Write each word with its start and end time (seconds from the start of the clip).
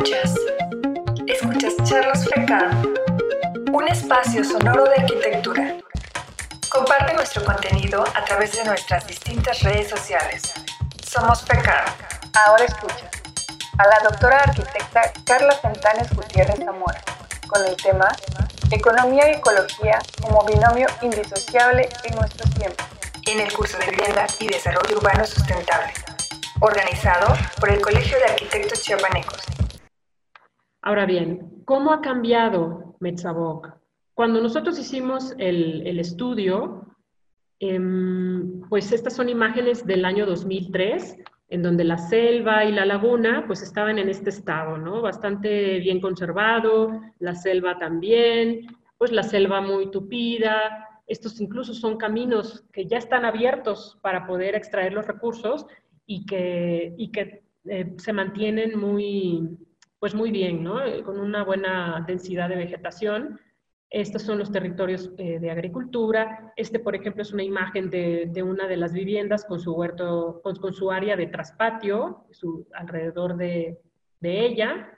escuchas? 0.00 0.34
Escuchas 1.26 1.74
Charlas 1.84 2.26
FECAM, 2.28 2.94
un 3.72 3.88
espacio 3.88 4.42
sonoro 4.44 4.84
de 4.84 4.94
arquitectura. 5.02 5.76
Comparte 6.70 7.14
nuestro 7.14 7.44
contenido 7.44 8.04
a 8.14 8.24
través 8.24 8.56
de 8.56 8.64
nuestras 8.64 9.06
distintas 9.06 9.62
redes 9.62 9.90
sociales. 9.90 10.54
Somos 11.06 11.42
FECAM. 11.42 11.84
Ahora 12.46 12.64
escuchas 12.64 13.10
a 13.78 13.86
la 13.88 14.10
doctora 14.10 14.42
arquitecta 14.42 15.12
Carla 15.24 15.54
Fentanes 15.56 16.10
Gutiérrez 16.14 16.58
Zamora 16.64 17.00
con 17.46 17.64
el 17.66 17.76
tema 17.76 18.08
Economía 18.70 19.30
y 19.30 19.34
Ecología 19.34 19.98
como 20.22 20.44
binomio 20.44 20.86
indisociable 21.02 21.88
en 22.04 22.14
nuestros 22.14 22.50
tiempos. 22.54 22.86
En 23.26 23.40
el 23.40 23.52
curso 23.52 23.76
de 23.78 23.90
Vivienda 23.90 24.26
y 24.38 24.46
Desarrollo 24.46 24.96
Urbano 24.96 25.26
Sustentable 25.26 25.92
organizado 26.60 27.34
por 27.58 27.70
el 27.70 27.80
Colegio 27.80 28.18
de 28.18 28.24
Arquitectos 28.24 28.82
Chiapanecos. 28.82 29.59
Ahora 30.82 31.04
bien, 31.04 31.62
¿cómo 31.66 31.92
ha 31.92 32.00
cambiado 32.00 32.96
Metzaboc? 33.00 33.76
Cuando 34.14 34.40
nosotros 34.40 34.78
hicimos 34.78 35.34
el, 35.38 35.98
estudio, 35.98 36.86
em, 37.58 38.62
pues 38.68 38.90
estas 38.92 39.14
son 39.14 39.28
imágenes 39.28 39.86
del 39.86 40.04
año 40.04 40.24
2003, 40.24 41.18
en 41.50 41.62
donde 41.62 41.84
la 41.84 41.98
selva 41.98 42.64
y 42.64 42.72
la 42.72 42.86
laguna 42.86 43.44
pues 43.46 43.62
estaban 43.62 43.98
en 43.98 44.08
este 44.08 44.30
estado, 44.30 44.78
¿no? 44.78 45.02
Bastante 45.02 45.80
bien 45.80 46.00
conservado, 46.00 47.00
la 47.18 47.34
selva 47.34 47.78
también, 47.78 48.66
pues 48.96 49.12
la 49.12 49.22
selva 49.22 49.60
muy 49.60 49.90
tupida, 49.90 50.88
estos 51.06 51.40
incluso 51.40 51.74
son 51.74 51.96
caminos 51.98 52.64
que 52.72 52.86
ya 52.86 52.98
están 52.98 53.24
abiertos 53.24 53.98
para 54.00 54.26
poder 54.26 54.54
extraer 54.54 54.92
los 54.92 55.06
recursos 55.06 55.66
y 56.06 56.24
que, 56.24 56.94
y 56.96 57.10
que 57.10 57.42
eh, 57.64 57.94
se 57.96 58.12
mantienen 58.12 58.78
muy, 58.78 59.58
pues 60.00 60.14
muy 60.14 60.30
bien, 60.32 60.64
¿no? 60.64 60.84
Eh, 60.84 61.02
con 61.04 61.20
una 61.20 61.44
buena 61.44 62.02
densidad 62.06 62.48
de 62.48 62.56
vegetación. 62.56 63.38
Estos 63.90 64.22
son 64.22 64.38
los 64.38 64.50
territorios 64.50 65.12
eh, 65.18 65.38
de 65.38 65.50
agricultura. 65.50 66.52
Este, 66.56 66.78
por 66.78 66.96
ejemplo, 66.96 67.22
es 67.22 67.32
una 67.32 67.42
imagen 67.42 67.90
de, 67.90 68.28
de 68.32 68.42
una 68.42 68.66
de 68.66 68.78
las 68.78 68.92
viviendas 68.92 69.44
con 69.44 69.60
su 69.60 69.72
huerto, 69.74 70.40
con, 70.42 70.72
su 70.72 70.90
área 70.90 71.16
de 71.16 71.26
traspatio, 71.26 72.24
su, 72.30 72.66
alrededor 72.72 73.36
de, 73.36 73.78
de 74.20 74.46
ella. 74.46 74.96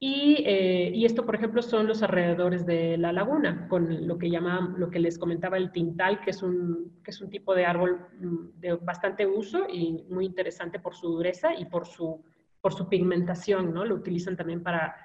Eh, 0.00 0.92
y, 0.94 1.04
esto, 1.04 1.26
por 1.26 1.34
ejemplo, 1.34 1.62
son 1.62 1.86
los 1.86 2.02
alrededores 2.02 2.64
de 2.64 2.96
la 2.96 3.12
laguna, 3.12 3.66
con 3.68 4.06
lo 4.06 4.18
que 4.18 4.30
llama, 4.30 4.74
lo 4.78 4.90
que 4.90 4.98
les 4.98 5.18
comentaba 5.18 5.56
el 5.56 5.72
tintal, 5.72 6.20
que 6.20 6.30
es 6.30 6.42
un, 6.42 7.00
que 7.02 7.10
es 7.10 7.20
un 7.20 7.28
tipo 7.28 7.54
de 7.54 7.66
árbol 7.66 8.06
mm, 8.20 8.60
de 8.60 8.74
bastante 8.74 9.26
uso 9.26 9.66
y 9.68 10.04
muy 10.08 10.26
interesante 10.26 10.78
por 10.78 10.94
su 10.94 11.08
dureza 11.08 11.54
y 11.54 11.64
por 11.66 11.86
su, 11.86 12.22
por 12.66 12.74
su 12.74 12.88
pigmentación, 12.88 13.72
¿no? 13.72 13.84
Lo 13.84 13.94
utilizan 13.94 14.36
también 14.36 14.60
para, 14.60 14.96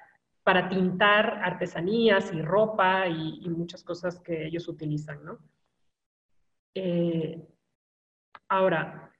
para 0.42 0.68
tintar 0.68 1.38
artesanías 1.44 2.32
y 2.34 2.42
ropa 2.42 3.06
y, 3.06 3.48
muchas 3.50 3.84
cosas 3.84 4.18
que 4.18 4.46
ellos 4.48 4.66
utilizan, 4.66 5.24
¿no? 5.24 5.38
Eh, 6.74 7.40
ahora, 8.48 9.12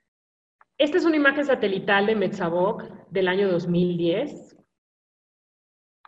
esta 0.77 0.99
es 0.99 1.05
una 1.05 1.15
imagen 1.15 1.45
satelital 1.45 2.07
de 2.07 2.17
Metzaboc 2.17 2.83
del 3.11 3.29
año 3.29 3.49
2010 3.49 4.57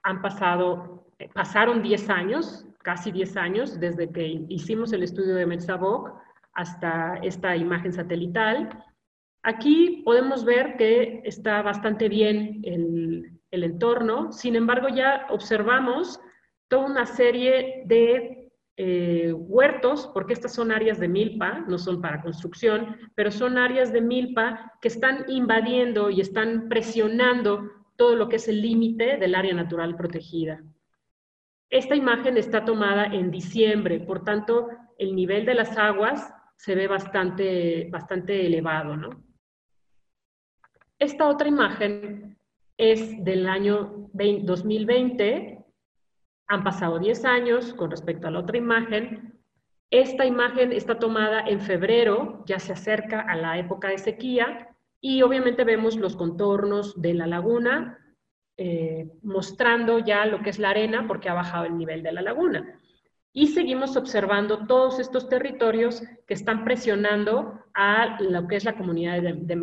han 0.03 0.21
pasado, 0.21 1.07
eh, 1.21 1.31
pasaron 1.33 1.83
10 1.83 2.11
años, 2.11 2.67
casi 2.83 3.12
10 3.12 3.37
años, 3.37 3.79
desde 3.79 4.11
que 4.11 4.45
hicimos 4.49 4.93
el 4.93 5.05
estudio 5.05 5.37
de 5.37 5.47
Metzaboc 5.47 6.12
hasta 6.53 7.15
esta 7.19 7.55
imagen 7.55 7.93
satelital. 7.93 8.85
Aquí 9.47 10.00
podemos 10.06 10.42
ver 10.47 10.78
que 10.78 11.20
está 11.25 11.61
bastante 11.61 12.09
bien 12.09 12.62
el, 12.64 13.31
entorno, 13.50 14.33
sin 14.33 14.56
embargo 14.56 14.89
ya 14.89 15.27
observamos 15.28 16.19
toda 16.67 16.87
una 16.87 17.06
serie 17.06 17.84
de 17.84 18.50
eh, 18.77 19.33
huertos, 19.33 20.11
porque 20.12 20.33
estas 20.33 20.55
son 20.55 20.72
áreas 20.72 20.99
de 20.99 21.09
milpa, 21.09 21.62
no 21.69 21.78
son 21.78 22.00
para 22.00 22.22
construcción, 22.22 22.97
pero 23.15 23.31
son 23.31 23.59
áreas 23.59 23.93
de 23.93 24.00
milpa 24.00 24.72
que 24.81 24.88
están 24.88 25.27
invadiendo 25.28 26.09
y 26.11 26.22
están 26.22 26.69
presionando 26.71 27.71
todo 27.97 28.16
lo 28.16 28.28
que 28.31 28.37
es 28.37 28.49
el 28.49 28.62
límite 28.62 29.19
del 29.19 29.34
área 29.34 29.55
natural 29.55 29.94
protegida. 29.94 30.65
Esta 31.69 31.94
imagen 31.94 32.38
está 32.38 32.65
tomada 32.65 33.05
en 33.05 33.31
diciembre, 33.31 34.00
por 34.00 34.25
tanto, 34.25 34.69
el 34.99 35.15
nivel 35.15 35.44
de 35.44 35.55
las 35.55 35.76
aguas 35.76 36.32
se 36.56 36.75
ve 36.75 36.88
bastante, 36.88 37.88
bastante 37.91 38.47
elevado. 38.47 38.97
¿no? 38.97 39.34
Esta 41.04 41.28
otra 41.28 41.48
imagen 41.48 42.38
es 42.78 43.22
del 43.22 43.47
año 43.47 44.09
2020, 44.15 45.62
han 46.47 46.65
pasado 46.65 46.98
10 46.98 47.26
años 47.26 47.75
con 47.75 47.91
respecto 47.91 48.26
a 48.26 48.31
la 48.31 48.38
otra 48.38 48.56
imagen. 48.56 49.38
Esta 49.91 50.25
imagen 50.25 50.72
está 50.72 50.98
tomada 50.98 51.43
en 51.47 51.60
febrero, 51.60 52.43
ya 52.47 52.59
se 52.59 52.72
acerca 52.72 53.20
a 53.20 53.37
la 53.37 53.59
época 53.59 53.88
de 53.88 53.98
sequía, 53.98 54.75
y 54.98 55.20
obviamente 55.20 55.64
vemos 55.64 55.97
los 55.97 56.16
contornos 56.16 56.98
de 56.98 57.12
la 57.12 57.26
laguna, 57.26 57.98
eh, 58.56 59.10
mostrando 59.22 59.98
ya 59.98 60.25
lo 60.25 60.41
que 60.41 60.48
es 60.48 60.59
la 60.59 60.70
arena 60.70 61.06
porque 61.06 61.28
ha 61.28 61.34
bajado 61.34 61.66
el 61.66 61.76
nivel 61.76 62.03
de 62.03 62.12
la 62.12 62.22
laguna. 62.22 62.81
Y 63.31 63.48
seguimos 63.48 63.94
observando 63.98 64.66
todos 64.66 64.98
estos 64.98 65.28
territorios 65.28 66.03
que 66.26 66.32
están 66.32 66.64
presionando 66.64 67.60
a 67.75 68.16
lo 68.22 68.48
que 68.48 68.56
es 68.56 68.64
la 68.64 68.78
comunidad 68.78 69.20
de, 69.20 69.34
de 69.34 69.56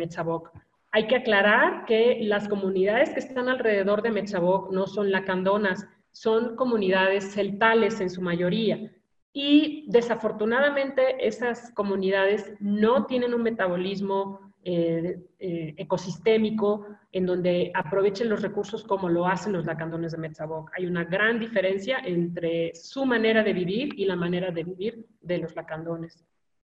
Hay 0.92 1.06
que 1.06 1.16
aclarar 1.16 1.86
que 1.86 2.18
las 2.22 2.48
comunidades 2.48 3.10
que 3.10 3.20
están 3.20 3.48
alrededor 3.48 4.02
de 4.02 4.10
Metzaboc 4.10 4.70
no 4.70 4.86
son 4.86 5.10
lacandonas, 5.10 5.88
son 6.10 6.54
comunidades 6.54 7.32
celtales 7.32 8.00
en 8.00 8.10
su 8.10 8.20
mayoría. 8.20 8.92
Y 9.32 9.86
desafortunadamente 9.88 11.26
esas 11.26 11.72
comunidades 11.72 12.54
no 12.60 13.06
tienen 13.06 13.32
un 13.32 13.42
metabolismo 13.42 14.52
eh, 14.64 15.18
eh, 15.40 15.74
ecosistémico 15.76 16.86
en 17.10 17.26
donde 17.26 17.72
aprovechen 17.74 18.28
los 18.28 18.42
recursos 18.42 18.84
como 18.84 19.08
lo 19.08 19.26
hacen 19.26 19.54
los 19.54 19.64
lacandones 19.64 20.12
de 20.12 20.18
Metzaboc. 20.18 20.70
Hay 20.76 20.86
una 20.86 21.04
gran 21.04 21.40
diferencia 21.40 21.98
entre 22.04 22.74
su 22.74 23.06
manera 23.06 23.42
de 23.42 23.54
vivir 23.54 23.98
y 23.98 24.04
la 24.04 24.14
manera 24.14 24.50
de 24.50 24.62
vivir 24.62 25.06
de 25.22 25.38
los 25.38 25.56
lacandones. 25.56 26.22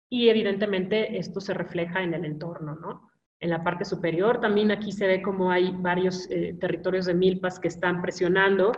Y 0.10 0.30
evidentemente 0.30 1.18
esto 1.18 1.42
se 1.42 1.54
refleja 1.54 2.04
en 2.04 2.14
el 2.14 2.24
entorno, 2.24 2.76
¿no? 2.76 3.11
En 3.42 3.50
la 3.50 3.64
parte 3.64 3.86
superior 3.86 4.40
también 4.40 4.72
aquí 4.72 4.92
se 4.92 5.08
ve 5.08 5.22
como 5.22 5.52
hay 5.52 5.74
varios 5.76 6.30
eh, 6.30 6.56
territorios 6.62 7.08
de 7.08 7.16
milpas 7.16 7.60
que 7.60 7.68
están 7.68 8.02
presionando. 8.02 8.72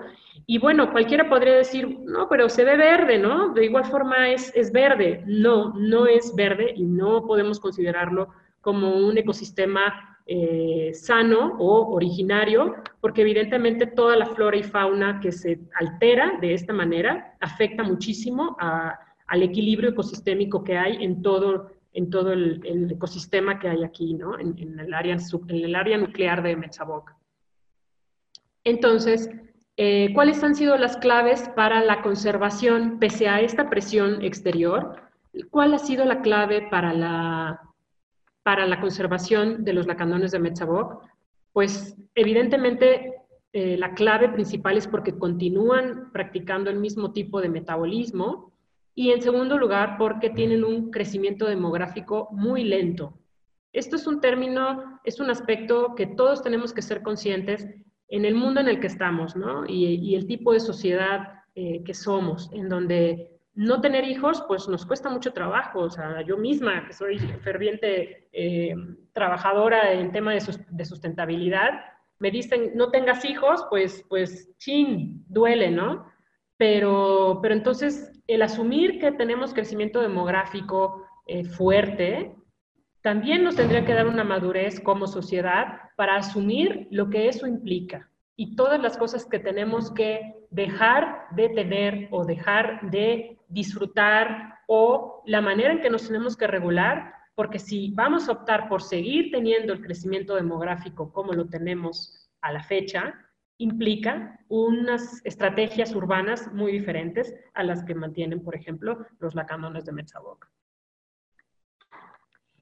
Y 0.46 0.58
bueno, 0.58 0.92
cualquiera 0.92 1.30
podría 1.30 1.54
decir, 1.54 2.00
no, 2.06 2.30
pero 2.30 2.48
se 2.48 2.64
ve 2.64 2.78
verde, 2.78 3.20
¿no? 3.20 3.54
De 3.54 3.66
igual 3.66 3.84
forma 3.86 4.30
es, 4.30 4.52
es 4.56 4.72
verde. 4.72 5.22
No, 5.28 5.74
no 5.74 6.08
es 6.08 6.34
verde 6.34 6.74
y 6.76 6.86
no 6.86 7.28
podemos 7.28 7.60
considerarlo 7.60 8.30
como 8.62 8.96
un 8.96 9.18
ecosistema 9.18 10.18
eh, 10.26 10.92
sano 10.94 11.58
o 11.60 11.94
originario, 11.94 12.76
porque 13.02 13.24
evidentemente 13.24 13.88
toda 13.88 14.16
la 14.16 14.28
flora 14.28 14.56
y 14.56 14.64
fauna 14.64 15.20
que 15.20 15.34
se 15.34 15.60
altera 15.78 16.38
de 16.40 16.54
esta 16.54 16.72
manera 16.72 17.36
afecta 17.42 17.84
muchísimo 17.84 18.56
al 19.28 19.44
equilibrio 19.44 19.90
ecosistémico 19.90 20.64
que 20.64 20.78
hay 20.78 21.04
en 21.04 21.22
todo, 21.22 21.73
en 21.94 22.10
todo 22.10 22.34
el, 22.34 22.92
ecosistema 22.92 23.60
que 23.60 23.70
hay 23.70 23.84
aquí, 23.84 24.14
¿no? 24.16 24.38
en, 24.40 24.80
el 24.80 24.94
área, 24.94 25.16
en 25.16 25.56
el 25.64 25.76
área 25.76 25.98
nuclear 25.98 26.42
de 26.44 26.56
Metzaboc. 26.56 27.12
Entonces, 28.64 29.30
eh, 29.78 30.12
¿cuáles 30.14 30.44
han 30.44 30.56
sido 30.56 30.78
las 30.78 30.98
claves 30.98 31.50
para 31.56 31.84
la 31.84 32.02
conservación 32.02 33.00
pese 33.00 33.28
a 33.28 33.42
esta 33.42 33.70
presión 33.70 34.24
exterior? 34.24 35.02
¿Cuál 35.50 35.74
ha 35.74 35.80
sido 35.80 36.06
la 36.06 36.22
clave 36.22 36.68
para 36.70 36.94
la 36.94 37.60
para 38.44 38.68
la 38.68 38.82
conservación 38.82 39.64
de 39.64 39.74
los 39.74 39.88
lacandones 39.88 40.32
de 40.32 40.40
Metzaboc? 40.40 41.04
Pues 41.54 41.96
evidentemente 42.14 43.16
eh, 43.52 43.78
la 43.78 43.94
clave 43.94 44.30
principal 44.30 44.78
es 44.78 44.88
porque 44.88 45.18
continúan 45.18 46.12
practicando 46.12 46.70
el 46.70 46.80
mismo 46.80 47.14
tipo 47.14 47.42
de 47.42 47.50
metabolismo 47.50 48.53
y 48.96 49.12
en 49.12 49.22
segundo 49.22 49.58
lugar 49.58 49.98
porque 49.98 50.30
tienen 50.30 50.64
un 50.64 50.92
crecimiento 50.92 51.48
demográfico 51.48 52.30
muy 52.32 52.64
lento. 52.64 53.18
Esto 53.72 53.96
es 53.96 54.06
un 54.06 54.22
término, 54.22 55.00
es 55.04 55.20
un 55.20 55.32
aspecto 55.32 55.96
que 55.96 56.06
todos 56.06 56.44
tenemos 56.44 56.74
que 56.74 56.84
ser 56.84 57.02
conscientes 57.02 57.68
en 58.08 58.26
el 58.26 58.36
mundo 58.36 58.62
en 58.62 58.68
el 58.68 58.80
que 58.80 58.88
estamos, 58.88 59.36
¿no? 59.36 59.66
Y, 59.68 60.14
el 60.14 60.28
tipo 60.28 60.54
de 60.54 60.60
sociedad 60.60 61.42
eh, 61.56 61.84
que 61.84 61.96
somos, 61.96 62.52
en 62.54 62.70
donde 62.70 63.34
no 63.56 63.82
tener 63.82 64.04
hijos, 64.04 64.44
pues 64.48 64.68
nos 64.68 64.86
cuesta 64.86 65.10
mucho 65.10 65.34
trabajo. 65.34 65.80
O 65.80 65.90
sea, 65.90 66.22
yo 66.22 66.38
misma, 66.38 66.86
que 66.86 66.94
soy 66.94 67.18
ferviente 67.18 68.30
eh, 68.32 68.76
trabajadora 69.14 69.94
en 69.94 70.12
tema 70.12 70.34
de, 70.34 70.86
sustentabilidad, 70.86 71.72
me 72.20 72.32
dicen, 72.32 72.72
no 72.76 72.90
tengas 72.92 73.26
hijos, 73.26 73.66
pues, 73.70 74.06
pues, 74.08 74.56
chin, 74.58 75.24
duele, 75.28 75.72
¿no? 75.72 76.06
Pero, 76.58 77.40
pero 77.42 77.54
entonces, 77.54 78.12
el 78.28 78.42
asumir 78.42 79.00
que 79.00 79.12
tenemos 79.12 79.54
crecimiento 79.54 80.02
demográfico 80.02 81.06
eh, 81.28 81.44
fuerte, 81.44 82.36
también 83.02 83.44
nos 83.44 83.56
tendría 83.56 83.86
que 83.86 83.94
dar 83.94 84.08
una 84.08 84.24
madurez 84.24 84.80
como 84.80 85.08
sociedad 85.08 85.80
para 85.98 86.16
asumir 86.16 86.88
lo 86.92 87.10
que 87.10 87.28
eso 87.28 87.48
implica. 87.48 88.10
y 88.36 88.56
todas 88.56 88.82
las 88.82 88.98
cosas 88.98 89.26
que 89.26 89.40
tenemos 89.40 89.92
que 89.92 90.34
dejar 90.50 91.28
de 91.36 91.50
tener 91.50 92.08
o 92.12 92.26
dejar 92.26 92.90
de 92.90 93.38
disfrutar 93.48 94.56
o 94.68 95.22
la 95.26 95.42
manera 95.42 95.74
en 95.74 95.82
que 95.82 95.90
nos 95.90 96.08
tenemos 96.08 96.36
que 96.36 96.48
regular, 96.48 97.14
porque 97.36 97.60
si 97.60 97.92
vamos 97.92 98.28
a 98.28 98.32
optar 98.32 98.70
por 98.70 98.82
seguir 98.82 99.32
teniendo 99.32 99.74
el 99.74 99.82
crecimiento 99.82 100.36
demográfico 100.36 101.12
como 101.12 101.34
lo 101.34 101.46
tenemos 101.48 102.30
a 102.42 102.52
la 102.52 102.64
fecha, 102.64 103.14
implica 103.58 104.40
unas 104.48 105.22
estrategias 105.26 105.96
urbanas 105.96 106.52
muy 106.54 106.72
diferentes 106.72 107.34
a 107.54 107.64
las 107.64 107.84
que 107.84 107.96
mantienen, 107.96 108.44
por 108.44 108.56
ejemplo, 108.56 109.06
los 109.20 109.36
lacanones 109.36 109.86
de 109.86 109.92
Metzaboc. 109.92 110.48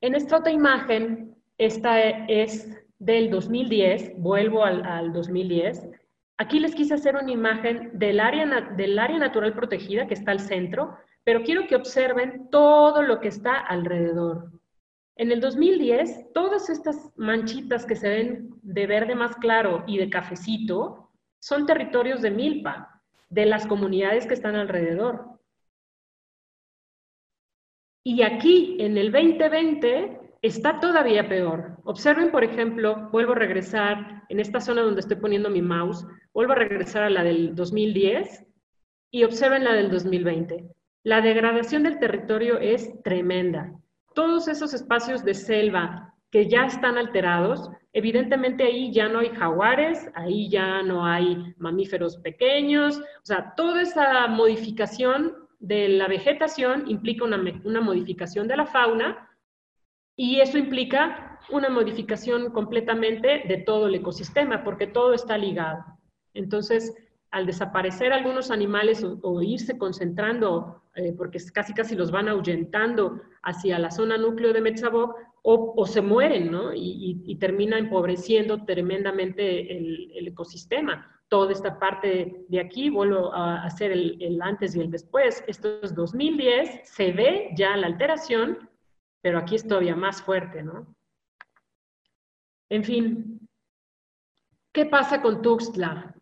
En 0.01 0.15
esta 0.15 0.37
otra 0.37 0.51
imagen, 0.51 1.35
esta 1.57 1.99
es 2.27 2.67
del 2.97 3.29
2010, 3.29 4.13
vuelvo 4.17 4.63
al, 4.63 5.13
2010. 5.13 5.89
Aquí 6.37 6.59
les 6.59 6.73
quise 6.73 6.95
hacer 6.95 7.15
una 7.15 7.31
imagen 7.31 7.91
del 7.93 8.19
área, 8.19 8.45
del 8.75 8.97
área 8.99 9.17
natural 9.17 9.53
protegida 9.53 10.07
que 10.07 10.13
está 10.15 10.31
al 10.31 10.39
centro, 10.39 10.97
pero 11.23 11.43
quiero 11.43 11.67
que 11.67 11.75
observen 11.75 12.49
todo 12.49 13.03
lo 13.03 13.19
que 13.19 13.27
está 13.27 13.57
alrededor. 13.57 14.51
En 15.17 15.31
el 15.31 15.41
2010, 15.41 16.33
todas 16.33 16.69
estas 16.69 17.11
manchitas 17.15 17.85
que 17.85 17.95
se 17.95 18.09
ven 18.09 18.49
de 18.61 18.87
verde 18.87 19.15
más 19.15 19.35
claro 19.35 19.83
y 19.87 19.97
de 19.97 20.09
cafecito 20.09 21.11
son 21.39 21.65
territorios 21.65 22.21
de 22.21 22.31
milpa, 22.31 23.01
de 23.29 23.45
las 23.45 23.65
comunidades 23.67 24.25
que 24.25 24.33
están 24.33 24.55
alrededor. 24.55 25.39
Y 28.03 28.23
aquí, 28.23 28.77
en 28.79 28.97
el 28.97 29.11
2020, 29.11 30.19
está 30.41 30.79
todavía 30.79 31.29
peor. 31.29 31.77
Observen, 31.83 32.31
por 32.31 32.43
ejemplo, 32.43 33.09
vuelvo 33.11 33.33
a 33.33 33.35
regresar 33.35 34.23
en 34.29 34.39
esta 34.39 34.59
zona 34.59 34.81
donde 34.81 35.01
estoy 35.01 35.17
poniendo 35.17 35.49
mi 35.49 35.61
mouse, 35.61 36.05
vuelvo 36.33 36.53
a 36.53 36.55
regresar 36.55 37.03
a 37.03 37.09
la 37.09 37.23
del 37.23 37.53
2010 37.55 38.45
y 39.11 39.23
observen 39.23 39.63
la 39.63 39.73
del 39.73 39.91
2020. 39.91 40.67
La 41.03 41.21
degradación 41.21 41.83
del 41.83 41.99
territorio 41.99 42.59
es 42.59 43.01
tremenda. 43.03 43.80
Todos 44.13 44.47
esos 44.47 44.73
espacios 44.73 45.23
de 45.23 45.33
selva 45.33 46.13
que 46.31 46.47
ya 46.47 46.65
están 46.65 46.97
alterados, 46.97 47.69
evidentemente 47.93 48.63
ahí 48.63 48.91
ya 48.91 49.09
no 49.09 49.19
hay 49.19 49.29
jaguares, 49.29 50.09
ahí 50.15 50.49
ya 50.49 50.81
no 50.81 51.05
hay 51.05 51.53
mamíferos 51.57 52.17
pequeños, 52.17 52.99
o 52.99 53.25
sea, 53.25 53.53
toda 53.55 53.81
esa 53.81 54.27
modificación 54.27 55.35
de 55.59 55.89
la 55.89 56.07
vegetación 56.07 56.89
implica 56.89 57.25
una, 57.25 57.41
una 57.63 57.81
modificación 57.81 58.47
de 58.47 58.57
la 58.57 58.65
fauna 58.65 59.29
y 60.15 60.39
eso 60.39 60.57
implica 60.57 61.39
una 61.49 61.69
modificación 61.69 62.51
completamente 62.51 63.43
de 63.47 63.57
todo 63.57 63.87
el 63.87 63.95
ecosistema, 63.95 64.63
porque 64.63 64.87
todo 64.87 65.13
está 65.13 65.37
ligado. 65.37 65.83
Entonces, 66.33 66.95
al 67.31 67.45
desaparecer 67.45 68.11
algunos 68.11 68.51
animales 68.51 69.03
o, 69.03 69.41
irse 69.41 69.77
concentrando, 69.77 70.83
eh, 70.95 71.13
porque 71.17 71.39
casi 71.53 71.73
casi 71.73 71.95
los 71.95 72.11
van 72.11 72.27
ahuyentando 72.27 73.21
hacia 73.41 73.79
la 73.79 73.89
zona 73.89 74.17
núcleo 74.17 74.51
de 74.53 74.61
Metzaboc, 74.61 75.15
o, 75.43 75.87
se 75.87 76.01
mueren, 76.01 76.51
¿no? 76.51 76.71
Y, 76.71 77.35
termina 77.39 77.79
empobreciendo 77.79 78.63
tremendamente 78.63 79.75
el, 79.75 80.27
ecosistema. 80.27 81.19
Toda 81.29 81.51
esta 81.51 81.79
parte 81.79 82.45
de 82.47 82.59
aquí, 82.59 82.89
vuelvo 82.89 83.33
a 83.33 83.63
hacer 83.63 83.91
el, 83.91 84.21
el 84.21 84.39
antes 84.41 84.75
y 84.75 84.81
el 84.81 84.91
después, 84.91 85.43
esto 85.47 85.79
es 85.81 85.95
2010, 85.95 86.81
se 86.83 87.11
ve 87.11 87.49
ya 87.55 87.75
la 87.75 87.87
alteración, 87.87 88.69
pero 89.21 89.39
aquí 89.39 89.55
es 89.55 89.67
todavía 89.67 89.95
más 89.95 90.21
fuerte, 90.21 90.61
¿no? 90.61 90.93
En 92.69 92.83
fin, 92.83 93.39
¿qué 94.71 94.85
pasa 94.85 95.21
con 95.21 95.41
Tuxtla? 95.41 96.13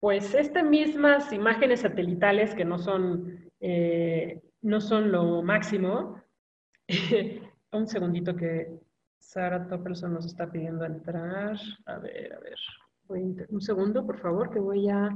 Pues 0.00 0.32
estas 0.34 0.64
mismas 0.64 1.32
imágenes 1.32 1.80
satelitales 1.80 2.54
que 2.54 2.64
no 2.64 2.78
son, 2.78 3.50
eh, 3.60 4.40
no 4.62 4.80
son 4.80 5.10
lo 5.10 5.42
máximo. 5.42 6.22
Un 7.72 7.86
segundito 7.86 8.36
que 8.36 8.78
Sara 9.18 9.66
Topperson 9.66 10.14
nos 10.14 10.24
está 10.24 10.50
pidiendo 10.50 10.84
entrar. 10.84 11.58
A 11.86 11.98
ver, 11.98 12.32
a 12.32 12.38
ver. 12.38 12.56
un 13.50 13.60
segundo, 13.60 14.06
por 14.06 14.18
favor, 14.18 14.50
que 14.50 14.60
voy 14.60 14.88
a, 14.88 15.10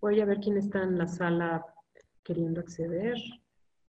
voy 0.00 0.20
a 0.20 0.24
ver 0.24 0.38
quién 0.38 0.56
está 0.56 0.82
en 0.82 0.96
la 0.98 1.06
sala 1.06 1.64
queriendo 2.22 2.60
acceder. 2.60 3.18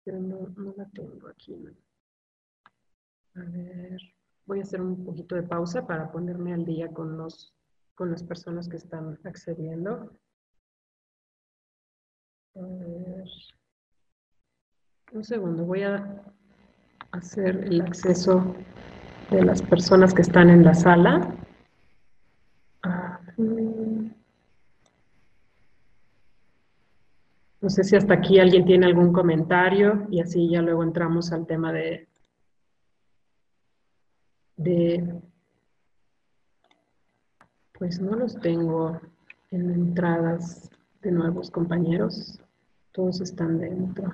Pero 0.04 0.20
no, 0.20 0.54
no 0.58 0.74
la 0.76 0.90
tengo 0.90 1.28
aquí. 1.30 1.64
A 3.36 3.40
ver, 3.40 4.02
voy 4.46 4.60
a 4.60 4.64
hacer 4.64 4.82
un 4.82 5.06
poquito 5.06 5.36
de 5.36 5.44
pausa 5.44 5.86
para 5.86 6.12
ponerme 6.12 6.54
al 6.54 6.66
día 6.66 6.92
con, 6.92 7.18
los, 7.18 7.54
con 7.96 8.12
las 8.12 8.24
personas 8.24 8.68
que 8.68 8.78
están 8.78 9.20
accediendo. 9.24 10.12
A 12.56 12.60
ver. 12.60 13.30
Un 15.12 15.24
segundo, 15.24 15.64
voy 15.64 15.84
a 15.84 16.24
hacer 17.12 17.64
el 17.66 17.82
acceso 17.82 18.56
de 19.30 19.44
las 19.44 19.62
personas 19.62 20.14
que 20.14 20.22
están 20.22 20.50
en 20.50 20.64
la 20.64 20.74
sala. 20.74 21.36
Ah, 22.84 23.20
mm. 23.38 24.12
No 27.62 27.70
sé 27.70 27.84
si 27.86 27.96
hasta 27.96 28.16
aquí 28.16 28.40
alguien 28.40 28.66
tiene 28.66 28.86
algún 28.86 29.14
comentario 29.14 30.06
y 30.12 30.20
así 30.20 30.50
ya 30.50 30.62
luego 30.62 30.84
entramos 30.84 31.32
al 31.32 31.48
tema 31.48 31.72
de, 31.72 32.10
de, 34.58 35.22
pues 37.72 38.02
no 38.02 38.18
los 38.18 38.38
tengo 38.42 39.00
en 39.52 39.72
entradas 39.72 40.70
de 41.02 41.12
nuevos 41.12 41.50
compañeros, 41.50 42.43
todos 42.94 43.20
están 43.22 43.60
dentro. 43.60 44.12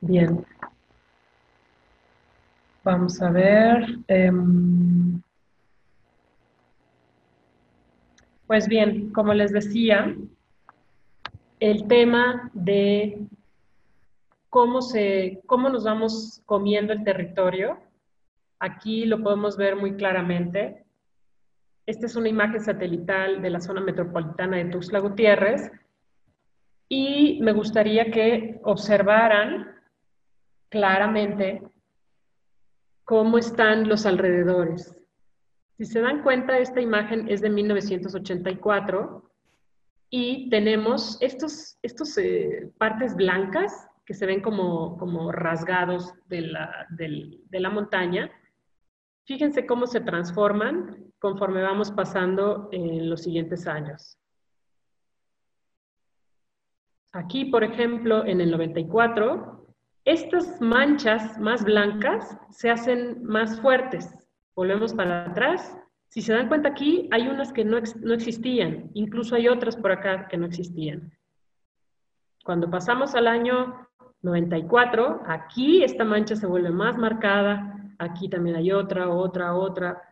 Bien. 0.00 0.44
Vamos 2.82 3.20
a 3.20 3.30
ver. 3.30 3.98
Em, 4.08 5.09
pues 8.50 8.66
bien, 8.66 9.12
como 9.12 9.32
les 9.32 9.52
decía, 9.52 10.12
el 11.60 11.86
tema 11.86 12.50
de 12.52 13.28
cómo, 14.48 14.82
se, 14.82 15.40
cómo 15.46 15.68
nos 15.68 15.84
vamos 15.84 16.42
comiendo 16.46 16.92
el 16.92 17.04
territorio, 17.04 17.78
aquí 18.58 19.04
lo 19.04 19.22
podemos 19.22 19.56
ver 19.56 19.76
muy 19.76 19.94
claramente. 19.94 20.84
Esta 21.86 22.06
es 22.06 22.16
una 22.16 22.28
imagen 22.28 22.60
satelital 22.60 23.40
de 23.40 23.50
la 23.50 23.60
zona 23.60 23.82
metropolitana 23.82 24.56
de 24.56 24.64
Tuxtla 24.64 24.98
Gutiérrez 24.98 25.70
y 26.88 27.38
me 27.42 27.52
gustaría 27.52 28.10
que 28.10 28.58
observaran 28.64 29.76
claramente 30.70 31.62
cómo 33.04 33.38
están 33.38 33.88
los 33.88 34.06
alrededores. 34.06 34.99
Si 35.80 35.86
se 35.86 36.02
dan 36.02 36.22
cuenta, 36.22 36.58
esta 36.58 36.82
imagen 36.82 37.26
es 37.30 37.40
de 37.40 37.48
1984 37.48 39.32
y 40.10 40.50
tenemos 40.50 41.16
estos, 41.22 41.78
estos 41.80 42.18
eh, 42.18 42.70
partes 42.76 43.16
blancas 43.16 43.88
que 44.04 44.12
se 44.12 44.26
ven 44.26 44.42
como, 44.42 44.98
como 44.98 45.32
rasgados 45.32 46.12
de 46.26 46.42
la, 46.42 46.86
de 46.90 47.60
la 47.60 47.70
montaña. 47.70 48.30
Fíjense 49.24 49.64
cómo 49.64 49.86
se 49.86 50.02
transforman 50.02 51.02
conforme 51.18 51.62
vamos 51.62 51.90
pasando 51.90 52.68
en 52.72 53.08
los 53.08 53.22
siguientes 53.22 53.66
años. 53.66 54.18
Aquí, 57.12 57.46
por 57.46 57.64
ejemplo, 57.64 58.26
en 58.26 58.42
el 58.42 58.50
94, 58.50 59.66
estas 60.04 60.60
manchas 60.60 61.38
más 61.38 61.64
blancas 61.64 62.36
se 62.50 62.68
hacen 62.68 63.24
más 63.24 63.58
fuertes. 63.62 64.19
Volvemos 64.60 64.92
para 64.92 65.24
atrás. 65.24 65.74
Si 66.08 66.20
se 66.20 66.34
dan 66.34 66.48
cuenta 66.48 66.68
aquí, 66.68 67.08
hay 67.12 67.28
unas 67.28 67.50
que 67.50 67.64
no, 67.64 67.78
no 68.02 68.12
existían, 68.12 68.90
incluso 68.92 69.34
hay 69.34 69.48
otras 69.48 69.74
por 69.74 69.90
acá 69.90 70.28
que 70.28 70.36
no 70.36 70.44
existían. 70.44 71.10
Cuando 72.44 72.68
pasamos 72.68 73.14
al 73.14 73.26
año 73.26 73.88
94, 74.20 75.22
aquí 75.26 75.82
esta 75.82 76.04
mancha 76.04 76.36
se 76.36 76.46
vuelve 76.46 76.68
más 76.68 76.98
marcada, 76.98 77.74
aquí 77.98 78.28
también 78.28 78.54
hay 78.54 78.70
otra, 78.70 79.08
otra, 79.08 79.54
otra. 79.54 80.02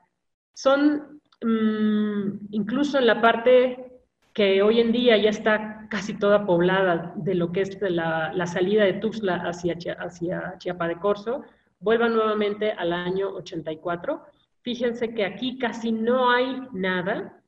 Son, 0.55 1.21
mm, 1.43 2.47
incluso 2.53 2.99
en 2.99 3.07
la 3.07 3.21
parte 3.21 4.01
que 4.33 4.63
hoy 4.63 4.81
en 4.81 4.93
día 4.93 5.19
ya 5.19 5.29
está 5.29 5.87
casi 5.91 6.15
toda 6.15 6.47
poblada 6.47 7.13
de 7.17 7.35
lo 7.35 7.53
que 7.53 7.61
es 7.61 7.79
la, 7.83 8.47
salida 8.47 8.85
de 8.85 8.95
Tuxtla 8.95 9.43
hacia, 9.47 9.75
hacia 9.99 10.55
Chiapa 10.57 10.89
de 10.89 10.97
Corzo, 10.97 11.45
vuelvan 11.81 12.15
nuevamente 12.15 12.73
al 12.73 12.95
año 12.95 13.29
84. 13.29 14.38
Fíjense 14.63 15.15
que 15.15 15.25
aquí 15.25 15.59
casi 15.59 15.93
no 15.93 16.31
hay 16.31 16.61
nada 16.73 17.43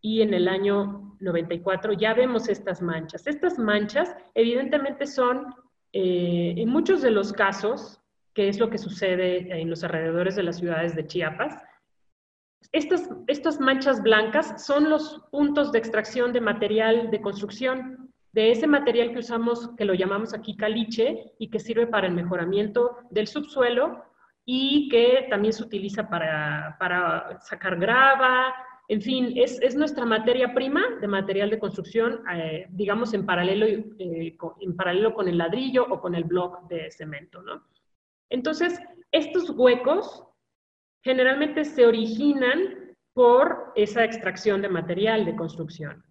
y 0.00 0.22
en 0.22 0.34
el 0.34 0.48
año 0.48 1.16
94 1.20 1.92
ya 1.94 2.14
vemos 2.14 2.48
estas 2.48 2.82
manchas. 2.82 3.26
Estas 3.26 3.58
manchas 3.58 4.14
evidentemente 4.34 5.06
son, 5.06 5.54
eh, 5.92 6.54
en 6.56 6.68
muchos 6.68 7.02
de 7.02 7.10
los 7.10 7.32
casos, 7.32 8.00
que 8.34 8.48
es 8.48 8.58
lo 8.58 8.68
que 8.68 8.78
sucede 8.78 9.60
en 9.60 9.70
los 9.70 9.82
alrededores 9.82 10.36
de 10.36 10.42
las 10.42 10.58
ciudades 10.58 10.94
de 10.94 11.06
Chiapas, 11.06 11.62
estas, 12.72 13.08
estas 13.26 13.60
manchas 13.60 14.02
blancas 14.02 14.64
son 14.64 14.90
los 14.90 15.22
puntos 15.30 15.72
de 15.72 15.78
extracción 15.78 16.32
de 16.32 16.40
material 16.40 17.10
de 17.10 17.20
construcción, 17.20 18.12
de 18.32 18.50
ese 18.50 18.66
material 18.66 19.12
que 19.12 19.20
usamos, 19.20 19.70
que 19.76 19.84
lo 19.84 19.94
llamamos 19.94 20.34
aquí 20.34 20.56
caliche, 20.56 21.32
y 21.38 21.48
que 21.48 21.58
sirve 21.58 21.86
para 21.86 22.06
el 22.06 22.12
mejoramiento 22.12 22.98
del 23.10 23.26
subsuelo 23.26 24.04
y 24.48 24.88
que 24.88 25.26
también 25.28 25.52
se 25.52 25.64
utiliza 25.64 26.08
para, 26.08 26.76
para 26.78 27.40
sacar 27.40 27.76
grava, 27.78 28.54
en 28.88 29.02
fin, 29.02 29.32
es, 29.34 29.60
es, 29.60 29.74
nuestra 29.74 30.06
materia 30.06 30.54
prima 30.54 30.80
de 31.00 31.08
material 31.08 31.50
de 31.50 31.58
construcción, 31.58 32.22
eh, 32.32 32.66
digamos, 32.70 33.12
en 33.12 33.26
paralelo, 33.26 33.66
eh, 33.66 34.36
con, 34.36 34.52
en 34.60 34.76
paralelo 34.76 35.12
con 35.12 35.28
el 35.28 35.36
ladrillo 35.36 35.84
o 35.90 36.00
con 36.00 36.14
el 36.14 36.22
block 36.22 36.68
de 36.68 36.88
cemento, 36.92 37.42
¿no? 37.42 37.64
Entonces, 38.30 38.80
estos 39.10 39.50
huecos 39.50 40.22
generalmente 41.02 41.64
se 41.64 41.84
originan 41.84 42.94
por 43.12 43.72
esa 43.74 44.04
extracción 44.04 44.62
de 44.62 44.68
material 44.68 45.24
de 45.24 45.34
construcción. 45.34 46.04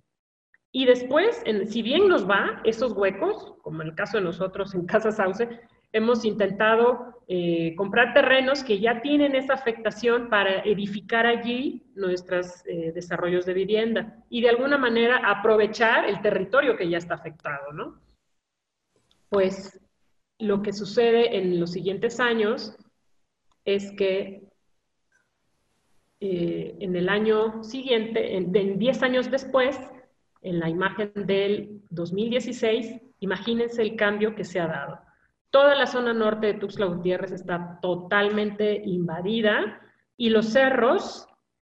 Y 0.73 0.85
después, 0.85 1.41
si 1.67 1.81
bien 1.81 2.09
nos 2.09 2.29
va, 2.29 2.61
esos 2.65 2.91
huecos, 2.91 3.53
como 3.61 3.81
en 3.81 3.89
el 3.89 3.95
caso 3.95 4.17
de 4.17 4.23
nosotros 4.25 4.73
en 4.73 4.85
Casa 4.85 5.11
Sauce, 5.11 5.47
hemos 5.95 6.25
intentado 6.25 7.23
eh, 7.29 7.73
comprar 7.77 8.13
terrenos 8.13 8.65
que 8.65 8.79
ya 8.81 9.01
tienen 9.01 9.33
esa 9.33 9.53
afectación 9.53 10.29
para 10.29 10.59
edificar 10.59 11.25
allí 11.25 11.83
nuestros 11.95 12.65
eh, 12.65 12.91
desarrollos 12.93 13.45
de 13.45 13.53
vivienda 13.53 14.21
y 14.29 14.41
de 14.41 14.49
alguna 14.49 14.77
manera 14.77 15.21
aprovechar 15.25 16.03
el 16.03 16.21
territorio 16.21 16.75
que 16.75 16.89
ya 16.89 16.97
está 16.97 17.15
afectado, 17.15 17.71
¿no? 17.71 18.01
Pues 19.29 19.79
lo 20.37 20.61
que 20.61 20.73
sucede 20.73 21.37
en 21.37 21.61
los 21.61 21.71
siguientes 21.71 22.19
años 22.19 22.75
es 23.63 23.93
que 23.93 24.49
eh, 26.19 26.75
en 26.81 26.93
el 26.97 27.07
año 27.07 27.63
siguiente, 27.63 28.35
en, 28.35 28.51
10 28.51 29.01
años 29.01 29.31
después, 29.31 29.79
en 30.41 30.59
la 30.59 30.69
imagen 30.69 31.13
del 31.15 31.81
2016, 31.89 33.01
imagínense 33.21 33.81
el 33.81 33.95
cambio 33.95 34.35
que 34.35 34.43
se 34.43 34.59
ha 34.59 34.67
dado. 34.67 35.05
Toda 35.55 35.73
la 35.73 35.87
zona 35.87 36.11
norte 36.11 36.47
de 36.47 36.53
Tuxtla 36.55 36.85
Gutiérrez 36.87 37.31
está 37.31 37.79
totalmente 37.81 38.81
invadida 38.83 39.79
y 40.17 40.29
los 40.29 40.47
cerros 40.47 41.29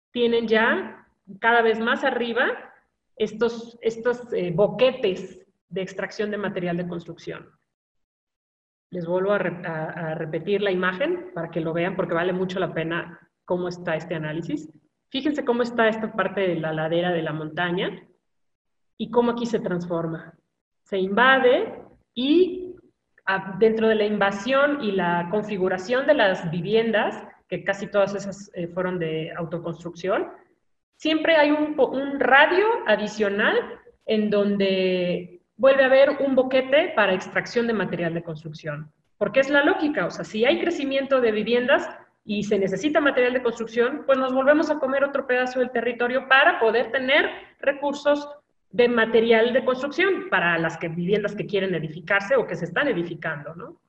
tienen 0.10 0.48
ya 0.48 1.08
cada 1.40 1.62
vez 1.62 1.80
más 1.80 2.04
arriba 2.04 2.48
estos, 3.16 3.78
estos 3.84 4.34
eh, 4.34 4.52
boquetes 4.56 5.40
de 5.70 5.84
extracción 5.84 6.32
de 6.32 6.38
material 6.38 6.78
de 6.78 6.88
construcción. 6.88 7.52
Les 8.90 9.06
vuelvo 9.06 9.34
a, 9.34 9.36
a, 9.36 10.16
repetir 10.16 10.64
la 10.64 10.72
imagen 10.72 11.30
para 11.36 11.52
que 11.52 11.62
lo 11.62 11.72
vean 11.72 11.96
porque 11.96 12.16
vale 12.16 12.34
mucho 12.34 12.60
la 12.60 12.74
pena 12.74 13.20
cómo 13.46 13.68
está 13.68 13.96
este 13.96 14.16
análisis. 14.16 14.68
Fíjense 15.10 15.46
cómo 15.46 15.62
está 15.62 15.88
esta 15.90 16.12
parte 16.12 16.42
de 16.42 16.56
la 16.56 16.74
ladera 16.74 17.12
de 17.12 17.22
la 17.22 17.34
montaña 17.34 18.04
y 18.98 19.12
cómo 19.12 19.34
aquí 19.34 19.46
se 19.46 19.60
transforma. 19.60 20.34
Se 20.82 20.98
invade 20.98 21.84
y 22.16 22.65
dentro 23.60 23.88
de 23.88 23.96
la 23.96 24.06
invasión 24.06 24.84
y 24.84 24.92
la 24.92 25.28
configuración 25.32 26.06
de 26.08 26.14
las 26.14 26.50
viviendas, 26.52 27.24
que 27.48 27.64
casi 27.64 27.88
todas 27.88 28.14
esas 28.16 28.52
eh, 28.54 28.68
fueron 28.68 29.00
de 29.00 29.34
autoconstrucción, 29.36 30.28
siempre 30.98 31.36
hay 31.36 31.52
un, 31.52 31.80
un 31.80 32.20
radio 32.20 32.66
adicional 32.88 33.56
en 34.06 34.30
donde 34.30 35.42
vuelve 35.58 35.84
a 35.84 35.88
haber 35.88 36.10
un 36.22 36.36
boquete 36.36 36.94
para 36.96 37.14
extracción 37.14 37.68
de 37.68 37.74
material 37.74 38.14
de 38.14 38.24
construcción. 38.24 38.92
Porque 39.18 39.40
es 39.40 39.50
la 39.50 39.64
lógica, 39.64 40.06
o 40.06 40.12
sea, 40.12 40.26
si 40.26 40.46
hay 40.46 40.60
crecimiento 40.60 41.22
de 41.22 41.32
viviendas, 41.32 41.90
y 42.26 42.44
se 42.44 42.58
necesita 42.58 43.00
material 43.00 43.34
de 43.34 43.44
construcción, 43.44 44.02
pues 44.08 44.18
nos 44.18 44.34
volvemos 44.34 44.72
a 44.72 44.80
comer 44.80 45.04
otro 45.04 45.28
pedazo 45.28 45.60
del 45.60 45.70
territorio 45.70 46.28
para 46.28 46.60
poder 46.60 46.92
tener 46.92 47.30
recursos 47.60 48.28
de 48.72 48.88
material 48.90 49.54
de 49.54 49.64
construcción 49.64 50.30
para 50.30 50.58
las 50.58 50.80
viviendas 50.80 51.36
que 51.36 51.46
quieren 51.46 51.74
edificarse 51.76 52.36
o 52.36 52.46
que 52.46 52.56
se 52.56 52.66
están 52.66 52.88
edificando, 52.88 53.56
¿no? 53.56 53.80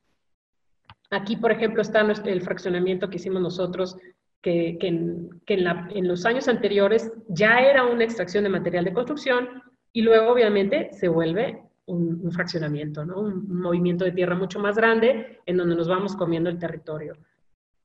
Aquí, 1.10 1.36
por 1.36 1.52
ejemplo, 1.52 1.82
está 1.82 2.00
el 2.00 2.42
fraccionamiento 2.42 3.08
que 3.08 3.16
hicimos 3.16 3.40
nosotros, 3.40 3.96
que, 4.42 4.76
que, 4.80 4.88
en, 4.88 6.08
los 6.08 6.26
años 6.26 6.48
anteriores 6.48 7.12
ya 7.28 7.60
era 7.60 7.84
una 7.84 8.04
extracción 8.04 8.44
de 8.44 8.50
material 8.50 8.84
de 8.84 8.92
construcción 8.92 9.62
y 9.92 10.02
luego, 10.02 10.32
obviamente, 10.32 10.90
se 10.92 11.08
vuelve 11.08 11.62
un, 11.86 12.30
fraccionamiento, 12.32 13.04
¿no? 13.04 13.20
Un, 13.20 13.50
un 13.50 13.60
movimiento 13.60 14.04
de 14.04 14.12
tierra 14.12 14.34
mucho 14.34 14.58
más 14.58 14.76
grande 14.76 15.40
en 15.46 15.56
donde 15.56 15.76
nos 15.76 15.88
vamos 15.88 16.16
comiendo 16.16 16.50
el 16.50 16.58
territorio 16.58 17.16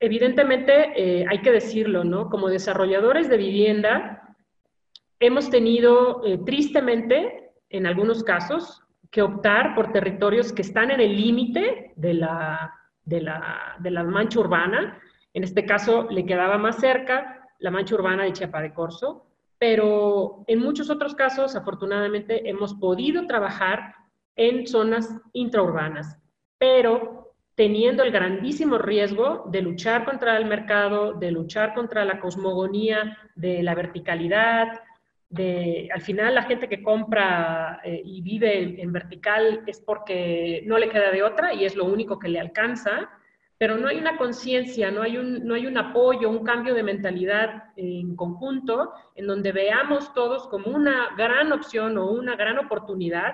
evidentemente 0.02 0.92
eh, 0.96 1.24
hay 1.28 1.38
que 1.42 1.52
decirlo, 1.52 2.02
¿no? 2.02 2.28
Como 2.28 2.48
desarrolladores 2.48 3.28
de 3.28 3.36
vivienda, 3.36 4.31
hemos 5.22 5.50
tenido 5.50 6.20
eh, 6.24 6.38
tristemente, 6.44 7.52
en 7.70 7.86
algunos 7.86 8.24
casos, 8.24 8.82
que 9.10 9.22
optar 9.22 9.74
por 9.74 9.92
territorios 9.92 10.52
que 10.52 10.62
están 10.62 10.90
en 10.90 11.00
el 11.00 11.16
límite 11.16 11.92
de 11.94 12.14
la, 12.14 12.74
de, 13.04 13.20
la, 13.20 13.76
de 13.78 13.90
la 13.92 14.02
mancha 14.02 14.40
urbana. 14.40 14.98
En 15.32 15.44
este 15.44 15.64
caso, 15.64 16.08
le 16.10 16.26
quedaba 16.26 16.58
más 16.58 16.76
cerca 16.76 17.48
la 17.60 17.70
mancha 17.70 17.94
urbana 17.94 18.24
de 18.24 18.32
Chiapa 18.32 18.60
de 18.60 18.74
Corzo, 18.74 19.26
pero 19.58 20.42
en 20.48 20.58
muchos 20.58 20.90
otros 20.90 21.14
casos, 21.14 21.54
afortunadamente, 21.54 22.48
hemos 22.50 22.74
podido 22.74 23.24
trabajar 23.28 23.94
en 24.34 24.66
zonas 24.66 25.08
intraurbanas, 25.32 26.18
pero 26.58 27.34
teniendo 27.54 28.02
el 28.02 28.10
grandísimo 28.10 28.78
riesgo 28.78 29.44
de 29.46 29.62
luchar 29.62 30.04
contra 30.04 30.36
el 30.36 30.46
mercado, 30.46 31.12
de 31.12 31.30
luchar 31.30 31.74
contra 31.74 32.04
la 32.04 32.18
cosmogonía, 32.18 33.16
de 33.36 33.62
la 33.62 33.76
verticalidad, 33.76 34.80
de, 35.32 35.88
al 35.92 36.02
final 36.02 36.34
la 36.34 36.42
gente 36.42 36.68
que 36.68 36.82
compra 36.82 37.80
eh, 37.84 38.02
y 38.04 38.20
vive 38.20 38.80
en, 38.82 38.92
vertical 38.92 39.62
es 39.66 39.80
porque 39.80 40.62
no 40.66 40.76
le 40.76 40.90
queda 40.90 41.10
de 41.10 41.22
otra 41.22 41.54
y 41.54 41.64
es 41.64 41.74
lo 41.74 41.86
único 41.86 42.18
que 42.18 42.28
le 42.28 42.38
alcanza, 42.38 43.08
pero 43.56 43.78
no 43.78 43.88
hay 43.88 43.96
una 43.96 44.18
conciencia, 44.18 44.90
no, 44.90 45.00
hay 45.00 45.16
un, 45.16 45.46
no 45.46 45.54
hay 45.54 45.66
un 45.66 45.78
apoyo, 45.78 46.28
un 46.28 46.44
cambio 46.44 46.74
de 46.74 46.82
mentalidad 46.82 47.64
en 47.76 48.14
conjunto 48.14 48.92
en 49.14 49.26
donde 49.26 49.52
veamos 49.52 50.12
todos 50.12 50.48
como 50.48 50.66
una 50.66 51.14
gran 51.16 51.50
opción 51.52 51.96
o 51.96 52.10
una 52.10 52.36
gran 52.36 52.58
oportunidad 52.58 53.32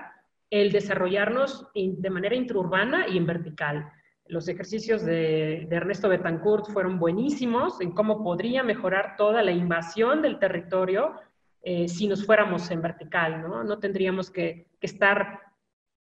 el 0.51 0.71
desarrollarnos 0.71 1.67
de 1.75 2.11
manera 2.11 2.37
intraurbana 2.37 3.09
y 3.09 3.17
en 3.17 3.27
vertical. 3.27 3.91
Los 4.27 4.47
ejercicios 4.49 5.05
de, 5.05 5.67
Ernesto 5.71 6.09
Betancourt 6.09 6.71
fueron 6.71 6.99
buenísimos 6.99 7.81
en 7.81 7.93
cómo 7.93 8.23
podría 8.23 8.63
mejorar 8.63 9.17
toda 9.17 9.43
la 9.43 9.53
invasión 9.53 10.23
del 10.23 10.39
territorio 10.39 11.15
eh, 11.63 11.89
si 11.89 12.07
nos 12.07 12.25
fuéramos 12.25 12.71
en 12.71 12.83
vertical, 12.83 13.43
¿no? 13.43 13.65
No 13.65 13.79
tendríamos 13.79 14.31
que, 14.31 14.67
estar 14.81 15.41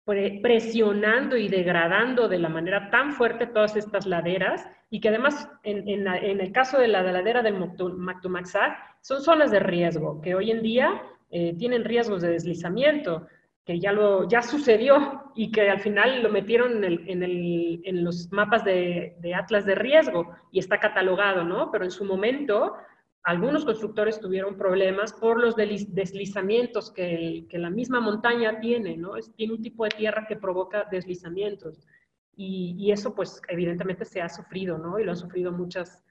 presionando 0.04 1.36
y 1.36 1.48
degradando 1.48 2.28
de 2.28 2.38
la 2.38 2.48
manera 2.48 2.90
tan 2.90 3.12
fuerte 3.12 3.46
todas 3.46 3.76
estas 3.76 4.06
laderas 4.06 4.68
y 4.90 5.00
que 5.00 5.08
además 5.08 5.48
en, 5.62 6.08
el 6.08 6.52
caso 6.52 6.78
de 6.78 6.88
la 6.88 7.02
ladera 7.02 7.42
del 7.42 7.54
Mactumaxá 7.96 8.76
son 9.00 9.22
zonas 9.22 9.52
de 9.52 9.60
riesgo 9.60 10.20
que 10.20 10.34
hoy 10.34 10.50
en 10.50 10.62
día 10.62 11.02
eh, 11.30 11.54
tienen 11.56 11.84
riesgos 11.84 12.22
de 12.22 12.30
deslizamiento 12.30 13.26
que 13.64 13.78
ya, 13.78 13.92
lo, 13.92 14.28
ya 14.28 14.42
sucedió 14.42 15.22
y 15.34 15.52
que 15.52 15.70
al 15.70 15.80
final 15.80 16.22
lo 16.22 16.30
metieron 16.30 16.82
en, 16.82 17.22
el, 17.22 17.80
en, 17.84 18.04
los 18.04 18.30
mapas 18.32 18.64
de, 18.64 19.16
de, 19.20 19.34
Atlas 19.34 19.64
de 19.64 19.76
riesgo 19.76 20.34
y 20.50 20.58
está 20.58 20.80
catalogado, 20.80 21.44
¿no? 21.44 21.70
Pero 21.70 21.84
en 21.84 21.92
su 21.92 22.04
momento 22.04 22.74
algunos 23.24 23.64
constructores 23.64 24.20
tuvieron 24.20 24.56
problemas 24.56 25.12
por 25.12 25.40
los 25.40 25.54
deslizamientos 25.56 26.90
que, 26.90 27.46
que 27.48 27.58
la 27.58 27.70
misma 27.70 28.00
montaña 28.00 28.58
tiene, 28.60 28.96
¿no? 28.96 29.16
Es, 29.16 29.32
tiene 29.34 29.54
un 29.54 29.62
tipo 29.62 29.84
de 29.84 29.90
tierra 29.90 30.26
que 30.26 30.36
provoca 30.36 30.88
deslizamientos. 30.90 31.86
Y, 32.34 32.74
y, 32.78 32.90
eso 32.90 33.14
pues 33.14 33.40
evidentemente 33.48 34.04
se 34.04 34.22
ha 34.22 34.28
sufrido, 34.28 34.78
¿no? 34.78 34.98
Y 34.98 35.04
lo 35.04 35.12
han 35.12 35.16
sufrido 35.16 35.52
muchas, 35.52 36.02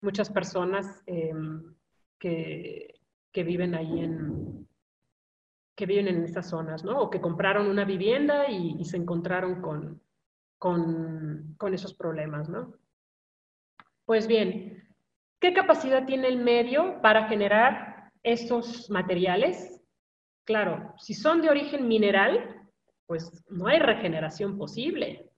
muchas 0.00 0.30
personas 0.30 1.02
em, 1.06 1.74
que, 2.18 3.00
que 3.32 3.42
viven 3.42 3.74
ahí 3.74 4.00
en, 4.00 4.68
que 5.74 5.86
viven 5.86 6.08
en 6.08 6.24
estas 6.24 6.50
zonas, 6.50 6.84
¿no? 6.84 7.00
O 7.00 7.10
que 7.10 7.20
compraron 7.20 7.66
una 7.66 7.84
vivienda 7.84 8.48
y, 8.50 8.84
se 8.84 8.98
encontraron 8.98 9.62
con, 9.62 10.02
con, 10.58 11.54
con, 11.56 11.74
esos 11.74 11.94
problemas, 11.94 12.50
¿no? 12.50 12.74
Pues 14.04 14.26
bien, 14.26 14.79
¿qué 15.40 15.52
capacidad 15.52 16.04
tiene 16.04 16.28
el 16.28 16.38
medio 16.38 17.00
para 17.02 17.26
generar 17.26 18.10
estos 18.22 18.90
materiales? 18.90 19.82
Claro, 20.44 20.94
si 20.98 21.14
son 21.14 21.40
de 21.42 21.50
origen 21.50 21.88
mineral, 21.88 22.68
pues 23.06 23.44
no 23.48 23.66
hay 23.66 23.78
regeneración 23.78 24.56
posible. 24.56 25.30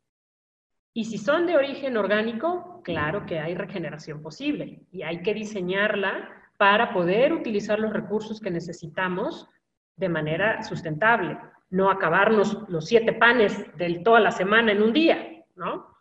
Y 0.94 1.04
si 1.04 1.16
son 1.16 1.46
de 1.46 1.56
origen 1.56 1.96
orgánico, 1.96 2.82
claro 2.84 3.24
que 3.24 3.38
hay 3.38 3.54
regeneración 3.54 4.20
posible 4.20 4.82
y 4.90 5.02
hay 5.02 5.22
que 5.22 5.32
diseñarla 5.32 6.28
para 6.58 6.92
poder 6.92 7.32
utilizar 7.32 7.78
los 7.78 7.92
recursos 7.92 8.40
que 8.40 8.50
necesitamos 8.50 9.48
de 9.96 10.08
manera 10.08 10.62
sustentable, 10.62 11.38
no 11.70 11.90
acabarnos 11.90 12.68
los 12.68 12.86
siete 12.86 13.12
panes 13.14 13.74
de 13.76 14.00
toda 14.04 14.20
la 14.20 14.30
semana 14.30 14.72
en 14.72 14.82
un 14.82 14.92
día, 14.92 15.44
¿no? 15.54 15.91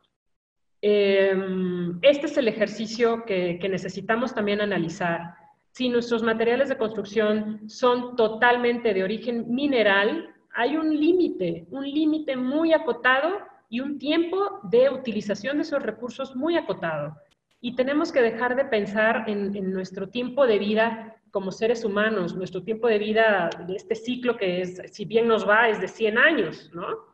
Em, 0.81 1.99
este 2.01 2.25
es 2.25 2.37
el 2.37 2.47
ejercicio 2.47 3.23
que, 3.25 3.59
necesitamos 3.69 4.33
también 4.33 4.61
analizar. 4.61 5.35
Si 5.71 5.89
nuestros 5.89 6.23
materiales 6.23 6.69
de 6.69 6.77
construcción 6.77 7.69
son 7.69 8.15
totalmente 8.15 8.93
de 8.93 9.03
origen 9.03 9.45
mineral, 9.53 10.33
hay 10.53 10.75
un 10.75 10.89
límite, 10.99 11.67
un 11.69 11.89
límite 11.89 12.35
muy 12.35 12.73
acotado 12.73 13.39
y 13.69 13.79
un 13.79 13.99
tiempo 13.99 14.59
de 14.63 14.89
utilización 14.89 15.57
de 15.57 15.63
esos 15.63 15.81
recursos 15.81 16.35
muy 16.35 16.57
acotado. 16.57 17.15
Y 17.61 17.75
tenemos 17.75 18.11
que 18.11 18.21
dejar 18.21 18.55
de 18.55 18.65
pensar 18.65 19.25
en, 19.27 19.71
nuestro 19.71 20.09
tiempo 20.09 20.47
de 20.47 20.57
vida 20.57 21.15
como 21.29 21.51
seres 21.51 21.85
humanos, 21.85 22.35
nuestro 22.35 22.63
tiempo 22.63 22.87
de 22.87 22.97
vida 22.97 23.49
de 23.67 23.75
este 23.75 23.95
ciclo 23.95 24.35
que 24.35 24.61
es, 24.61 24.81
si 24.91 25.05
bien 25.05 25.27
nos 25.27 25.47
va, 25.47 25.69
es 25.69 25.79
de 25.79 25.87
100 25.87 26.17
años, 26.17 26.69
¿no? 26.73 27.10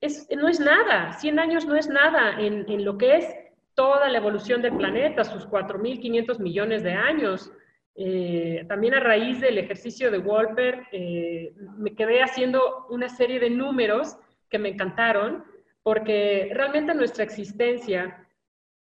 Es, 0.00 0.28
no 0.30 0.48
es 0.48 0.60
nada, 0.60 1.12
100 1.12 1.38
años 1.38 1.66
no 1.66 1.76
es 1.76 1.88
nada 1.88 2.40
en, 2.40 2.64
en 2.70 2.84
lo 2.84 2.96
que 2.96 3.16
es 3.16 3.34
toda 3.74 4.08
la 4.08 4.18
evolución 4.18 4.62
del 4.62 4.76
planeta, 4.76 5.24
sus 5.24 5.48
4.500 5.48 6.38
millones 6.38 6.82
de 6.82 6.92
años. 6.92 7.52
Eh, 7.94 8.64
también 8.68 8.94
a 8.94 9.00
raíz 9.00 9.40
del 9.40 9.58
ejercicio 9.58 10.10
de 10.10 10.18
Wolper, 10.18 10.86
eh, 10.92 11.54
me 11.76 11.94
quedé 11.94 12.22
haciendo 12.22 12.86
una 12.88 13.08
serie 13.08 13.40
de 13.40 13.50
números 13.50 14.16
que 14.48 14.58
me 14.58 14.70
encantaron 14.70 15.44
porque 15.82 16.50
realmente 16.52 16.94
nuestra 16.94 17.24
existencia 17.24 18.26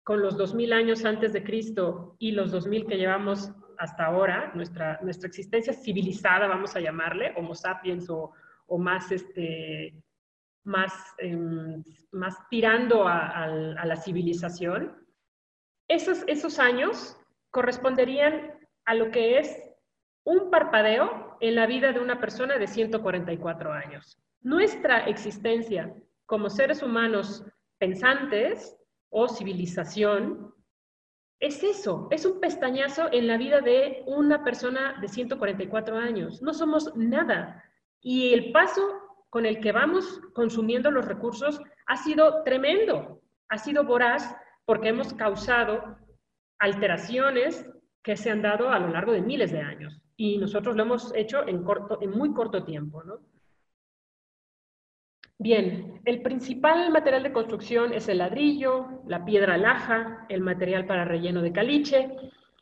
con 0.04 0.22
los 0.22 0.38
2000 0.38 0.74
años 0.74 1.06
antes 1.06 1.34
de 1.34 1.44
Cristo 1.44 2.16
y 2.20 2.32
los 2.32 2.52
2000 2.52 2.86
que 2.86 2.98
llevamos 2.98 3.52
hasta 3.78 4.06
ahora, 4.06 4.52
nuestra, 4.56 5.00
nuestra 5.02 5.28
existencia 5.28 5.74
civilizada, 5.74 6.48
vamos 6.48 6.76
a 6.76 6.80
llamarle, 6.80 7.34
Homo 7.38 7.56
sapiens 7.56 8.10
o, 8.10 8.32
o 8.68 8.78
más, 8.78 9.12
este, 9.12 9.94
más, 10.64 10.94
em, 11.18 11.84
más 12.12 12.36
tirando 12.50 13.08
a, 13.08 13.46
a, 13.46 13.86
la 13.86 13.96
civilización, 13.96 15.06
esos, 15.88 16.24
esos 16.28 16.60
años 16.60 17.18
corresponderían 17.50 18.54
a 18.86 18.94
lo 18.94 19.12
que 19.12 19.40
es 19.40 19.58
un 20.24 20.50
parpadeo 20.50 21.38
en 21.40 21.56
la 21.56 21.66
vida 21.66 21.92
de 21.92 22.00
una 22.00 22.20
persona 22.20 22.58
de 22.58 22.68
144 22.68 23.74
años. 23.74 24.20
Nuestra 24.42 25.06
existencia 25.06 25.94
como 26.26 26.50
seres 26.50 26.82
humanos 26.82 27.44
pensantes 27.78 28.78
o 29.10 29.28
civilización, 29.28 30.54
es 31.42 31.64
eso, 31.64 32.08
es 32.12 32.24
un 32.26 32.40
pestañazo 32.40 33.10
en 33.12 33.26
la 33.26 33.36
vida 33.36 33.62
de 33.62 34.04
una 34.06 34.44
persona 34.44 34.98
de 35.02 35.08
144 35.08 35.98
años. 35.98 36.42
No 36.44 36.54
somos 36.54 36.96
nada. 36.96 37.64
Y 38.00 38.34
el 38.34 38.52
paso 38.52 39.11
con 39.32 39.46
el 39.46 39.62
que 39.62 39.72
vamos 39.72 40.20
consumiendo 40.34 40.92
los 40.92 41.06
recursos 41.06 41.62
ha 41.88 41.96
sido 41.96 42.44
tremendo, 42.44 43.22
ha 43.48 43.58
sido 43.58 43.86
voraz 43.86 44.36
porque 44.66 44.90
hemos 44.90 45.14
causado 45.14 45.98
alteraciones 46.60 47.66
que 48.04 48.18
se 48.18 48.30
han 48.30 48.42
dado 48.42 48.70
a 48.70 48.78
lo 48.78 48.90
largo 48.90 49.14
de 49.14 49.22
miles 49.22 49.52
de 49.54 49.62
años. 49.62 50.02
Y 50.18 50.38
nosotros 50.38 50.76
lo 50.76 50.84
hemos 50.84 51.16
hecho 51.16 51.48
en, 51.48 51.64
muy 52.12 52.34
corto 52.34 52.66
tiempo. 52.66 53.04
¿no? 53.04 53.20
Bien, 55.40 56.02
el 56.04 56.22
principal 56.22 56.92
material 56.92 57.24
de 57.24 57.32
construcción 57.32 57.94
es 57.94 58.10
el 58.10 58.18
ladrillo, 58.18 59.02
la 59.08 59.24
piedra 59.24 59.58
laja, 59.58 60.26
el 60.28 60.42
material 60.42 60.86
para 60.86 61.06
relleno 61.06 61.42
de 61.42 61.54
caliche 61.54 62.18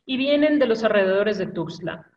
y 0.06 0.16
vienen 0.16 0.60
de 0.60 0.66
los 0.66 0.84
alrededores 0.84 1.36
de 1.38 1.48
Tuxtla. 1.48 2.08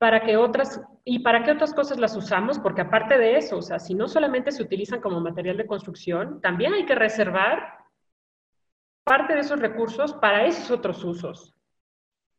Para 0.00 0.22
que 0.22 0.36
otras, 0.36 0.80
¿Y 1.04 1.18
para 1.20 1.42
qué 1.42 1.50
otras 1.50 1.72
cosas 1.74 1.98
las 1.98 2.16
usamos? 2.16 2.58
Porque 2.58 2.82
aparte 2.82 3.18
de 3.18 3.36
eso, 3.36 3.58
o 3.58 3.62
sea, 3.62 3.78
si 3.78 3.94
no 3.94 4.06
solamente 4.06 4.52
se 4.52 4.62
utilizan 4.62 5.00
como 5.00 5.20
material 5.20 5.56
de 5.56 5.66
construcción, 5.66 6.40
también 6.40 6.74
hay 6.74 6.86
que 6.86 6.94
reservar 6.94 7.78
parte 9.02 9.34
de 9.34 9.40
esos 9.40 9.58
recursos 9.58 10.12
para 10.14 10.44
esos 10.46 10.70
otros 10.70 11.02
usos. 11.02 11.54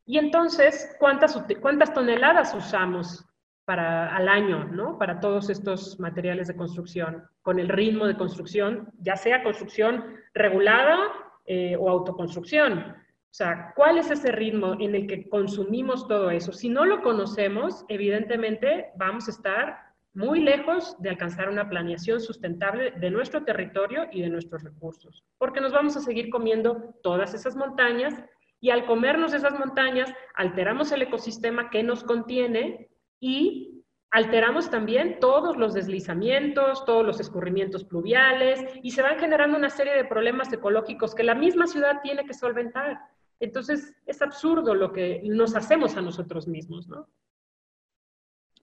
Y 0.05 0.17
entonces, 0.19 0.95
¿cuántas, 0.99 1.43
cuántas 1.59 1.93
toneladas 1.93 2.53
usamos 2.53 3.25
para, 3.65 4.15
al 4.15 4.29
año, 4.29 4.65
¿no? 4.65 4.97
Para 4.97 5.19
todos 5.19 5.49
estos 5.49 5.99
materiales 5.99 6.47
de 6.47 6.55
construcción, 6.55 7.27
con 7.41 7.59
el 7.59 7.67
ritmo 7.67 8.05
de 8.05 8.17
construcción, 8.17 8.91
ya 8.99 9.15
sea 9.15 9.43
construcción 9.43 10.15
regulada 10.33 10.97
eh, 11.45 11.75
o 11.77 11.89
autoconstrucción. 11.89 12.95
O 13.31 13.33
sea, 13.33 13.71
¿cuál 13.77 13.97
es 13.97 14.11
ese 14.11 14.29
ritmo 14.33 14.75
en 14.77 14.93
el 14.93 15.07
que 15.07 15.29
consumimos 15.29 16.05
todo 16.05 16.31
eso? 16.31 16.51
Si 16.51 16.67
no 16.67 16.83
lo 16.83 17.01
conocemos, 17.01 17.85
evidentemente 17.87 18.91
vamos 18.97 19.29
a 19.29 19.31
estar 19.31 19.77
muy 20.13 20.41
lejos 20.41 21.01
de 21.01 21.11
alcanzar 21.11 21.49
una 21.49 21.69
planeación 21.69 22.19
sustentable 22.19 22.91
de 22.91 23.09
nuestro 23.09 23.45
territorio 23.45 24.07
y 24.11 24.21
de 24.21 24.29
nuestros 24.29 24.63
recursos, 24.63 25.23
porque 25.37 25.61
nos 25.61 25.71
vamos 25.71 25.95
a 25.95 26.01
seguir 26.01 26.29
comiendo 26.29 26.93
todas 27.01 27.33
esas 27.33 27.55
montañas 27.55 28.13
y 28.59 28.71
al 28.71 28.85
comernos 28.85 29.33
esas 29.33 29.57
montañas 29.57 30.13
alteramos 30.35 30.91
el 30.91 31.03
ecosistema 31.03 31.69
que 31.69 31.83
nos 31.83 32.03
contiene 32.03 32.89
y 33.21 33.85
alteramos 34.11 34.69
también 34.69 35.21
todos 35.21 35.55
los 35.55 35.73
deslizamientos, 35.73 36.83
todos 36.83 37.05
los 37.05 37.21
escurrimientos 37.21 37.85
pluviales 37.85 38.61
y 38.83 38.91
se 38.91 39.01
van 39.01 39.19
generando 39.19 39.57
una 39.57 39.69
serie 39.69 39.95
de 39.95 40.03
problemas 40.03 40.51
ecológicos 40.51 41.15
que 41.15 41.23
la 41.23 41.33
misma 41.33 41.65
ciudad 41.65 42.01
tiene 42.03 42.25
que 42.25 42.33
solventar. 42.33 42.99
Entonces, 43.41 43.93
es 44.06 44.21
absurdo 44.21 44.75
lo 44.75 44.93
que 44.93 45.21
nos 45.25 45.56
hacemos 45.56 45.97
a 45.97 46.01
nosotros 46.01 46.47
mismos, 46.47 46.88
¿no? 46.88 47.10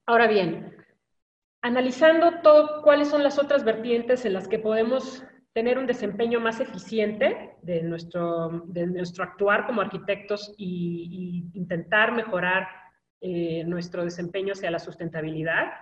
Ahora 0.07 0.29
bien, 0.29 0.75
analizando 1.61 2.41
todo, 2.43 2.83
cuáles 2.83 3.09
son 3.09 3.23
las 3.23 3.39
otras 3.39 3.65
vertientes 3.65 4.25
en 4.25 4.33
las 4.33 4.47
que 4.49 4.61
podemos 4.61 5.25
tener 5.53 5.79
un 5.79 5.87
desempeño 5.87 6.39
más 6.39 6.61
eficiente 6.61 7.57
de 7.63 7.83
nuestro, 7.83 8.63
de 8.67 8.87
nuestro 8.87 9.25
actuar 9.25 9.67
como 9.67 9.81
arquitectos 9.81 10.55
y, 10.57 11.51
intentar 11.55 12.13
mejorar 12.13 12.69
eh, 13.21 13.65
nuestro 13.65 14.05
desempeño 14.05 14.53
hacia 14.53 14.71
la 14.71 14.79
sustentabilidad, 14.79 15.73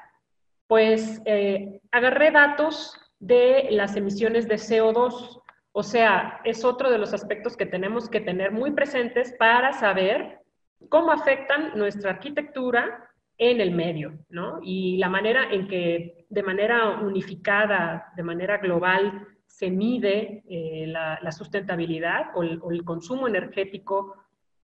pues 0.66 1.20
eh, 1.26 1.82
agarré 1.92 2.30
datos 2.30 2.98
de 3.18 3.68
las 3.70 3.94
emisiones 3.94 4.48
de 4.48 4.54
CO2. 4.54 5.42
O 5.78 5.82
sea, 5.82 6.40
es 6.42 6.64
otro 6.64 6.90
de 6.90 6.96
los 6.96 7.12
aspectos 7.12 7.54
que 7.54 7.66
tenemos 7.66 8.08
que 8.08 8.22
tener 8.22 8.50
muy 8.50 8.70
presentes 8.70 9.34
para 9.38 9.74
saber 9.74 10.40
cómo 10.88 11.12
afectan 11.12 11.76
nuestra 11.76 12.12
arquitectura 12.12 13.10
en 13.36 13.60
el 13.60 13.72
medio, 13.72 14.18
¿no? 14.30 14.58
Y 14.62 14.96
la 14.96 15.10
manera 15.10 15.52
en 15.52 15.68
que 15.68 16.24
de 16.30 16.42
manera 16.42 17.00
unificada, 17.00 18.10
de 18.16 18.22
manera 18.22 18.56
global, 18.56 19.28
se 19.44 19.68
mide 19.70 20.42
eh, 20.48 20.86
la, 20.86 21.30
sustentabilidad 21.30 22.30
o 22.34 22.42
el, 22.42 22.82
consumo 22.82 23.28
energético 23.28 24.16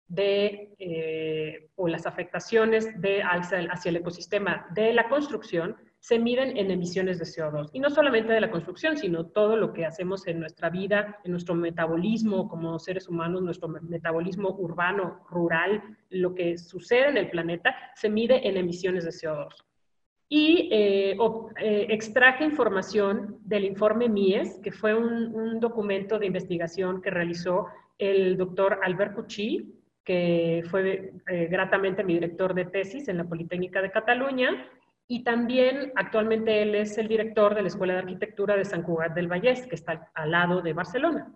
de, 0.06 0.76
eh, 0.78 1.70
o 1.74 1.88
las 1.88 2.06
afectaciones 2.06 3.00
de, 3.00 3.24
hacia, 3.24 3.68
hacia 3.72 3.88
el 3.88 3.96
ecosistema 3.96 4.64
de 4.70 4.92
la 4.92 5.08
construcción 5.08 5.76
se 6.00 6.18
miden 6.18 6.56
en 6.56 6.70
emisiones 6.70 7.18
de 7.18 7.26
CO2. 7.26 7.70
Y 7.74 7.78
no 7.78 7.90
solamente 7.90 8.32
de 8.32 8.40
la 8.40 8.50
construcción, 8.50 8.96
sino 8.96 9.26
todo 9.26 9.56
lo 9.56 9.72
que 9.72 9.84
hacemos 9.84 10.26
en 10.26 10.40
nuestra 10.40 10.70
vida, 10.70 11.18
en 11.24 11.32
nuestro 11.32 11.54
metabolismo 11.54 12.48
como 12.48 12.78
seres 12.78 13.06
humanos, 13.06 13.42
nuestro 13.42 13.68
metabolismo 13.68 14.56
urbano, 14.58 15.20
rural, 15.28 15.82
lo 16.08 16.34
que 16.34 16.56
sucede 16.56 17.10
en 17.10 17.18
el 17.18 17.30
planeta, 17.30 17.76
se 17.94 18.08
mide 18.08 18.48
en 18.48 18.56
emisiones 18.56 19.04
de 19.04 19.10
CO2. 19.10 19.54
Y 20.32 20.68
eh, 20.72 21.16
eh, 21.60 21.86
extraje 21.90 22.44
información 22.44 23.38
del 23.44 23.64
informe 23.64 24.08
MIES, 24.08 24.60
que 24.62 24.72
fue 24.72 24.94
un, 24.94 25.60
documento 25.60 26.18
de 26.18 26.26
investigación 26.26 27.02
que 27.02 27.10
realizó 27.10 27.66
el 27.98 28.38
doctor 28.38 28.78
Albert 28.82 29.14
Cucci, 29.14 29.74
que 30.02 30.62
fue 30.70 31.12
eh, 31.28 31.48
gratamente 31.50 32.04
mi 32.04 32.14
director 32.14 32.54
de 32.54 32.64
tesis 32.64 33.08
en 33.08 33.18
la 33.18 33.24
Politécnica 33.24 33.82
de 33.82 33.90
Cataluña, 33.90 34.66
y 35.10 35.24
también 35.24 35.92
actualmente 35.96 36.62
él 36.62 36.76
es 36.76 36.96
el 36.96 37.08
director 37.08 37.56
de 37.56 37.62
la 37.62 37.68
Escuela 37.68 37.94
de 37.94 37.98
Arquitectura 37.98 38.56
de 38.56 38.64
San 38.64 38.84
Cugat 38.84 39.12
del 39.12 39.26
Vallés, 39.26 39.66
que 39.66 39.74
está 39.74 40.08
al 40.14 40.30
lado 40.30 40.62
de 40.62 40.72
Barcelona. 40.72 41.32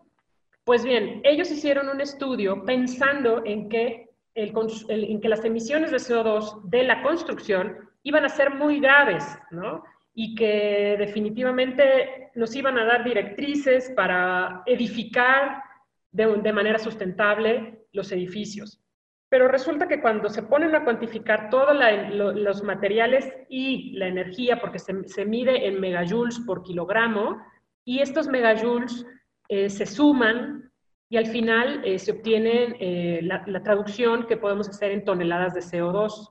Pues 0.62 0.84
bien, 0.84 1.20
ellos 1.24 1.50
hicieron 1.50 1.88
un 1.88 2.00
estudio 2.00 2.64
pensando 2.64 3.42
en 3.44 3.68
que, 3.68 4.10
el, 4.36 4.52
en 4.88 5.20
que 5.20 5.28
las 5.28 5.44
emisiones 5.44 5.90
de 5.90 5.96
CO2 5.96 6.62
de 6.62 6.84
la 6.84 7.02
construcción 7.02 7.76
iban 8.04 8.24
a 8.24 8.28
ser 8.28 8.54
muy 8.54 8.78
graves, 8.78 9.24
¿no? 9.50 9.82
Y 10.14 10.36
que 10.36 10.94
definitivamente 10.96 12.30
nos 12.36 12.54
iban 12.54 12.78
a 12.78 12.84
dar 12.84 13.02
directrices 13.02 13.92
para 13.96 14.62
edificar 14.66 15.64
de, 16.12 16.26
de 16.28 16.52
manera 16.52 16.78
sustentable 16.78 17.86
los 17.90 18.12
edificios. 18.12 18.83
Pero 19.28 19.48
resulta 19.48 19.88
que 19.88 20.00
cuando 20.00 20.28
se 20.28 20.42
ponen 20.42 20.74
a 20.74 20.84
cuantificar 20.84 21.50
todos 21.50 21.76
los 22.12 22.62
materiales 22.62 23.32
y 23.48 23.92
la 23.92 24.06
energía, 24.06 24.60
porque 24.60 24.78
se, 24.78 25.08
se, 25.08 25.24
mide 25.24 25.66
en 25.66 25.80
megajoules 25.80 26.38
por 26.40 26.62
kilogramo, 26.62 27.40
y 27.84 28.00
estos 28.00 28.28
megajoules 28.28 29.06
eh, 29.48 29.68
se 29.68 29.86
suman 29.86 30.72
y 31.10 31.16
al 31.16 31.26
final 31.26 31.82
eh, 31.84 31.98
se 31.98 32.12
obtiene 32.12 32.76
eh, 32.80 33.20
la, 33.22 33.62
traducción 33.62 34.26
que 34.26 34.38
podemos 34.38 34.68
hacer 34.68 34.90
en 34.90 35.04
toneladas 35.04 35.54
de 35.54 35.60
CO2. 35.60 36.30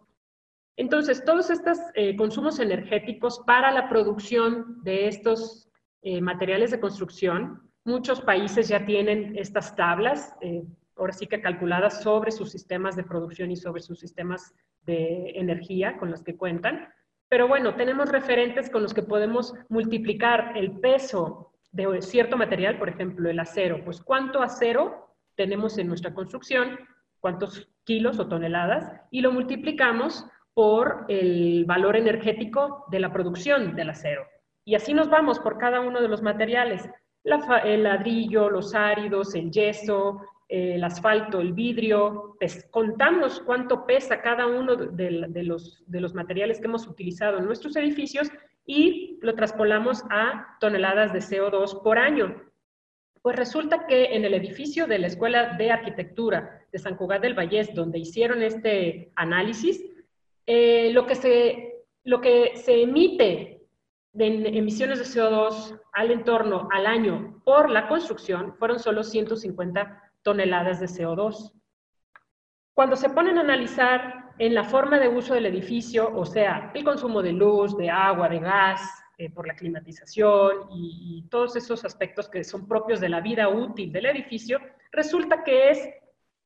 Entonces, 0.75 1.23
todos 1.23 1.51
estos 1.51 1.77
consumos 2.17 2.57
energéticos 2.59 3.43
para 3.45 3.71
la 3.71 3.87
producción 3.87 4.81
de 4.81 5.07
estos 5.07 5.69
materiales 6.19 6.71
de 6.71 6.79
construcción, 6.79 7.69
muchos 7.85 8.21
países 8.21 8.69
ya 8.69 8.83
tienen 8.83 9.37
estas 9.37 9.75
tablas, 9.75 10.35
ahora 10.97 11.13
sí 11.13 11.27
que 11.27 11.41
calculadas 11.41 12.01
sobre 12.01 12.31
sus 12.31 12.51
sistemas 12.51 12.95
de 12.95 13.03
producción 13.03 13.51
y 13.51 13.55
sobre 13.55 13.81
sus 13.81 13.99
sistemas 13.99 14.53
de 14.85 15.31
energía 15.35 15.97
con 15.97 16.11
los 16.11 16.23
que 16.23 16.37
cuentan. 16.37 16.87
Pero 17.29 17.47
bueno, 17.47 17.75
tenemos 17.75 18.09
referentes 18.09 18.69
con 18.69 18.83
los 18.83 18.93
que 18.93 19.01
podemos 19.01 19.53
multiplicar 19.69 20.55
el 20.55 20.79
peso 20.79 21.51
de 21.71 22.01
cierto 22.01 22.37
material, 22.37 22.77
por 22.77 22.89
ejemplo, 22.89 23.29
el 23.29 23.39
acero. 23.39 23.83
Pues 23.83 24.01
cuánto 24.01 24.41
acero 24.41 25.15
tenemos 25.35 25.77
en 25.77 25.87
nuestra 25.87 26.13
construcción, 26.13 26.77
cuántos 27.19 27.69
kilos 27.83 28.19
o 28.19 28.27
toneladas, 28.27 28.91
y 29.09 29.21
lo 29.21 29.31
multiplicamos 29.31 30.25
por 30.53 31.05
el 31.07 31.65
valor 31.65 31.95
energético 31.95 32.85
de 32.91 32.99
la 32.99 33.11
producción 33.11 33.75
del 33.75 33.89
acero. 33.89 34.23
Y 34.65 34.75
así 34.75 34.93
nos 34.93 35.09
vamos 35.09 35.39
por 35.39 35.57
cada 35.57 35.81
uno 35.81 36.01
de 36.01 36.07
los 36.07 36.21
materiales. 36.21 36.87
el 37.63 37.83
ladrillo, 37.83 38.49
los 38.49 38.75
áridos, 38.75 39.33
el 39.33 39.49
yeso, 39.49 40.21
el 40.53 40.83
asfalto, 40.83 41.41
el 41.41 41.53
vidrio, 41.53 42.35
pues, 42.39 42.67
contamos 42.69 43.39
cuánto 43.39 43.87
pesa 43.87 44.21
cada 44.21 44.45
uno 44.45 44.75
de, 44.75 45.09
los, 45.43 45.83
de 45.87 45.99
los 45.99 46.13
materiales 46.13 46.59
que 46.59 46.67
hemos 46.67 46.85
utilizado 46.85 47.39
en 47.39 47.45
nuestros 47.45 47.75
edificios 47.75 48.29
y 48.63 49.17
lo 49.23 49.33
traspolamos 49.33 50.03
a 50.11 50.55
toneladas 50.59 51.11
de 51.11 51.21
CO2 51.21 51.81
por 51.81 51.97
año. 51.97 52.39
Pues 53.23 53.35
resulta 53.35 53.87
que 53.87 54.15
en 54.15 54.25
el 54.25 54.35
edificio 54.35 54.85
de 54.85 54.99
la 54.99 55.07
Escuela 55.07 55.57
de 55.57 55.71
Arquitectura 55.71 56.61
de 56.71 56.77
San 56.77 56.97
Cugat 56.97 57.23
del 57.23 57.33
Vallés, 57.33 57.73
donde 57.73 57.97
hicieron 57.97 58.43
este 58.43 59.11
análisis, 59.15 59.83
eh, 60.45 60.91
lo, 60.93 61.07
que 61.07 61.15
se, 61.15 61.77
lo 62.03 62.21
que 62.21 62.57
se 62.57 62.83
emite 62.83 63.61
de 64.11 64.27
emisiones 64.55 64.99
de 64.99 65.05
CO2 65.05 65.79
al 65.93 66.11
entorno 66.11 66.67
al 66.71 66.85
año 66.85 67.41
por 67.43 67.71
la 67.71 67.87
construcción 67.87 68.53
fueron 68.57 68.77
solo 68.77 69.03
150 69.03 70.12
toneladas 70.23 70.79
de 70.79 70.87
CO2. 70.87 71.53
Cuando 72.73 72.95
se 72.95 73.09
ponen 73.09 73.37
a 73.37 73.41
analizar 73.41 74.31
en 74.39 74.55
la 74.55 74.63
forma 74.63 74.97
de 74.97 75.09
uso 75.09 75.35
del 75.35 75.45
edificio, 75.45 76.11
o 76.15 76.25
sea, 76.25 76.71
el 76.73 76.83
consumo 76.83 77.21
de 77.21 77.33
luz, 77.33 77.77
de 77.77 77.89
agua, 77.89 78.29
de 78.29 78.39
gas, 78.39 78.81
eh, 79.19 79.29
por 79.29 79.47
la 79.47 79.55
climatización 79.55 80.69
y, 80.71 81.27
todos 81.29 81.55
esos 81.55 81.85
aspectos 81.85 82.27
que 82.29 82.43
son 82.43 82.67
propios 82.67 82.99
de 82.99 83.09
la 83.09 83.21
vida 83.21 83.47
útil 83.47 83.91
del 83.91 84.07
edificio, 84.07 84.59
resulta 84.91 85.43
que 85.43 85.69
es 85.69 85.89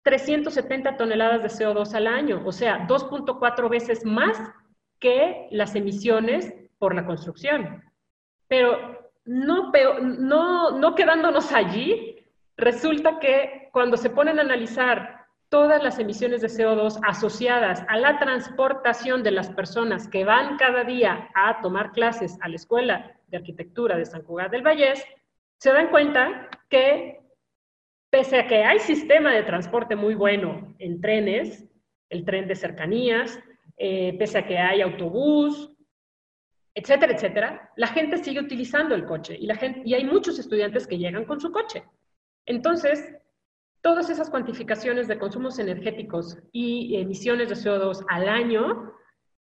370 0.03 0.97
toneladas 0.97 1.43
de 1.43 1.49
CO2 1.49 1.93
al 1.93 2.07
año, 2.07 2.41
o 2.45 2.51
sea, 2.51 2.85
2.4 2.85 3.69
veces 3.69 4.05
más 4.05 4.37
que 4.99 5.47
las 5.51 5.75
emisiones 5.75 6.53
por 6.77 6.93
la 6.93 7.05
construcción. 7.05 7.83
Pero 8.49 9.11
no, 9.23 9.71
no, 10.01 10.71
no 10.71 10.95
quedándonos 10.95 11.53
allí, 11.53 12.16
resulta 12.57 13.19
que 13.19 13.69
cuando 13.71 13.97
se 13.97 14.09
ponen 14.09 14.39
a 14.39 14.41
analizar 14.41 15.27
todas 15.49 15.81
las 15.81 15.97
emisiones 15.99 16.41
de 16.41 16.49
CO2 16.49 16.99
asociadas 17.07 17.83
a 17.87 17.97
la 17.97 18.19
transportación 18.19 19.23
de 19.23 19.31
las 19.31 19.49
personas 19.49 20.07
que 20.07 20.25
van 20.25 20.57
cada 20.57 20.83
día 20.83 21.29
a 21.35 21.61
tomar 21.61 21.91
clases 21.91 22.37
a 22.41 22.49
la 22.49 22.55
Escuela 22.55 23.17
de 23.27 23.37
Arquitectura 23.37 23.97
de 23.97 24.05
San 24.05 24.23
Cugat 24.23 24.51
del 24.51 24.65
Vallés, 24.65 25.03
se 25.57 25.71
dan 25.71 25.89
cuenta 25.89 26.49
que 26.69 27.21
pese 28.09 28.39
a 28.39 28.47
que 28.47 28.63
hay 28.63 28.79
sistema 28.79 29.33
de 29.33 29.43
transporte 29.43 29.95
muy 29.95 30.15
bueno 30.15 30.75
en 30.79 30.99
trenes, 31.01 31.65
el 32.09 32.25
tren 32.25 32.47
de 32.47 32.55
cercanías, 32.55 33.39
eh, 33.77 34.15
pese 34.17 34.39
a 34.39 34.45
que 34.45 34.57
hay 34.57 34.81
autobús, 34.81 35.71
etcétera, 36.73 37.13
etcétera, 37.13 37.71
la 37.75 37.87
gente 37.87 38.17
sigue 38.17 38.39
utilizando 38.39 38.95
el 38.95 39.05
coche 39.05 39.35
y, 39.39 39.45
la 39.45 39.55
gente, 39.55 39.81
y 39.85 39.93
hay 39.93 40.05
muchos 40.05 40.39
estudiantes 40.39 40.87
que 40.87 40.97
llegan 40.97 41.25
con 41.25 41.39
su 41.39 41.51
coche. 41.51 41.83
Entonces, 42.47 43.13
todas 43.81 44.10
esas 44.10 44.29
cuantificaciones 44.29 45.07
de 45.07 45.19
consumos 45.19 45.60
energéticos 45.60 46.39
y 46.51 46.95
emisiones 46.95 47.49
de 47.49 47.55
CO2 47.55 48.03
al 48.10 48.27
año 48.27 48.93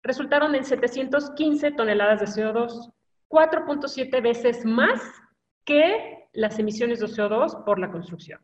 resultaron 0.04 0.54
en 0.56 0.66
715 0.66 1.72
toneladas 1.72 2.20
de 2.20 2.44
CO2, 2.44 2.92
4.7 3.30 4.22
veces 4.22 4.66
más 4.66 5.02
que 5.64 6.28
las 6.34 6.60
emisiones 6.60 7.00
de 7.00 7.08
CO2 7.08 7.64
por 7.64 7.80
la 7.80 7.92
construcción. 7.92 8.40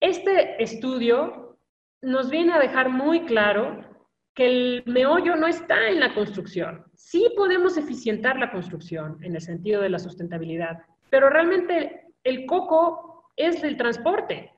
Este 0.00 0.62
estudio 0.62 1.58
nos 2.02 2.30
viene 2.30 2.52
a 2.52 2.58
dejar 2.58 2.90
muy 2.90 3.24
claro 3.24 3.84
que 4.34 4.46
el 4.46 4.82
meollo 4.86 5.36
no 5.36 5.46
está 5.46 5.88
en 5.88 6.00
la 6.00 6.14
construcción. 6.14 6.84
Sí 6.94 7.32
podemos 7.36 7.78
eficientar 7.78 8.38
la 8.38 8.50
construcción 8.50 9.18
en 9.22 9.34
el 9.34 9.40
sentido 9.40 9.80
de 9.80 9.88
la 9.88 9.98
sustentabilidad, 9.98 10.78
pero 11.08 11.30
realmente 11.30 12.02
el 12.22 12.44
coco 12.44 13.15
es 13.36 13.62
del 13.62 13.76
transporte, 13.76 14.52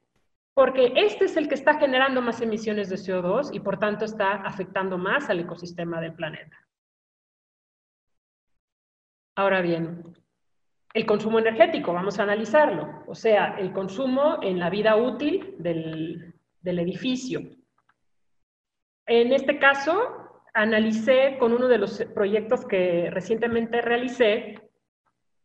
porque 0.54 0.92
este 0.96 1.26
es 1.26 1.36
el 1.36 1.48
que 1.48 1.54
está 1.54 1.78
generando 1.78 2.22
más 2.22 2.40
emisiones 2.40 2.88
de 2.88 2.96
CO2 2.96 3.50
y 3.52 3.60
por 3.60 3.78
tanto 3.78 4.04
está 4.04 4.36
afectando 4.36 4.96
más 4.98 5.28
al 5.28 5.40
ecosistema 5.40 6.00
del 6.00 6.14
planeta. 6.14 6.56
Ahora 9.36 9.60
bien, 9.60 10.02
el 10.94 11.06
consumo 11.06 11.38
energético, 11.38 11.92
vamos 11.92 12.18
a 12.18 12.24
analizarlo, 12.24 13.04
o 13.06 13.14
sea, 13.14 13.56
el 13.58 13.72
consumo 13.72 14.38
en 14.42 14.58
la 14.58 14.70
vida 14.70 14.96
útil 14.96 15.54
del, 15.58 16.34
del 16.60 16.78
edificio. 16.80 17.42
En 19.06 19.32
este 19.32 19.58
caso, 19.58 20.42
analicé 20.54 21.36
con 21.38 21.52
uno 21.52 21.68
de 21.68 21.78
los 21.78 22.02
proyectos 22.14 22.66
que 22.66 23.10
recientemente 23.10 23.80
realicé 23.80 24.67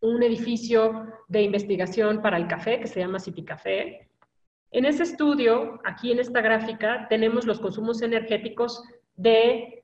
un 0.03 0.21
edificio 0.21 1.07
de 1.29 1.41
investigación 1.43 2.21
para 2.21 2.37
el 2.37 2.47
café 2.47 2.79
que 2.79 2.87
se 2.87 2.99
llama 2.99 3.19
City 3.19 3.43
Café. 3.43 4.09
En 4.71 4.83
ese 4.83 5.03
estudio, 5.03 5.79
aquí 5.85 6.11
en 6.11 6.19
esta 6.19 6.41
gráfica, 6.41 7.07
tenemos 7.09 7.45
los 7.45 7.61
consumos 7.61 8.01
energéticos 8.01 8.83
de 9.15 9.81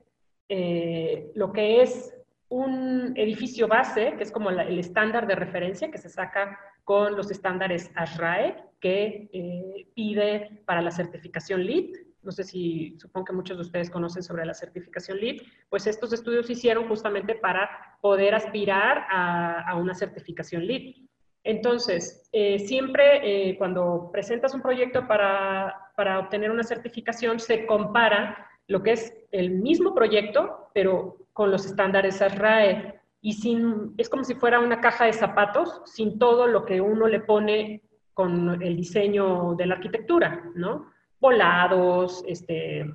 eh, 0.50 1.30
lo 1.34 1.52
que 1.52 1.80
es 1.80 2.14
un 2.50 3.14
edificio 3.16 3.66
base, 3.66 4.14
que 4.18 4.24
es 4.24 4.30
como 4.30 4.50
el 4.50 4.78
estándar 4.78 5.26
de 5.26 5.36
referencia 5.36 5.90
que 5.90 5.98
se 5.98 6.10
saca 6.10 6.58
con 6.84 7.16
los 7.16 7.30
estándares 7.30 7.90
ASRAE, 7.94 8.56
que 8.78 9.30
eh, 9.32 9.86
pide 9.94 10.60
para 10.66 10.82
la 10.82 10.90
certificación 10.90 11.64
LEED, 11.64 11.94
no 12.22 12.32
sé 12.32 12.44
si 12.44 12.96
supongo 12.98 13.26
que 13.26 13.32
muchos 13.32 13.56
de 13.56 13.62
ustedes 13.62 13.90
conocen 13.90 14.22
sobre 14.22 14.44
la 14.44 14.54
certificación 14.54 15.18
LEED, 15.18 15.42
pues 15.68 15.86
estos 15.86 16.12
estudios 16.12 16.46
se 16.46 16.52
hicieron 16.52 16.88
justamente 16.88 17.34
para 17.34 17.70
poder 18.00 18.34
aspirar 18.34 19.06
a, 19.10 19.74
una 19.76 19.94
certificación 19.94 20.66
LEED. 20.66 20.96
Entonces, 21.42 22.28
eh, 22.32 22.58
siempre 22.58 23.20
eh, 23.50 23.56
cuando 23.56 24.10
presentas 24.12 24.54
un 24.54 24.60
proyecto 24.60 25.08
para, 25.08 25.74
para, 25.96 26.18
obtener 26.18 26.50
una 26.50 26.64
certificación, 26.64 27.40
se 27.40 27.64
compara 27.64 28.46
lo 28.66 28.82
que 28.82 28.92
es 28.92 29.14
el 29.32 29.50
mismo 29.50 29.94
proyecto, 29.94 30.70
pero 30.74 31.16
con 31.32 31.50
los 31.50 31.64
estándares 31.64 32.20
ASRAE. 32.20 33.00
Y 33.22 33.34
sin, 33.34 33.94
es 33.96 34.08
como 34.08 34.24
si 34.24 34.34
fuera 34.34 34.60
una 34.60 34.80
caja 34.80 35.06
de 35.06 35.12
zapatos, 35.12 35.82
sin 35.86 36.18
todo 36.18 36.46
lo 36.46 36.64
que 36.64 36.80
uno 36.80 37.06
le 37.06 37.20
pone 37.20 37.82
con 38.12 38.62
el 38.62 38.76
diseño 38.76 39.54
de 39.54 39.66
la 39.66 39.74
arquitectura, 39.76 40.44
¿no? 40.54 40.90
Volados, 41.20 42.24
este, 42.26 42.92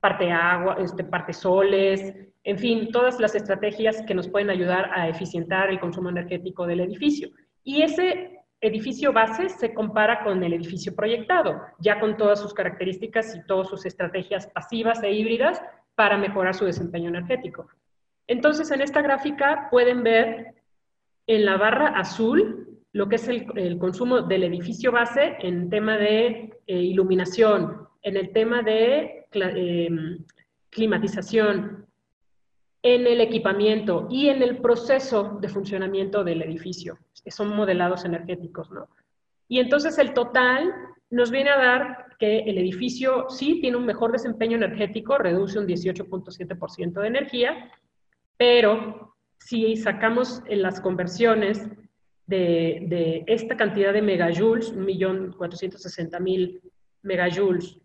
parte 0.00 0.30
agua, 0.30 0.76
este, 0.80 1.04
parte 1.04 1.32
soles, 1.32 2.14
en 2.42 2.58
fin, 2.58 2.90
todas 2.90 3.20
las 3.20 3.34
estrategias 3.34 4.02
que 4.02 4.14
nos 4.14 4.28
pueden 4.28 4.50
ayudar 4.50 4.90
a 4.94 5.08
eficientar 5.08 5.70
el 5.70 5.78
consumo 5.78 6.08
energético 6.08 6.66
del 6.66 6.80
edificio. 6.80 7.28
Y 7.62 7.82
ese 7.82 8.40
edificio 8.60 9.12
base 9.12 9.48
se 9.48 9.74
compara 9.74 10.22
con 10.24 10.42
el 10.42 10.52
edificio 10.54 10.94
proyectado, 10.94 11.60
ya 11.78 12.00
con 12.00 12.16
todas 12.16 12.40
sus 12.40 12.54
características 12.54 13.36
y 13.36 13.46
todas 13.46 13.68
sus 13.68 13.84
estrategias 13.86 14.46
pasivas 14.46 15.02
e 15.02 15.12
híbridas 15.12 15.62
para 15.94 16.16
mejorar 16.16 16.54
su 16.54 16.64
desempeño 16.64 17.08
energético. 17.08 17.68
Entonces, 18.26 18.70
en 18.70 18.80
esta 18.80 19.02
gráfica 19.02 19.68
pueden 19.70 20.02
ver 20.02 20.54
en 21.26 21.44
la 21.44 21.56
barra 21.56 21.88
azul 21.88 22.69
lo 22.92 23.08
que 23.08 23.16
es 23.16 23.28
el, 23.28 23.78
consumo 23.78 24.22
del 24.22 24.44
edificio 24.44 24.90
base 24.90 25.36
en 25.40 25.70
tema 25.70 25.96
de 25.96 26.58
eh, 26.66 26.76
iluminación, 26.76 27.88
en 28.02 28.16
el 28.16 28.32
tema 28.32 28.62
de 28.62 29.26
em, 29.32 30.24
climatización, 30.70 31.86
en 32.82 33.06
el 33.06 33.20
equipamiento 33.20 34.08
y 34.10 34.28
en 34.28 34.42
el 34.42 34.58
proceso 34.58 35.38
de 35.40 35.48
funcionamiento 35.48 36.24
del 36.24 36.42
edificio, 36.42 36.98
son 37.26 37.54
modelados 37.54 38.04
energéticos, 38.04 38.70
¿no? 38.70 38.88
Y 39.48 39.58
entonces 39.58 39.98
el 39.98 40.14
total 40.14 40.72
nos 41.10 41.30
viene 41.30 41.50
a 41.50 41.58
dar 41.58 42.06
que 42.18 42.40
el 42.40 42.56
edificio 42.58 43.28
sí 43.28 43.60
tiene 43.60 43.76
un 43.76 43.84
mejor 43.84 44.12
desempeño 44.12 44.56
energético, 44.56 45.18
reduce 45.18 45.58
un 45.58 45.66
18.7% 45.66 47.00
de 47.00 47.06
energía, 47.06 47.70
pero 48.36 49.16
si 49.38 49.76
sacamos 49.76 50.42
en 50.46 50.62
las 50.62 50.80
conversiones 50.80 51.68
de, 52.30 53.24
esta 53.26 53.56
cantidad 53.56 53.92
de 53.92 54.02
megajoules, 54.02 54.74
1.460.000 54.74 56.60
megajoules, 57.02 57.78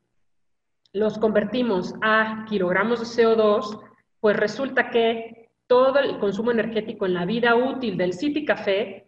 los 0.93 1.17
convertimos 1.17 1.93
a 2.01 2.45
kilogramos 2.47 2.99
de 2.99 3.05
CO2, 3.05 3.81
pues 4.19 4.37
resulta 4.37 4.89
que 4.91 5.49
todo 5.67 5.99
el 5.99 6.19
consumo 6.19 6.51
energético 6.51 7.05
en 7.05 7.15
la 7.15 7.25
vida 7.25 7.55
útil 7.55 7.97
del 7.97 8.13
City 8.13 8.45
Café 8.45 9.07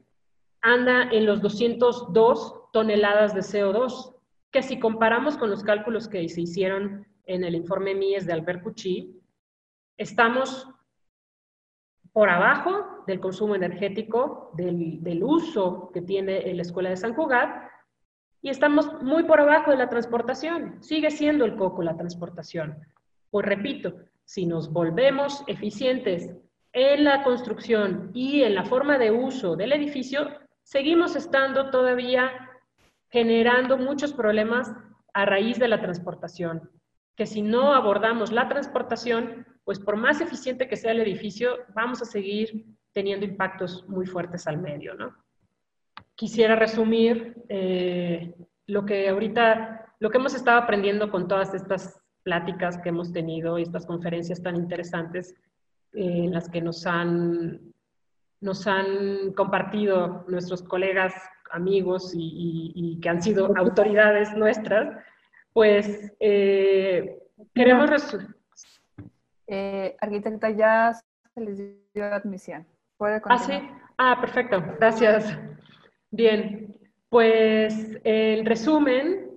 anda 0.62 1.10
en 1.12 1.26
los 1.26 1.41
202 1.41 2.71
toneladas 2.73 3.34
de 3.34 3.41
CO2, 3.41 4.15
que 4.52 4.63
si 4.63 4.80
comparamos 4.80 5.38
con 5.38 5.50
los 5.50 5.63
cálculos 5.63 6.08
que 6.08 6.28
se 6.28 6.41
hicieron 6.41 7.06
en 7.26 7.43
el 7.43 7.56
informe 7.56 7.93
MIES 7.93 8.26
de 8.26 8.34
Albert 8.34 8.63
Cucci, 8.63 9.21
estamos 9.97 10.67
por 12.17 12.32
abajo 12.32 13.03
del 13.06 13.19
consumo 13.19 13.53
energético, 13.53 14.49
del, 14.56 15.21
uso 15.21 15.91
que 15.93 16.01
tiene 16.01 16.51
la 16.51 16.63
Escuela 16.63 16.89
de 16.89 16.97
San 16.97 17.13
Cugat, 17.13 17.69
y 18.41 18.49
estamos 18.49 18.91
muy 19.03 19.25
por 19.25 19.39
abajo 19.39 19.69
de 19.69 19.77
la 19.77 19.88
transportación. 19.88 20.82
Sigue 20.82 21.12
siendo 21.12 21.45
el 21.45 21.56
coco 21.56 21.84
la 21.84 21.95
transportación. 21.95 22.75
Pues 23.30 23.45
repito, 23.45 23.93
si 24.25 24.47
nos 24.47 24.73
volvemos 24.73 25.43
eficientes 25.45 26.36
en 26.73 27.03
la 27.03 27.23
construcción 27.23 28.10
y 28.15 28.41
en 28.41 28.56
la 28.56 28.65
forma 28.65 28.97
de 28.97 29.12
uso 29.12 29.56
del 29.56 29.73
edificio, 29.73 30.27
seguimos 30.63 31.15
estando 31.15 31.69
todavía 31.69 32.32
generando 33.12 33.77
muchos 33.77 34.12
problemas 34.12 34.73
a 35.13 35.25
raíz 35.27 35.60
de 35.60 35.67
la 35.67 35.82
transportación, 35.82 36.67
que 37.15 37.27
si 37.27 37.43
no 37.43 37.75
abordamos 37.75 38.32
la 38.32 38.49
transportación, 38.49 39.45
pues 39.67 39.80
por 39.82 39.97
más 39.97 40.21
eficiente 40.21 40.69
que 40.69 40.77
sea 40.77 40.93
el 40.93 41.01
edificio, 41.01 41.58
vamos 41.75 42.01
a 42.01 42.06
seguir 42.06 42.65
teniendo 42.93 43.25
impactos 43.25 43.86
muy 43.89 44.06
fuertes 44.06 44.47
al 44.47 44.60
medio, 44.62 44.93
¿no? 44.93 45.13
Quisiera 46.15 46.56
resumir 46.56 47.36
eh, 47.49 48.34
lo 48.65 48.86
que 48.86 49.10
ahorita, 49.10 49.93
lo 49.99 50.10
que 50.10 50.19
hemos 50.19 50.36
estado 50.36 50.60
aprendiendo 50.60 51.12
con 51.12 51.27
todas 51.27 51.53
estas 51.53 51.99
pláticas 52.23 52.77
que 52.77 52.88
hemos 52.88 53.12
tenido 53.12 53.60
y 53.60 53.63
estas 53.63 53.86
conferencias 53.86 54.41
tan 54.41 54.56
interesantes 54.56 55.36
eh, 55.91 56.23
en 56.23 56.34
las 56.34 56.47
que 56.47 56.62
nos 56.62 56.88
han, 56.88 57.60
nos 58.39 58.67
han 58.67 59.34
compartido 59.34 60.23
nuestros 60.30 60.63
colegas, 60.63 61.13
amigos 61.51 62.13
y, 62.15 62.97
que 63.01 63.10
han 63.10 63.21
sido 63.21 63.53
autoridades 63.58 64.34
nuestras, 64.34 64.97
pues 65.51 66.13
eh, 66.21 67.19
queremos... 67.53 68.15
Eh, 69.47 69.95
arquitecta, 69.99 70.49
ya 70.51 70.93
se 71.33 71.41
les 71.41 71.57
dio 71.93 72.05
admisión. 72.05 72.65
¿Puede 72.97 73.21
continuar? 73.21 73.62
Ah, 73.62 73.69
sí. 73.69 73.81
Ah, 73.97 74.17
perfecto. 74.19 74.63
Gracias. 74.79 75.38
Bien. 76.12 76.77
Pues 77.10 77.97
en 78.03 78.45
resumen, 78.45 79.27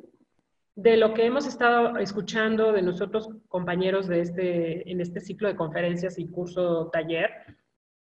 de 0.83 0.97
lo 0.97 1.13
que 1.13 1.27
hemos 1.27 1.47
estado 1.47 1.99
escuchando 1.99 2.73
de 2.73 2.81
nosotros 2.81 3.29
compañeros 3.49 4.09
de 4.09 4.21
este, 4.21 4.91
en 4.91 5.01
este 5.01 5.21
ciclo 5.21 5.49
de 5.49 5.57
conferencias 5.57 6.19
y 6.19 6.27
curso 6.29 6.89
taller, 6.91 7.31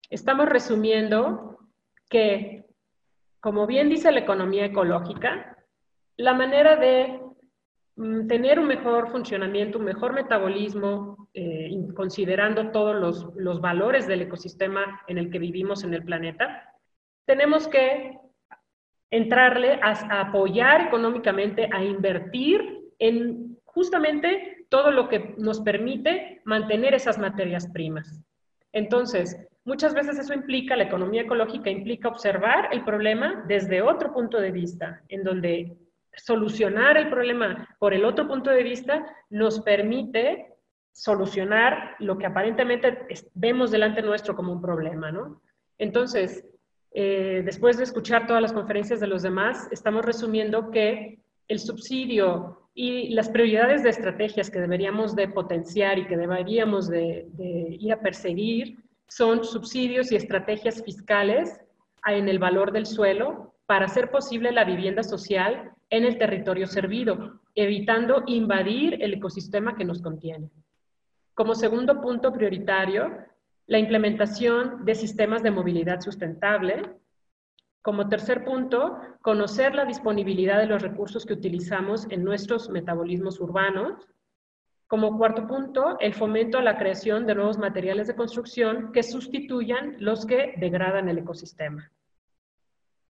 estamos 0.09 0.47
resumiendo 0.47 1.59
que, 2.09 2.65
como 3.41 3.67
bien 3.67 3.89
dice 3.89 4.11
la 4.11 4.21
economía 4.21 4.65
ecológica, 4.65 5.57
la 6.15 6.33
manera 6.33 6.77
de 6.77 7.19
tener 7.95 8.59
un 8.59 8.67
mejor 8.67 9.11
funcionamiento, 9.11 9.77
un 9.77 9.85
mejor 9.85 10.13
metabolismo, 10.13 11.29
eh, 11.33 11.69
considerando 11.95 12.71
todos 12.71 12.95
los, 12.95 13.35
los 13.35 13.61
valores 13.61 14.07
del 14.07 14.23
ecosistema 14.23 15.01
en 15.07 15.17
el 15.17 15.29
que 15.29 15.39
vivimos 15.39 15.83
en 15.83 15.93
el 15.93 16.03
planeta, 16.03 16.73
tenemos 17.25 17.67
que 17.67 18.19
entrarle 19.11 19.79
a, 19.81 20.21
apoyar 20.21 20.87
económicamente, 20.87 21.69
a 21.71 21.83
invertir 21.83 22.61
en 22.97 23.59
justamente 23.63 24.65
todo 24.69 24.89
lo 24.89 25.07
que 25.07 25.35
nos 25.37 25.61
permite 25.61 26.41
mantener 26.45 26.95
esas 26.95 27.19
materias 27.19 27.67
primas. 27.67 28.19
Entonces, 28.71 29.37
muchas 29.65 29.93
veces 29.93 30.17
eso 30.17 30.33
implica, 30.33 30.75
la 30.75 30.85
economía 30.85 31.21
ecológica 31.21 31.69
implica 31.69 32.07
observar 32.07 32.69
el 32.71 32.83
problema 32.83 33.45
desde 33.47 33.83
otro 33.83 34.11
punto 34.13 34.41
de 34.41 34.51
vista, 34.51 35.03
en 35.09 35.23
donde 35.23 35.77
solucionar 36.15 36.97
el 36.97 37.09
problema 37.09 37.67
por 37.79 37.93
el 37.93 38.05
otro 38.05 38.27
punto 38.27 38.49
de 38.49 38.63
vista 38.63 39.05
nos 39.29 39.61
permite 39.61 40.53
solucionar 40.91 41.95
lo 41.99 42.17
que 42.17 42.27
aparentemente 42.27 43.07
vemos 43.33 43.71
delante 43.71 44.01
nuestro 44.01 44.35
como 44.35 44.53
un 44.53 44.61
problema, 44.61 45.11
¿no? 45.11 45.41
Entonces, 45.77 46.45
eh, 46.91 47.41
después 47.43 47.77
de 47.77 47.83
escuchar 47.83 48.27
todas 48.27 48.41
las 48.41 48.53
conferencias 48.53 48.99
de 48.99 49.07
los 49.07 49.23
demás, 49.23 49.67
estamos 49.71 50.05
resumiendo 50.05 50.69
que 50.69 51.19
el 51.47 51.59
subsidio 51.59 52.69
y 52.75 53.09
las 53.09 53.29
prioridades 53.29 53.83
de 53.83 53.89
estrategias 53.89 54.49
que 54.49 54.59
deberíamos 54.59 55.15
de 55.15 55.27
potenciar 55.27 55.99
y 55.99 56.07
que 56.07 56.17
deberíamos 56.17 56.87
de, 56.87 57.27
ir 57.79 57.93
a 57.93 58.01
perseguir 58.01 58.77
son 59.07 59.43
subsidios 59.43 60.11
y 60.11 60.15
estrategias 60.15 60.83
fiscales 60.83 61.59
en 62.07 62.27
el 62.29 62.39
valor 62.39 62.71
del 62.71 62.85
suelo 62.85 63.53
para 63.65 63.85
hacer 63.85 64.09
posible 64.09 64.51
la 64.51 64.63
vivienda 64.63 65.03
social 65.03 65.71
en 65.93 66.05
el 66.05 66.17
territorio 66.17 66.65
servido, 66.65 67.39
evitando 67.53 68.23
invadir 68.25 68.97
el 69.03 69.13
ecosistema 69.13 69.75
que 69.75 69.85
nos 69.85 70.01
contiene. 70.01 70.49
Como 71.35 71.53
segundo 71.53 72.01
punto 72.01 72.33
prioritario, 72.33 73.15
la 73.67 73.77
implementación 73.77 74.85
de 74.85 74.95
sistemas 74.95 75.43
de 75.43 75.51
movilidad 75.51 76.01
sustentable. 76.01 76.81
Como 77.83 78.09
tercer 78.09 78.43
punto, 78.43 78.97
conocer 79.21 79.75
la 79.75 79.85
disponibilidad 79.85 80.57
de 80.57 80.65
los 80.65 80.81
recursos 80.81 81.27
que 81.27 81.33
utilizamos 81.33 82.07
en 82.09 82.23
nuestros 82.23 82.71
metabolismos 82.71 83.39
urbanos. 83.39 84.07
Como 84.87 85.15
cuarto 85.19 85.45
punto, 85.45 85.97
el 85.99 86.15
fomento 86.15 86.57
a 86.57 86.63
la 86.63 86.79
creación 86.79 87.27
de 87.27 87.35
nuevos 87.35 87.59
materiales 87.59 88.07
de 88.07 88.15
construcción 88.15 88.91
que 88.93 89.03
sustituyan 89.03 89.95
los 89.99 90.25
que 90.25 90.55
degradan 90.57 91.07
el 91.07 91.19
ecosistema. 91.19 91.91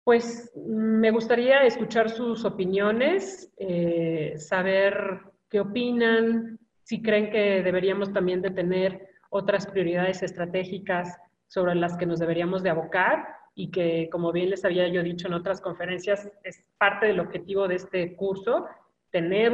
Pues 0.03 0.51
me 0.55 1.11
gustaría 1.11 1.63
escuchar 1.63 2.09
sus 2.09 2.45
opiniones, 2.45 3.51
eh, 3.57 4.33
saber 4.37 5.21
qué 5.49 5.59
opinan, 5.59 6.59
si 6.83 7.01
creen 7.01 7.29
que 7.29 7.61
deberíamos 7.61 8.11
también 8.11 8.41
de 8.41 8.49
tener 8.49 9.09
otras 9.29 9.67
prioridades 9.67 10.23
estratégicas 10.23 11.17
sobre 11.47 11.75
las 11.75 11.97
que 11.97 12.05
nos 12.05 12.19
deberíamos 12.19 12.63
de 12.63 12.71
abocar 12.71 13.27
y 13.53 13.69
que, 13.69 14.09
como 14.11 14.31
bien 14.31 14.49
les 14.49 14.65
había 14.65 14.87
yo 14.87 15.03
dicho 15.03 15.27
en 15.27 15.33
otras 15.33 15.61
conferencias, 15.61 16.31
es 16.43 16.63
parte 16.77 17.07
del 17.07 17.19
objetivo 17.19 17.67
de 17.67 17.75
este 17.75 18.15
curso, 18.15 18.65
tener 19.11 19.53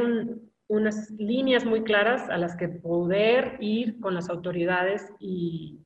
unas 0.68 1.10
líneas 1.10 1.64
muy 1.64 1.82
claras 1.82 2.28
a 2.30 2.38
las 2.38 2.56
que 2.56 2.68
poder 2.68 3.56
ir 3.60 4.00
con 4.00 4.14
las 4.14 4.30
autoridades 4.30 5.12
y 5.18 5.80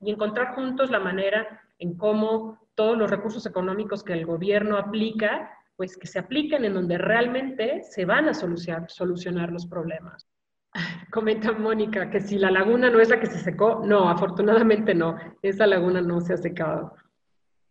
encontrar 0.00 0.54
juntos 0.54 0.90
la 0.90 1.00
manera 1.00 1.62
en 1.78 1.96
cómo 1.96 2.58
todos 2.74 2.96
los 2.96 3.10
recursos 3.10 3.44
económicos 3.46 4.02
que 4.02 4.12
el 4.12 4.26
gobierno 4.26 4.76
aplica, 4.76 5.50
pues 5.76 5.96
que 5.96 6.06
se 6.06 6.18
apliquen 6.18 6.64
en 6.64 6.74
donde 6.74 6.98
realmente 6.98 7.82
se 7.82 8.04
van 8.04 8.28
a 8.28 8.34
solucionar, 8.34 9.52
los 9.52 9.66
problemas. 9.66 10.28
Comenta 11.10 11.52
Mónica 11.52 12.10
que 12.10 12.20
si 12.20 12.38
la 12.38 12.50
laguna 12.50 12.90
no 12.90 13.00
es 13.00 13.08
la 13.08 13.20
que 13.20 13.26
se 13.26 13.38
secó, 13.38 13.82
no, 13.84 14.08
afortunadamente 14.08 14.94
no, 14.94 15.16
esa 15.42 15.66
laguna 15.66 16.00
no 16.00 16.20
se 16.20 16.34
ha 16.34 16.36
secado. 16.36 16.94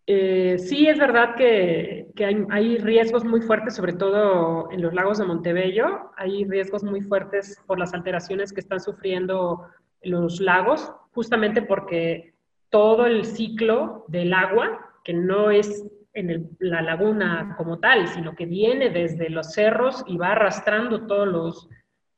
Eh, 0.10 0.58
sí 0.58 0.88
es 0.88 0.98
verdad 0.98 1.36
que, 1.36 2.08
hay, 2.50 2.78
riesgos 2.78 3.26
muy 3.26 3.42
fuertes, 3.42 3.76
sobre 3.76 3.92
todo 3.92 4.72
en 4.72 4.82
los 4.82 4.94
lagos 4.94 5.18
de 5.18 5.26
Montebello, 5.26 6.12
hay 6.16 6.46
riesgos 6.46 6.82
muy 6.82 7.02
fuertes 7.02 7.62
por 7.68 7.78
las 7.78 7.94
alteraciones 7.94 8.54
que 8.54 8.62
están 8.62 8.80
sufriendo 8.80 9.66
los 10.02 10.40
lagos, 10.40 10.94
justamente 11.12 11.62
porque 11.62 12.37
todo 12.70 13.06
el 13.06 13.26
ciclo 13.26 14.06
del 14.08 14.34
agua, 14.34 14.92
que 15.04 15.14
no 15.14 15.52
es 15.52 15.86
en 16.14 16.50
la 16.60 16.82
laguna 16.82 17.54
como 17.58 17.80
tal, 17.80 18.08
sino 18.08 18.36
que 18.36 18.46
viene 18.46 18.90
desde 18.90 19.30
los 19.30 19.54
cerros 19.54 20.04
y 20.08 20.18
va 20.18 20.32
arrastrando 20.32 21.06
todos 21.06 21.28
los 21.28 21.70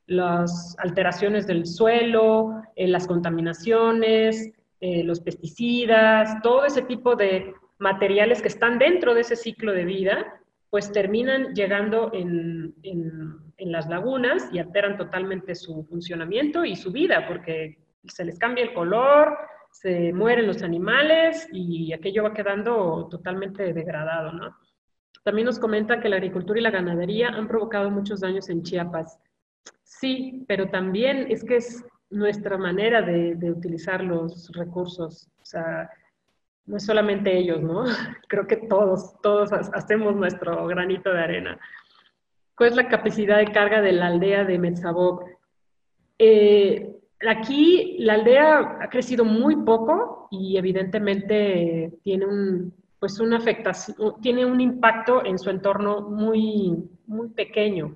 las 0.10 0.76
alteraciones 0.80 1.46
del 1.46 1.68
suelo, 1.68 2.64
eh, 2.76 2.88
las 2.88 3.06
contaminaciones, 3.06 4.52
eh, 4.82 5.04
los 5.04 5.20
pesticidas, 5.20 6.42
todo 6.42 6.66
ese 6.66 6.82
tipo 6.82 7.16
de 7.16 7.54
materiales 7.78 8.42
que 8.42 8.48
están 8.48 8.80
dentro 8.80 9.14
de 9.14 9.22
ese 9.22 9.36
ciclo 9.36 9.72
de 9.72 9.86
vida, 9.86 10.42
pues 10.72 10.92
terminan 10.92 11.54
llegando 11.54 12.12
en, 12.14 12.74
en, 12.84 13.72
las 13.72 13.88
lagunas 13.88 14.50
y 14.52 14.58
alteran 14.58 14.98
totalmente 14.98 15.54
su 15.54 15.84
funcionamiento 15.84 16.66
y 16.66 16.76
su 16.76 16.92
vida, 16.92 17.28
porque 17.28 17.78
se 18.06 18.26
les 18.26 18.40
cambia 18.40 18.64
el 18.64 18.74
color, 18.74 19.38
se 19.82 20.12
mueren 20.12 20.46
los 20.46 20.62
animales 20.62 21.48
y 21.54 21.94
aquello 21.94 22.24
va 22.24 22.34
quedando 22.34 23.08
totalmente 23.10 23.72
degradado, 23.74 24.34
¿no? 24.34 24.58
También 25.24 25.46
nos 25.46 25.58
comenta 25.58 26.02
que 26.02 26.10
la 26.10 26.18
agricultura 26.18 26.60
y 26.60 26.64
la 26.64 26.70
ganadería 26.70 27.30
han 27.30 27.48
provocado 27.48 27.90
muchos 27.90 28.20
daños 28.20 28.50
en 28.50 28.62
Chiapas. 28.62 29.20
Sí, 29.84 30.44
pero 30.50 30.70
también 30.70 31.28
es 31.30 31.46
que 31.46 31.58
es 31.58 31.86
nuestra 32.10 32.58
manera 32.58 33.02
de, 33.02 33.52
utilizar 33.52 34.04
los 34.04 34.52
recursos. 34.52 35.30
O 35.42 35.46
sea, 35.46 35.90
no 36.66 36.76
es 36.76 36.86
solamente 36.86 37.38
ellos, 37.38 37.62
¿no? 37.62 37.86
Creo 38.28 38.48
que 38.48 38.58
todos, 38.58 39.22
todos 39.22 39.54
hacemos 39.54 40.14
nuestro 40.14 40.68
granito 40.68 41.14
de 41.14 41.22
arena. 41.22 41.60
¿Cuál 42.54 42.72
es 42.72 42.76
la 42.76 42.90
capacidad 42.90 43.38
de 43.38 43.54
carga 43.54 43.82
de 43.82 43.94
la 43.94 44.08
aldea 44.08 44.44
de 44.44 44.60
Metzabok? 44.60 45.24
Eh, 46.18 46.99
aquí 47.28 47.98
la 48.00 48.14
aldea 48.14 48.78
ha 48.82 48.90
crecido 48.90 49.26
muy 49.26 49.58
poco 49.58 50.28
y 50.32 50.58
evidentemente 50.58 51.92
tiene 52.04 52.26
un, 52.26 52.74
pues 53.00 53.20
una 53.20 53.38
afectación, 53.38 54.22
tiene 54.22 54.46
un 54.46 54.62
impacto 54.62 55.26
en 55.26 55.38
su 55.38 55.50
entorno 55.50 56.02
muy, 56.02 56.90
muy 57.08 57.30
pequeño. 57.30 57.96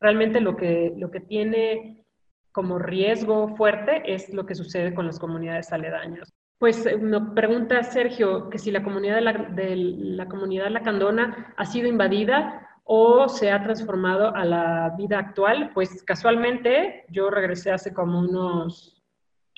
Realmente 0.00 0.40
lo 0.40 0.56
que, 0.56 0.92
lo 0.96 1.10
que 1.10 1.20
tiene 1.20 2.04
como 2.50 2.78
riesgo 2.78 3.56
fuerte 3.56 4.02
es 4.12 4.32
lo 4.32 4.44
que 4.44 4.54
sucede 4.54 4.94
con 4.94 5.06
las 5.06 5.18
comunidades 5.18 5.72
aledañas. 5.72 6.32
Pues 6.58 6.84
nos 7.00 7.22
eh, 7.22 7.26
pregunta 7.34 7.82
Sergio 7.82 8.50
que 8.50 8.58
si 8.58 8.70
la 8.70 8.82
comunidad 8.82 9.16
de 9.16 9.20
la, 9.20 9.32
de 9.32 9.76
la 9.76 10.26
comunidad 10.26 10.68
lacandona 10.68 11.54
ha 11.56 11.64
sido 11.64 11.88
invadida 11.88 12.68
o 12.84 13.28
se 13.28 13.50
ha 13.50 13.62
transformado 13.62 14.34
a 14.34 14.44
la 14.44 14.94
vida 14.96 15.18
actual. 15.18 15.70
Pues 15.74 16.02
casualmente 16.02 17.04
yo 17.08 17.30
regresé 17.30 17.70
hace 17.70 17.92
como 17.92 18.20
unos, 18.20 19.02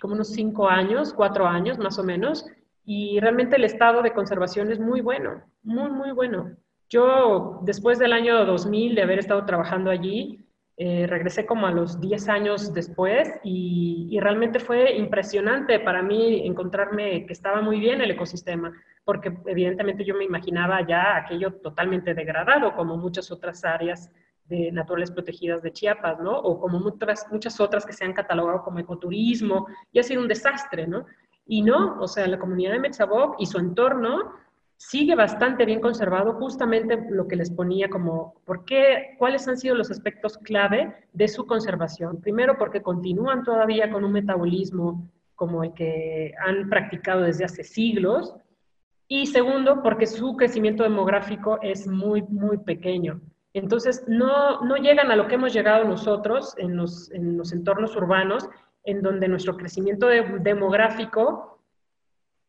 como 0.01 0.15
unos 0.15 0.29
cinco 0.29 0.69
años, 0.69 1.13
cuatro 1.13 1.47
años 1.47 1.79
más 1.79 1.99
o 1.99 2.05
menos, 2.05 2.47
y 2.85 3.19
realmente 3.21 3.57
el 3.57 3.65
estado 3.65 4.03
de 4.03 4.13
conservación 4.13 4.71
es 4.71 4.79
muy 4.79 5.01
bueno, 5.01 5.43
muy, 5.63 5.91
muy 5.91 6.13
bueno. 6.13 6.57
Yo, 6.91 7.61
después 7.63 7.99
del 7.99 8.13
año 8.13 8.45
2000 8.45 8.95
de 8.95 9.03
haber 9.03 9.19
estado 9.19 9.45
trabajando 9.47 9.91
allí, 9.91 10.44
eh, 10.77 11.07
regresé 11.07 11.47
como 11.47 11.69
a 11.69 11.71
los 11.71 12.01
10 12.01 12.29
años 12.29 12.75
después 12.75 13.33
y, 13.45 14.19
realmente 14.21 14.59
fue 14.59 14.97
impresionante 14.97 15.81
para 15.81 16.03
mí 16.03 16.47
encontrarme 16.47 17.27
que 17.27 17.33
estaba 17.33 17.61
muy 17.61 17.79
bien 17.79 18.01
el 18.01 18.13
ecosistema, 18.13 18.73
porque 19.05 19.37
evidentemente 19.47 20.05
yo 20.05 20.15
me 20.15 20.25
imaginaba 20.25 20.87
ya 20.87 21.17
aquello 21.17 21.55
totalmente 21.55 22.15
degradado, 22.15 22.75
como 22.75 22.97
muchas 22.97 23.31
otras 23.31 23.65
áreas 23.65 24.11
de 24.47 24.73
naturales 24.73 25.11
protegidas 25.11 25.63
de 25.63 25.73
Chiapas, 25.73 26.21
¿no? 26.21 26.39
O 26.39 26.61
como 26.61 26.79
muchas, 26.81 27.27
muchas 27.31 27.61
otras 27.61 27.85
que 27.85 27.93
se 27.93 28.05
han 28.05 28.13
catalogado 28.13 28.63
como 28.63 28.79
ecoturismo, 28.79 29.67
y 29.93 29.99
ha 29.99 30.03
sido 30.03 30.23
un 30.23 30.29
desastre, 30.29 30.87
¿no? 30.87 31.07
Y 31.47 31.63
no, 31.63 32.01
o 32.01 32.09
sea, 32.09 32.27
la 32.27 32.39
comunidad 32.39 32.73
de 32.73 32.81
Metzaboc 32.81 33.37
y 33.39 33.47
su 33.47 33.59
entorno 33.59 34.33
sigue 34.77 35.15
bastante 35.15 35.65
bien 35.65 35.81
conservado, 35.81 36.35
justamente 36.35 37.07
lo 37.11 37.27
que 37.27 37.37
les 37.37 37.51
ponía 37.51 37.89
como, 37.89 38.35
¿por 38.45 38.65
qué? 38.65 39.15
¿Cuáles 39.19 39.47
han 39.49 39.57
sido 39.57 39.75
los 39.75 39.91
aspectos 39.91 40.39
clave 40.39 40.95
de 41.13 41.29
su 41.29 41.47
conservación? 41.47 42.21
Primero, 42.21 42.59
porque 42.59 42.83
continúan 42.83 43.45
todavía 43.45 43.91
con 43.91 44.05
un 44.05 44.13
metabolismo 44.13 45.11
como 45.35 45.65
el 45.65 45.73
que 45.75 46.33
han 46.45 46.69
practicado 46.69 47.23
desde 47.23 47.45
hace 47.45 47.65
siglos. 47.65 48.35
Y 49.07 49.27
segundo, 49.27 49.83
porque 49.83 50.07
su 50.07 50.37
crecimiento 50.37 50.83
demográfico 50.83 51.59
es 51.63 51.87
muy, 51.87 52.23
muy 52.23 52.59
pequeño. 52.59 53.21
Entonces, 53.53 54.05
no, 54.09 54.63
no 54.63 54.77
llegan 54.77 55.11
a 55.11 55.17
lo 55.17 55.29
que 55.29 55.37
hemos 55.37 55.53
llegado 55.53 55.85
nosotros 55.85 56.55
en 56.59 56.77
los, 56.77 57.11
en 57.13 57.37
los 57.37 57.53
entornos 57.53 57.95
urbanos 57.97 58.49
en 58.85 59.03
donde 59.03 59.29
nuestro 59.29 59.57
crecimiento 59.57 60.09
demográfico 60.09 61.54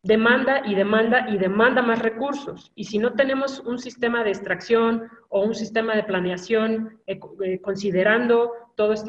demanda 0.06 0.62
y 0.64 0.74
demanda 0.74 1.28
y 1.28 1.38
demanda 1.38 1.82
más 1.82 2.00
recursos. 2.00 2.72
Y 2.74 2.84
si 2.84 2.98
no 2.98 3.12
tenemos 3.14 3.60
un 3.60 3.78
sistema 3.78 4.24
de 4.24 4.30
extracción 4.30 5.08
o 5.28 5.42
un 5.42 5.54
sistema 5.54 5.94
de 5.94 6.04
planeación 6.04 7.00
eh, 7.06 7.18
eh, 7.44 7.60
considerando 7.60 8.52
todas 8.76 9.04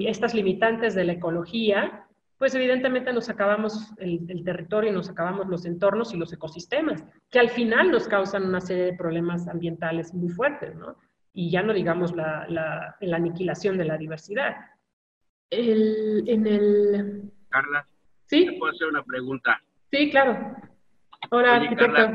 estas 0.00 0.34
limitantes 0.34 0.94
de 0.94 1.04
la 1.04 1.12
ecología, 1.12 2.06
pues 2.38 2.54
evidentemente 2.54 3.12
nos 3.12 3.28
acabamos 3.28 3.92
el, 3.98 4.20
el, 4.28 4.44
territorio, 4.44 4.92
nos 4.92 5.08
acabamos 5.08 5.46
los 5.46 5.64
entornos 5.64 6.12
y 6.12 6.18
los 6.18 6.32
ecosistemas, 6.32 7.04
que 7.30 7.38
al 7.38 7.48
final 7.48 7.90
nos 7.90 8.08
causan 8.08 8.44
una 8.44 8.60
serie 8.60 8.84
de 8.84 8.96
problemas 8.96 9.48
ambientales 9.48 10.12
muy 10.12 10.28
fuertes, 10.28 10.74
¿no? 10.74 10.96
Y 11.32 11.50
ya 11.50 11.62
no 11.62 11.72
digamos 11.72 12.14
la, 12.14 12.46
la, 12.48 12.96
la 13.00 13.16
aniquilación 13.16 13.78
de 13.78 13.84
la 13.84 13.96
diversidad 13.96 14.56
el, 15.50 16.24
en 16.28 16.46
el... 16.46 17.32
Carla, 17.48 17.86
¿Sí? 18.26 18.46
¿te 18.46 18.58
puedo 18.58 18.72
hacer 18.72 18.88
una 18.88 19.04
pregunta? 19.04 19.60
Sí, 19.90 20.10
claro. 20.10 20.56
Hola, 21.30 21.56
arquitecto. 21.56 22.14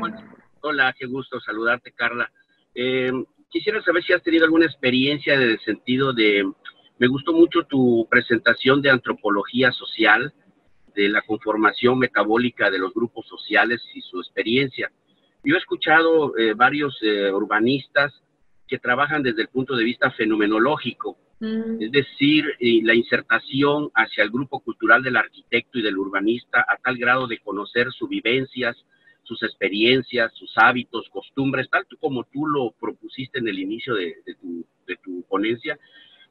hola, 0.60 0.94
qué 0.98 1.06
gusto 1.06 1.40
saludarte, 1.40 1.92
Carla. 1.92 2.30
Eh, 2.74 3.12
quisiera 3.48 3.82
saber 3.82 4.02
si 4.04 4.12
has 4.12 4.22
tenido 4.22 4.44
alguna 4.44 4.66
experiencia 4.66 5.34
en 5.34 5.42
el 5.42 5.60
sentido 5.60 6.12
de... 6.12 6.50
Me 6.98 7.08
gustó 7.08 7.32
mucho 7.32 7.64
tu 7.64 8.06
presentación 8.10 8.82
de 8.82 8.90
antropología 8.90 9.72
social, 9.72 10.32
de 10.94 11.08
la 11.08 11.22
conformación 11.22 11.98
metabólica 11.98 12.70
de 12.70 12.78
los 12.78 12.92
grupos 12.92 13.26
sociales 13.26 13.80
y 13.94 14.00
su 14.02 14.20
experiencia. 14.20 14.90
Yo 15.42 15.54
he 15.54 15.58
escuchado 15.58 16.36
eh, 16.36 16.52
varios 16.54 16.98
eh, 17.02 17.32
urbanistas 17.32 18.12
que 18.68 18.78
trabajan 18.78 19.22
desde 19.22 19.42
el 19.42 19.48
punto 19.48 19.74
de 19.74 19.84
vista 19.84 20.10
fenomenológico, 20.10 21.16
Es 21.40 21.90
decir, 21.90 22.44
eh, 22.60 22.80
la 22.82 22.94
insertación 22.94 23.90
hacia 23.94 24.24
el 24.24 24.30
grupo 24.30 24.60
cultural 24.60 25.02
del 25.02 25.16
arquitecto 25.16 25.78
y 25.78 25.82
del 25.82 25.96
urbanista 25.96 26.60
a 26.68 26.76
tal 26.76 26.98
grado 26.98 27.26
de 27.26 27.38
conocer 27.38 27.90
sus 27.92 28.10
vivencias, 28.10 28.76
sus 29.22 29.42
experiencias, 29.42 30.32
sus 30.34 30.52
hábitos, 30.56 31.08
costumbres, 31.08 31.70
tal 31.70 31.86
como 31.98 32.24
tú 32.24 32.46
lo 32.46 32.72
propusiste 32.72 33.38
en 33.38 33.48
el 33.48 33.58
inicio 33.58 33.94
de, 33.94 34.16
tu, 35.02 35.24
ponencia, 35.28 35.78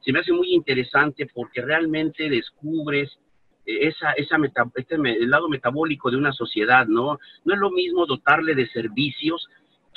se 0.04 0.12
me 0.12 0.20
hace 0.20 0.32
muy 0.32 0.52
interesante 0.52 1.26
porque 1.26 1.60
realmente 1.60 2.30
descubres 2.30 3.18
eh, 3.66 3.88
esa, 3.88 4.12
esa 4.12 4.36
este, 4.76 4.94
el 4.94 5.30
lado 5.30 5.48
metabólico 5.48 6.10
de 6.10 6.18
una 6.18 6.32
sociedad, 6.32 6.86
¿no? 6.86 7.18
No 7.44 7.54
es 7.54 7.58
lo 7.58 7.70
mismo 7.70 8.06
dotarle 8.06 8.54
de 8.54 8.68
servicios 8.68 9.48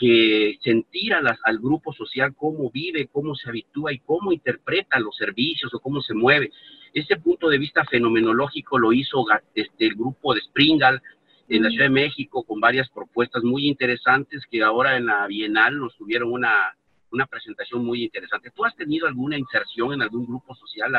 que 0.03 0.59
sentir 0.61 1.13
al 1.13 1.59
grupo 1.59 1.93
social 1.93 2.35
cómo 2.35 2.69
vive, 2.69 3.07
cómo 3.07 3.35
se 3.35 3.47
habitúa 3.47 3.93
y 3.93 3.99
cómo 3.99 4.33
interpreta 4.33 4.99
los 4.99 5.15
servicios 5.15 5.73
o 5.73 5.79
cómo 5.79 6.01
se 6.01 6.13
mueve. 6.13 6.51
Ese 6.93 7.15
punto 7.15 7.47
de 7.47 7.57
vista 7.57 7.85
fenomenológico 7.85 8.77
lo 8.77 8.91
hizo 8.91 9.23
este, 9.55 9.85
el 9.85 9.95
grupo 9.95 10.33
de 10.33 10.41
Springal 10.41 11.01
en 11.47 11.63
la 11.63 11.69
Ciudad 11.69 11.85
de 11.85 11.91
México 11.91 12.43
con 12.43 12.59
varias 12.59 12.89
propuestas 12.89 13.43
muy 13.45 13.65
interesantes 13.65 14.43
que 14.51 14.61
ahora 14.61 14.97
en 14.97 15.05
la 15.05 15.25
Bienal 15.25 15.79
nos 15.79 15.95
tuvieron 15.95 16.33
una, 16.33 16.75
una 17.11 17.25
presentación 17.25 17.85
muy 17.85 18.03
interesante. 18.03 18.51
¿Tú 18.53 18.65
has 18.65 18.75
tenido 18.75 19.07
alguna 19.07 19.37
inserción 19.37 19.93
en 19.93 20.01
algún 20.01 20.25
grupo 20.25 20.53
social 20.53 20.91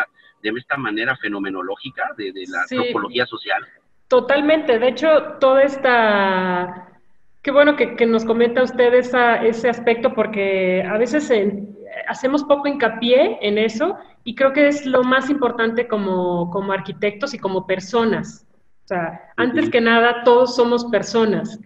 de 0.42 0.48
esta 0.48 0.78
manera 0.78 1.14
fenomenológica 1.18 2.14
de, 2.16 2.32
la 2.48 2.62
antropología 2.62 3.26
social? 3.26 3.66
Totalmente. 4.08 4.78
De 4.78 4.88
hecho, 4.88 5.36
toda 5.40 5.62
esta 5.62 6.93
Qué 7.44 7.50
bueno 7.50 7.76
que, 7.76 8.06
nos 8.06 8.24
comenta 8.24 8.62
usted 8.62 8.94
ese 8.94 9.68
aspecto 9.68 10.14
porque 10.14 10.82
a 10.82 10.96
veces 10.96 11.30
hacemos 12.08 12.42
poco 12.42 12.66
hincapié 12.68 13.38
en 13.42 13.58
eso 13.58 13.98
y 14.24 14.34
creo 14.34 14.54
que 14.54 14.66
es 14.66 14.86
lo 14.86 15.04
más 15.04 15.28
importante 15.28 15.86
como, 15.86 16.50
como 16.50 16.72
arquitectos 16.72 17.34
y 17.34 17.38
como 17.38 17.66
personas. 17.66 18.46
O 18.84 18.88
sea, 18.88 19.20
antes 19.36 19.68
que 19.68 19.82
nada, 19.82 20.24
todos 20.24 20.56
somos 20.56 20.86
personas. 20.86 21.60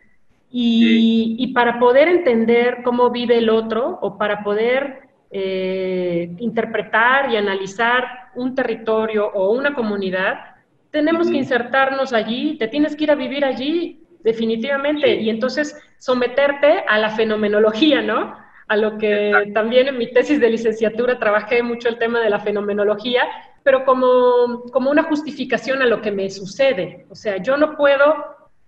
Y, 0.50 1.36
y, 1.38 1.52
para 1.52 1.78
poder 1.78 2.08
entender 2.08 2.78
cómo 2.82 3.10
vive 3.10 3.38
el 3.38 3.48
otro 3.48 4.00
o 4.02 4.18
para 4.18 4.42
poder 4.42 5.02
eh, 5.30 6.34
interpretar 6.38 7.30
y 7.30 7.36
analizar 7.36 8.30
un 8.34 8.56
territorio 8.56 9.28
o 9.28 9.52
una 9.52 9.74
comunidad, 9.74 10.56
tenemos 10.90 11.30
que 11.30 11.36
insertarnos 11.36 12.12
allí, 12.12 12.58
te 12.58 12.66
tienes 12.66 12.96
que 12.96 13.04
ir 13.04 13.10
a 13.12 13.14
vivir 13.14 13.44
allí 13.44 14.07
definitivamente. 14.28 15.16
Y 15.16 15.30
entonces 15.30 15.76
someterte 15.98 16.84
a 16.86 16.98
la 16.98 17.10
fenomenología, 17.10 18.02
¿no? 18.02 18.36
A 18.68 18.76
lo 18.76 18.98
que 18.98 19.50
también 19.54 19.88
en 19.88 19.96
mi 19.96 20.12
tesis 20.12 20.38
de 20.38 20.50
licenciatura 20.50 21.18
trabajé 21.18 21.62
mucho 21.62 21.88
el 21.88 21.98
tema 21.98 22.20
de 22.20 22.28
la 22.28 22.40
fenomenología, 22.40 23.22
pero 23.62 23.84
como, 23.84 24.64
como 24.70 24.90
una 24.90 25.04
justificación 25.04 25.80
a 25.80 25.86
lo 25.86 26.02
que 26.02 26.12
me 26.12 26.28
sucede. 26.28 27.06
O 27.08 27.14
sea, 27.14 27.38
yo 27.38 27.56
no 27.56 27.76
puedo, 27.76 28.04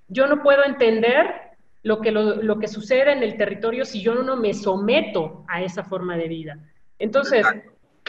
yo 0.08 0.26
no 0.26 0.42
puedo 0.42 0.64
entender 0.64 1.26
lo 1.82 2.00
que, 2.00 2.10
lo, 2.10 2.36
lo 2.36 2.58
que 2.58 2.68
sucede 2.68 3.12
en 3.12 3.22
el 3.22 3.36
territorio 3.36 3.84
si 3.84 4.00
yo 4.00 4.14
no 4.14 4.36
me 4.36 4.54
someto 4.54 5.44
a 5.48 5.62
esa 5.62 5.84
forma 5.84 6.16
de 6.16 6.28
vida. 6.28 6.58
Entonces, 6.98 7.46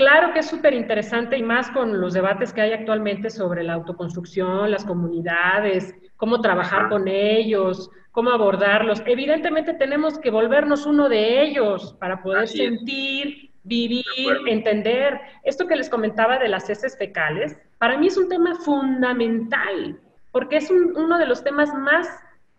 claro 0.01 0.33
que 0.33 0.39
es 0.39 0.49
súper 0.49 0.73
interesante 0.73 1.37
y 1.37 1.43
más 1.43 1.69
con 1.69 2.01
los 2.01 2.13
debates 2.13 2.51
que 2.51 2.61
hay 2.61 2.73
actualmente 2.73 3.29
sobre 3.29 3.63
la 3.63 3.73
autoconstrucción, 3.73 4.71
las 4.71 4.83
comunidades, 4.83 5.93
cómo 6.17 6.41
trabajar 6.41 6.89
con 6.89 7.07
ellos, 7.07 7.91
cómo 8.11 8.31
abordarlos. 8.31 9.03
Evidentemente 9.05 9.75
tenemos 9.75 10.17
que 10.17 10.31
volvernos 10.31 10.87
uno 10.87 11.07
de 11.07 11.43
ellos 11.43 11.95
para 11.99 12.23
poder 12.23 12.47
sentir, 12.47 13.51
vivir, 13.61 14.03
entender. 14.47 15.21
Esto 15.43 15.67
que 15.67 15.75
les 15.75 15.87
comentaba 15.87 16.39
de 16.39 16.47
las 16.47 16.67
heces 16.67 16.97
fecales, 16.97 17.55
para 17.77 17.95
mí 17.99 18.07
es 18.07 18.17
un 18.17 18.27
tema 18.27 18.55
fundamental, 18.55 19.99
porque 20.31 20.57
es 20.57 20.71
uno 20.71 21.19
de 21.19 21.27
los 21.27 21.43
temas 21.43 21.71
más 21.75 22.07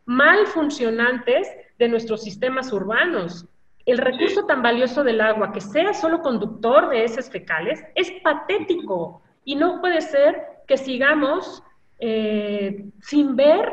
mal 0.05 0.47
funcionantes 0.47 1.49
de 1.80 1.88
nuestros 1.88 2.22
sistemas 2.22 2.72
urbanos. 2.72 3.49
El 3.85 3.99
recurso 3.99 4.47
tan 4.47 4.62
valioso 4.62 5.03
del 5.03 5.20
agua, 5.20 5.53
que 5.53 5.61
sea 5.61 5.93
solo 5.93 6.20
conductor 6.22 6.89
de 6.89 7.05
heces 7.05 7.30
fecales, 7.30 7.83
es 7.95 8.12
patético 8.22 9.22
y 9.45 9.57
no 9.57 9.80
puede 9.80 10.01
ser 10.01 10.41
que 10.66 10.76
sigamos 10.76 11.62
eh, 11.99 12.87
sin 13.01 13.37
ver 13.37 13.72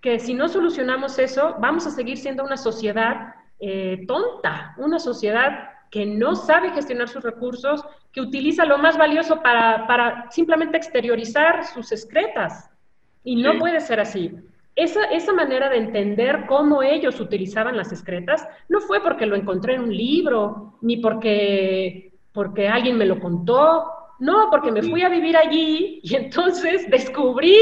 que 0.00 0.18
si 0.18 0.34
no 0.34 0.48
solucionamos 0.48 1.18
eso, 1.18 1.56
vamos 1.58 1.86
a 1.86 1.90
seguir 1.90 2.18
siendo 2.18 2.44
una 2.44 2.56
sociedad 2.56 3.34
eh, 3.58 4.04
tonta, 4.06 4.74
una 4.76 4.98
sociedad 4.98 5.70
que 5.90 6.06
no 6.06 6.34
sabe 6.34 6.70
gestionar 6.70 7.08
sus 7.08 7.22
recursos, 7.22 7.84
que 8.12 8.20
utiliza 8.20 8.64
lo 8.64 8.78
más 8.78 8.96
valioso 8.96 9.42
para, 9.42 10.30
simplemente 10.30 10.76
exteriorizar 10.76 11.64
sus 11.64 11.90
excretas. 11.92 12.70
Y 13.24 13.36
no 13.36 13.58
puede 13.58 13.80
ser 13.80 14.00
así. 14.00 14.34
Esa, 14.78 15.06
esa, 15.06 15.32
manera 15.32 15.68
de 15.68 15.78
entender 15.78 16.46
cómo 16.46 16.84
ellos 16.84 17.18
utilizaban 17.18 17.76
las 17.76 17.90
excretas 17.90 18.46
no 18.68 18.80
fue 18.80 19.02
porque 19.02 19.26
lo 19.26 19.34
encontré 19.34 19.74
en 19.74 19.80
un 19.80 19.96
libro, 19.96 20.78
ni 20.82 20.98
porque, 20.98 22.12
porque 22.32 22.68
alguien 22.68 22.96
me 22.96 23.04
lo 23.04 23.18
contó, 23.18 23.90
no, 24.20 24.48
porque 24.52 24.70
me 24.70 24.82
fui 24.82 25.02
a 25.02 25.08
vivir 25.08 25.36
allí 25.36 25.98
y 26.04 26.14
entonces 26.14 26.88
descubrí, 26.88 27.56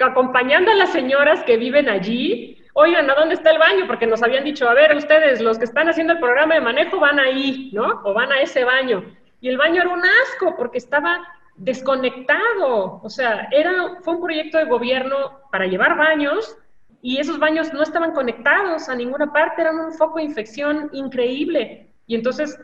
acompañando 0.00 0.72
a 0.72 0.74
las 0.74 0.90
señoras 0.90 1.44
que 1.44 1.56
viven 1.56 1.88
allí, 1.88 2.58
oigan, 2.72 3.08
¿a 3.08 3.14
dónde 3.14 3.36
está 3.36 3.52
el 3.52 3.58
baño? 3.58 3.86
Porque 3.86 4.08
nos 4.08 4.20
habían 4.20 4.42
dicho, 4.42 4.68
a 4.68 4.74
ver, 4.74 4.96
ustedes, 4.96 5.40
los 5.40 5.56
que 5.56 5.66
están 5.66 5.88
haciendo 5.88 6.14
el 6.14 6.18
programa 6.18 6.54
de 6.54 6.62
manejo 6.62 6.98
van 6.98 7.20
ahí, 7.20 7.70
¿no? 7.72 8.00
O 8.02 8.12
van 8.12 8.32
a 8.32 8.40
ese 8.40 8.64
baño. 8.64 9.04
Y 9.40 9.50
el 9.50 9.56
baño 9.56 9.82
era 9.82 9.90
un 9.90 10.02
asco 10.24 10.56
porque 10.56 10.78
estaba 10.78 11.24
desconectado. 11.60 13.00
O 13.02 13.08
sea, 13.10 13.48
era, 13.52 13.98
fue 14.02 14.14
un 14.14 14.22
proyecto 14.22 14.58
de 14.58 14.64
gobierno 14.64 15.40
para 15.52 15.66
llevar 15.66 15.96
baños 15.96 16.56
y 17.02 17.18
esos 17.18 17.38
baños 17.38 17.72
no 17.72 17.82
estaban 17.82 18.12
conectados 18.12 18.88
a 18.88 18.94
ninguna 18.94 19.32
parte, 19.32 19.62
eran 19.62 19.78
un 19.78 19.92
foco 19.92 20.18
de 20.18 20.24
infección 20.24 20.90
increíble. 20.92 21.92
Y 22.06 22.14
entonces, 22.14 22.58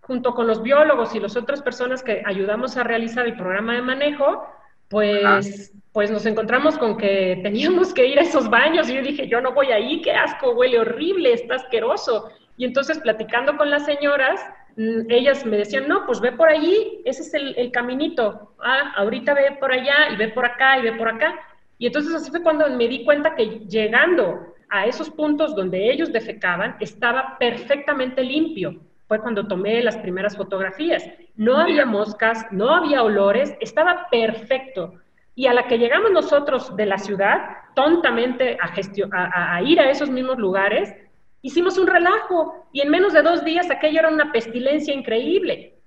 junto 0.00 0.34
con 0.34 0.46
los 0.46 0.62
biólogos 0.62 1.14
y 1.14 1.20
las 1.20 1.36
otras 1.36 1.62
personas 1.62 2.02
que 2.02 2.22
ayudamos 2.24 2.76
a 2.76 2.84
realizar 2.84 3.26
el 3.26 3.36
programa 3.36 3.74
de 3.74 3.82
manejo, 3.82 4.46
pues, 4.88 5.72
pues 5.92 6.10
nos 6.10 6.26
encontramos 6.26 6.76
con 6.76 6.96
que 6.96 7.40
teníamos 7.42 7.94
que 7.94 8.06
ir 8.06 8.18
a 8.18 8.22
esos 8.22 8.50
baños 8.50 8.88
y 8.88 8.94
yo 8.94 9.02
dije, 9.02 9.28
yo 9.28 9.40
no 9.40 9.52
voy 9.52 9.72
ahí, 9.72 10.02
qué 10.02 10.12
asco, 10.12 10.52
huele 10.52 10.78
horrible, 10.78 11.32
está 11.32 11.54
asqueroso. 11.54 12.30
Y 12.56 12.64
entonces 12.64 12.98
platicando 12.98 13.56
con 13.56 13.70
las 13.70 13.84
señoras, 13.84 14.40
ellas 14.76 15.44
me 15.44 15.58
decían, 15.58 15.88
no, 15.88 16.06
pues 16.06 16.20
ve 16.20 16.32
por 16.32 16.48
allí, 16.48 17.02
ese 17.04 17.22
es 17.22 17.34
el, 17.34 17.54
el, 17.56 17.70
caminito. 17.70 18.54
Ah, 18.62 18.92
ahorita 18.96 19.34
ve 19.34 19.56
por 19.58 19.72
allá 19.72 20.10
y 20.12 20.16
ve 20.16 20.28
por 20.28 20.44
acá 20.44 20.78
y 20.78 20.82
ve 20.82 20.92
por 20.92 21.08
acá. 21.08 21.34
Y 21.78 21.86
entonces 21.86 22.14
así 22.14 22.30
fue 22.30 22.42
cuando 22.42 22.68
me 22.70 22.88
di 22.88 23.04
cuenta 23.04 23.34
que 23.34 23.60
llegando 23.68 24.54
a 24.68 24.86
esos 24.86 25.10
puntos 25.10 25.54
donde 25.54 25.90
ellos 25.90 26.12
defecaban, 26.12 26.76
estaba 26.80 27.36
perfectamente 27.38 28.22
limpio 28.22 28.80
fue 29.10 29.20
cuando 29.20 29.48
tomé 29.48 29.82
las 29.82 29.96
primeras 29.96 30.36
fotografías. 30.36 31.04
No 31.34 31.56
había 31.56 31.84
moscas, 31.84 32.46
no 32.52 32.72
había 32.72 33.02
olores, 33.02 33.52
estaba 33.58 34.06
perfecto. 34.08 34.94
Y 35.34 35.48
a 35.48 35.52
la 35.52 35.66
que 35.66 35.78
llegamos 35.78 36.12
nosotros 36.12 36.76
de 36.76 36.86
la 36.86 36.96
ciudad, 36.96 37.40
tontamente 37.74 38.56
a, 38.60 39.56
a, 39.56 39.62
ir 39.62 39.80
a 39.80 39.90
esos 39.90 40.10
mismos 40.10 40.38
lugares, 40.38 40.94
hicimos 41.42 41.78
un 41.78 41.86
relajo 41.86 42.66
y 42.72 42.80
en 42.80 42.90
menos 42.90 43.12
de 43.12 43.22
dos 43.22 43.44
días 43.44 43.70
aquello 43.70 44.00
era 44.00 44.08
una 44.08 44.32
pestilencia 44.32 44.94
increíble. 44.94 45.78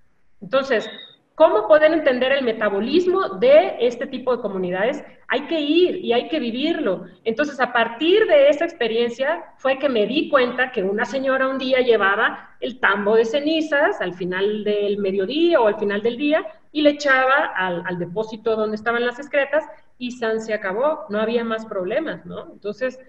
Entonces, 0.41 0.89
¿Cómo 1.35 1.67
pueden 1.67 1.93
entender 1.93 2.31
el 2.31 2.45
metabolismo 2.45 3.27
de 3.39 3.77
este 3.79 4.05
tipo 4.05 4.35
de 4.35 4.41
comunidades? 4.43 5.03
Hay 5.27 5.47
que 5.47 5.59
ir 5.59 5.95
y 5.95 6.13
hay 6.13 6.27
que 6.27 6.39
vivirlo. 6.39 7.05
Entonces, 7.23 7.59
a 7.59 7.73
partir 7.73 8.27
de 8.27 8.49
esa 8.49 8.65
experiencia 8.65 9.43
fue 9.57 9.79
que 9.79 9.89
me 9.89 10.05
di 10.05 10.29
cuenta 10.29 10.71
que 10.71 10.83
una 10.83 11.05
señora 11.05 11.47
un 11.47 11.57
día 11.57 11.79
llevaba 11.79 12.55
el 12.59 12.79
tambo 12.79 13.15
de 13.15 13.25
cenizas 13.25 13.99
al 13.99 14.13
final 14.13 14.63
del 14.63 14.99
mediodía 14.99 15.59
o 15.59 15.65
al 15.65 15.79
final 15.79 16.03
del 16.03 16.17
día 16.17 16.45
y 16.71 16.83
le 16.83 16.91
echaba 16.91 17.51
al, 17.55 17.97
depósito 17.97 18.55
donde 18.55 18.75
estaban 18.75 19.03
las 19.03 19.17
excretas 19.17 19.65
y 19.97 20.11
San 20.11 20.39
se 20.39 20.53
acabó, 20.53 21.05
no 21.09 21.19
había 21.19 21.43
más 21.43 21.65
problemas, 21.65 22.27
¿no? 22.27 22.51
Entonces, 22.51 22.99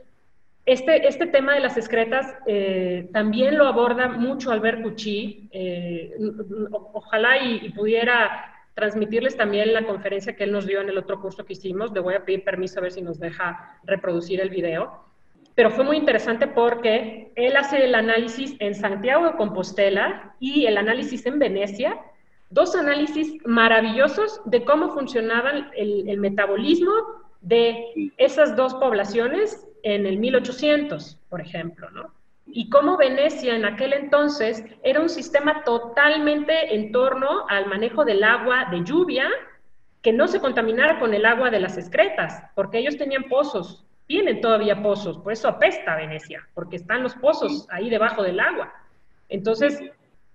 este, 0.66 1.06
este, 1.06 1.26
tema 1.26 1.54
de 1.54 1.60
las 1.60 1.76
excretas 1.76 2.34
eh, 2.46 3.08
también 3.12 3.58
lo 3.58 3.66
aborda 3.66 4.08
mucho 4.08 4.50
Albert 4.50 4.82
Cucci. 4.82 5.48
Eh, 5.52 6.14
ojalá 6.70 7.42
y, 7.42 7.68
pudiera 7.70 8.50
transmitirles 8.72 9.36
también 9.36 9.74
la 9.74 9.86
conferencia 9.86 10.34
que 10.34 10.44
él 10.44 10.52
nos 10.52 10.66
dio 10.66 10.80
en 10.80 10.88
el 10.88 10.96
otro 10.96 11.20
curso 11.20 11.44
que 11.44 11.52
hicimos. 11.52 11.92
Le 11.92 12.00
voy 12.00 12.14
a 12.14 12.24
pedir 12.24 12.44
permiso 12.44 12.78
a 12.78 12.82
ver 12.82 12.92
si 12.92 13.02
nos 13.02 13.20
deja 13.20 13.78
reproducir 13.84 14.40
el 14.40 14.48
video. 14.48 15.04
Pero 15.54 15.70
fue 15.70 15.84
muy 15.84 15.98
interesante 15.98 16.46
porque 16.48 17.30
él 17.36 17.56
hace 17.56 17.84
el 17.84 17.94
análisis 17.94 18.56
en 18.58 18.74
Santiago 18.74 19.26
de 19.26 19.36
Compostela 19.36 20.34
y 20.40 20.64
el 20.64 20.78
análisis 20.78 21.26
en 21.26 21.38
Venecia. 21.38 22.00
Dos 22.48 22.74
análisis 22.74 23.36
maravillosos 23.44 24.40
de 24.46 24.64
cómo 24.64 24.88
funcionaba 24.94 25.70
el 25.76 26.18
metabolismo 26.18 26.92
de 27.42 28.12
esas 28.16 28.56
dos 28.56 28.74
poblaciones 28.74 29.68
en 29.84 30.06
el 30.06 30.18
1800, 30.18 31.20
por 31.28 31.40
ejemplo, 31.40 31.90
¿no? 31.90 32.10
Y 32.46 32.68
cómo 32.70 32.96
Venecia 32.96 33.54
en 33.54 33.64
aquel 33.64 33.92
entonces 33.92 34.64
era 34.82 35.00
un 35.00 35.08
sistema 35.08 35.62
totalmente 35.62 36.74
en 36.74 36.90
torno 36.90 37.46
al 37.48 37.66
manejo 37.66 38.04
del 38.04 38.24
agua 38.24 38.68
de 38.70 38.82
lluvia, 38.82 39.28
que 40.02 40.12
no 40.12 40.26
se 40.26 40.40
contaminara 40.40 40.98
con 40.98 41.14
el 41.14 41.24
agua 41.24 41.50
de 41.50 41.60
las 41.60 41.78
excretas, 41.78 42.42
porque 42.54 42.78
ellos 42.78 42.96
tenían 42.96 43.24
pozos, 43.24 43.84
tienen 44.06 44.40
todavía 44.40 44.82
pozos, 44.82 45.18
por 45.18 45.32
eso 45.32 45.48
apesta 45.48 45.96
Venecia, 45.96 46.46
porque 46.54 46.76
están 46.76 47.02
los 47.02 47.14
pozos 47.14 47.66
ahí 47.70 47.88
debajo 47.88 48.22
del 48.22 48.40
agua. 48.40 48.72
Entonces, 49.28 49.80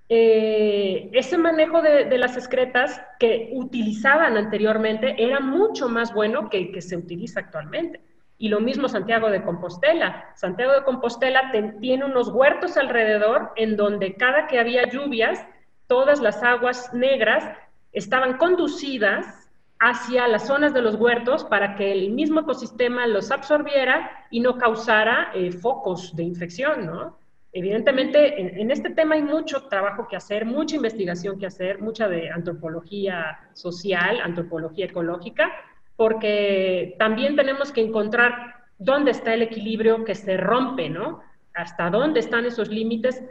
eh, 0.09 1.09
ese 1.13 1.37
manejo 1.37 1.81
de, 1.81 2.05
de, 2.05 2.17
las 2.17 2.35
excretas 2.35 3.01
que 3.19 3.49
utilizaban 3.53 4.37
anteriormente 4.37 5.15
era 5.23 5.39
mucho 5.39 5.87
más 5.87 6.13
bueno 6.13 6.49
que 6.49 6.57
el 6.57 6.71
que 6.71 6.81
se 6.81 6.97
utiliza 6.97 7.41
actualmente. 7.41 8.01
Y 8.39 8.47
lo 8.47 8.61
mismo 8.61 8.87
Santiago 8.87 9.29
de 9.29 9.43
Compostela. 9.43 10.31
Santiago 10.35 10.71
de 10.71 10.83
Compostela 10.83 11.51
tiene 11.79 12.05
unos 12.05 12.29
huertos 12.29 12.77
alrededor 12.77 13.51
en 13.57 13.75
donde 13.75 14.15
cada 14.15 14.47
que 14.47 14.57
había 14.57 14.89
lluvias, 14.89 15.45
todas 15.87 16.21
las 16.21 16.41
aguas 16.41 16.93
negras 16.93 17.43
estaban 17.91 18.37
conducidas 18.37 19.49
hacia 19.79 20.27
las 20.27 20.47
zonas 20.47 20.73
de 20.73 20.81
los 20.81 20.95
huertos 20.95 21.43
para 21.43 21.75
que 21.75 21.91
el 21.91 22.11
mismo 22.11 22.41
ecosistema 22.41 23.07
los 23.07 23.29
absorbiera 23.29 24.25
y 24.31 24.39
no 24.39 24.57
causara 24.57 25.31
eh, 25.33 25.51
focos 25.51 26.15
de 26.15 26.23
infección, 26.23 26.85
¿no? 26.85 27.17
Evidentemente, 27.51 28.39
en, 28.39 28.59
en, 28.59 28.71
este 28.71 28.91
tema 28.91 29.15
hay 29.15 29.23
mucho 29.23 29.63
trabajo 29.63 30.07
que 30.07 30.15
hacer, 30.15 30.45
mucha 30.45 30.75
investigación 30.75 31.39
que 31.39 31.47
hacer, 31.47 31.81
mucha 31.81 32.07
de 32.07 32.29
antropología 32.29 33.49
social, 33.53 34.21
antropología 34.21 34.85
ecológica, 34.85 35.51
porque 35.99 36.95
también 36.97 37.35
tenemos 37.35 37.73
que 37.73 37.81
encontrar 37.81 38.55
dónde 38.77 39.11
está 39.11 39.33
el 39.33 39.41
equilibrio 39.41 40.05
que 40.05 40.15
se 40.15 40.37
rompe, 40.37 40.89
¿no? 40.89 41.19
Hasta 41.53 41.89
dónde 41.89 42.21
están 42.21 42.45
esos 42.45 42.69
límites 42.69 43.21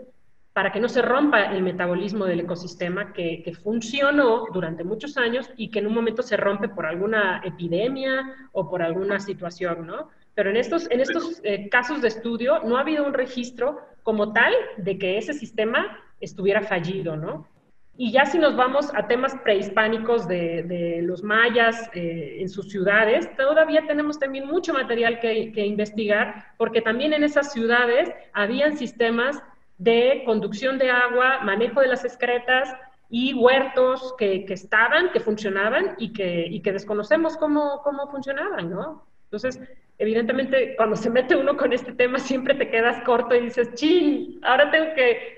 para 0.52 0.70
que 0.70 0.78
no 0.78 0.90
se 0.90 1.00
rompa 1.00 1.44
el 1.44 1.62
metabolismo 1.62 2.26
del 2.26 2.40
ecosistema 2.40 3.14
que, 3.14 3.56
funcionó 3.62 4.48
durante 4.52 4.84
muchos 4.84 5.16
años 5.16 5.50
y 5.56 5.70
que 5.70 5.78
en 5.78 5.86
un 5.86 5.94
momento 5.94 6.22
se 6.22 6.36
rompe 6.36 6.68
por 6.68 6.84
alguna 6.84 7.40
epidemia 7.42 8.34
o 8.52 8.68
por 8.68 8.82
alguna 8.82 9.18
situación, 9.18 9.86
¿no? 9.86 10.10
Pero 10.34 10.50
en 10.50 10.58
estos, 10.58 10.90
en 10.90 11.00
estos 11.00 11.40
eh, 11.44 11.70
casos 11.70 12.02
de 12.02 12.08
estudio 12.08 12.58
no 12.64 12.76
ha 12.76 12.82
habido 12.82 13.06
un 13.06 13.14
registro 13.14 13.80
como 14.02 14.34
tal 14.34 14.52
de 14.76 14.98
que 14.98 15.16
ese 15.16 15.32
sistema 15.32 15.98
estuviera 16.20 16.60
fallido, 16.60 17.16
¿no? 17.16 17.48
Y 18.00 18.12
ya 18.12 18.24
si 18.26 18.38
nos 18.38 18.54
vamos 18.54 18.92
a 18.94 19.08
temas 19.08 19.34
prehispánicos 19.42 20.28
de, 20.28 21.00
los 21.02 21.24
mayas 21.24 21.90
eh, 21.94 22.36
en 22.38 22.48
sus 22.48 22.70
ciudades, 22.70 23.28
todavía 23.36 23.88
tenemos 23.88 24.20
también 24.20 24.46
mucho 24.46 24.72
material 24.72 25.18
que, 25.18 25.66
investigar, 25.66 26.54
porque 26.58 26.80
también 26.80 27.12
en 27.12 27.24
esas 27.24 27.52
ciudades 27.52 28.08
habían 28.32 28.76
sistemas 28.76 29.42
de 29.78 30.22
conducción 30.24 30.78
de 30.78 30.92
agua, 30.92 31.40
manejo 31.42 31.80
de 31.80 31.88
las 31.88 32.04
excretas 32.04 32.72
y 33.10 33.34
huertos 33.34 34.14
que, 34.16 34.46
estaban, 34.48 35.10
que 35.10 35.18
funcionaban 35.18 35.96
y 35.98 36.12
que, 36.12 36.46
y 36.46 36.60
que 36.60 36.70
desconocemos 36.70 37.36
cómo, 37.36 37.82
cómo 37.82 38.06
funcionaban, 38.12 38.70
¿no? 38.70 39.08
Entonces, 39.24 39.60
evidentemente, 39.98 40.76
cuando 40.76 40.94
se 40.94 41.10
mete 41.10 41.34
uno 41.34 41.56
con 41.56 41.72
este 41.72 41.92
tema, 41.92 42.20
siempre 42.20 42.54
te 42.54 42.70
quedas 42.70 43.02
corto 43.02 43.34
y 43.34 43.40
dices, 43.40 43.74
chin, 43.74 44.38
ahora 44.44 44.70
tengo 44.70 44.94
que 44.94 45.37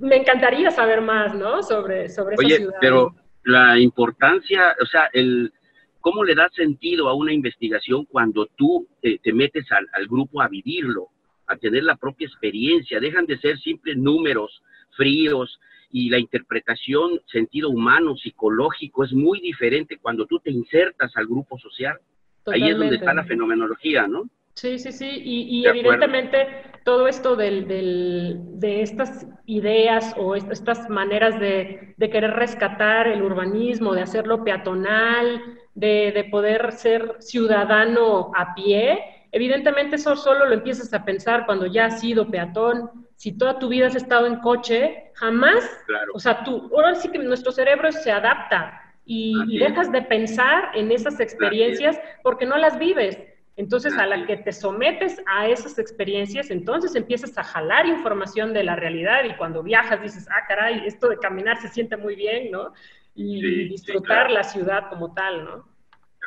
me 0.00 0.16
encantaría 0.16 0.70
saber 0.70 1.02
más, 1.02 1.34
¿no? 1.34 1.62
Sobre, 1.62 2.08
sobre 2.08 2.36
Oye, 2.38 2.56
esa 2.56 2.72
pero 2.80 3.14
la 3.44 3.78
importancia, 3.78 4.74
o 4.82 4.86
sea, 4.86 5.08
el 5.12 5.52
cómo 6.00 6.24
le 6.24 6.34
da 6.34 6.48
sentido 6.50 7.08
a 7.08 7.14
una 7.14 7.32
investigación 7.32 8.06
cuando 8.06 8.46
tú 8.56 8.88
te, 9.02 9.32
metes 9.32 9.70
al, 9.70 9.86
al, 9.92 10.06
grupo 10.06 10.40
a 10.40 10.48
vivirlo, 10.48 11.08
a 11.46 11.56
tener 11.56 11.84
la 11.84 11.96
propia 11.96 12.26
experiencia, 12.26 12.98
dejan 13.00 13.26
de 13.26 13.38
ser 13.38 13.58
simples 13.58 13.98
números 13.98 14.62
fríos 14.96 15.60
y 15.92 16.08
la 16.08 16.18
interpretación, 16.18 17.20
sentido 17.26 17.68
humano, 17.68 18.16
psicológico, 18.16 19.04
es 19.04 19.12
muy 19.12 19.40
diferente 19.40 19.98
cuando 19.98 20.26
tú 20.26 20.38
te 20.38 20.50
insertas 20.50 21.14
al 21.16 21.26
grupo 21.26 21.58
social. 21.58 21.98
Ahí 22.46 22.70
es 22.70 22.78
donde 22.78 22.96
está 22.96 23.12
la 23.12 23.24
fenomenología, 23.24 24.06
¿no? 24.06 24.28
Sí, 24.54 24.78
sí, 24.78 24.92
sí, 24.92 25.08
y, 25.24 25.66
evidentemente 25.66 26.64
todo 26.84 27.06
esto 27.06 27.36
del, 27.36 27.66
de 27.66 28.82
estas 28.82 29.26
ideas 29.46 30.14
o 30.18 30.34
estas 30.34 30.88
maneras 30.88 31.38
de, 31.38 31.94
querer 31.98 32.32
rescatar 32.32 33.08
el 33.08 33.22
urbanismo, 33.22 33.94
de 33.94 34.02
hacerlo 34.02 34.44
peatonal, 34.44 35.40
de, 35.74 36.28
poder 36.30 36.72
ser 36.72 37.16
ciudadano 37.20 38.32
a 38.34 38.54
pie, 38.54 39.16
Evidentemente 39.32 39.94
eso 39.94 40.16
solo 40.16 40.46
lo 40.46 40.54
empiezas 40.54 40.92
a 40.92 41.04
pensar 41.04 41.46
cuando 41.46 41.66
ya 41.66 41.86
has 41.86 42.00
sido 42.00 42.28
peatón, 42.28 42.90
si 43.14 43.38
toda 43.38 43.58
tu 43.58 43.68
vida 43.68 43.86
has 43.86 43.94
estado 43.94 44.26
en 44.26 44.40
coche, 44.40 45.12
jamás, 45.14 45.64
o 46.14 46.18
sea, 46.18 46.42
tú, 46.42 46.68
ahora 46.74 46.96
sí 46.96 47.10
que 47.10 47.18
nuestro 47.18 47.52
cerebro 47.52 47.92
se 47.92 48.10
adapta 48.10 48.80
y, 49.04 49.58
dejas 49.58 49.92
de 49.92 50.02
pensar 50.02 50.70
en 50.74 50.90
esas 50.90 51.20
experiencias 51.20 52.00
porque 52.22 52.46
no 52.46 52.56
las 52.56 52.78
vives. 52.78 53.18
Entonces, 53.56 53.96
a 53.98 54.06
la 54.06 54.26
que 54.26 54.38
te 54.38 54.52
sometes 54.52 55.20
a 55.26 55.48
esas 55.48 55.78
experiencias, 55.78 56.50
entonces 56.50 56.94
empiezas 56.94 57.36
a 57.36 57.44
jalar 57.44 57.86
información 57.86 58.54
de 58.54 58.64
la 58.64 58.76
realidad 58.76 59.24
y 59.24 59.36
cuando 59.36 59.62
viajas 59.62 60.00
dices, 60.02 60.28
ah, 60.30 60.46
caray, 60.48 60.82
esto 60.86 61.08
de 61.08 61.18
caminar 61.18 61.60
se 61.60 61.68
siente 61.68 61.96
muy 61.96 62.16
bien, 62.16 62.50
¿no? 62.50 62.72
Y 63.14 63.68
disfrutar 63.68 64.30
la 64.30 64.44
ciudad 64.44 64.88
como 64.88 65.12
tal, 65.12 65.44
¿no? 65.44 65.56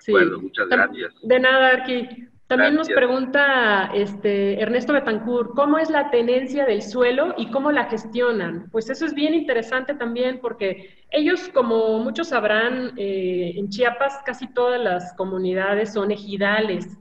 De 0.06 0.12
acuerdo, 0.12 0.42
muchas 0.42 0.68
gracias. 0.68 1.14
De 1.24 1.40
nada, 1.40 1.76
aquí. 1.78 2.28
También 2.48 2.76
nos 2.76 2.90
pregunta 2.90 3.90
este, 3.96 4.62
Ernesto 4.62 4.94
Betancourt, 4.94 5.56
¿cómo 5.56 5.80
es 5.80 5.90
la 5.90 6.12
tenencia 6.12 6.66
del 6.66 6.84
suelo 6.84 7.34
y 7.38 7.50
cómo 7.50 7.72
la 7.72 7.86
gestionan? 7.86 8.70
Pues 8.70 8.92
eso 8.92 9.06
es 9.08 9.16
bien 9.16 9.34
interesante 9.34 9.96
también 9.96 10.40
porque 10.40 11.04
ellos, 11.10 11.50
como 11.52 11.98
muchos 12.00 12.28
sabrán, 12.28 12.94
eh, 12.98 13.54
en 13.56 13.70
Chiapas 13.70 14.22
casi 14.24 14.46
todas 14.54 14.80
las 14.80 15.14
comunidades 15.14 15.94
son 15.94 16.12
ejidales, 16.12 16.96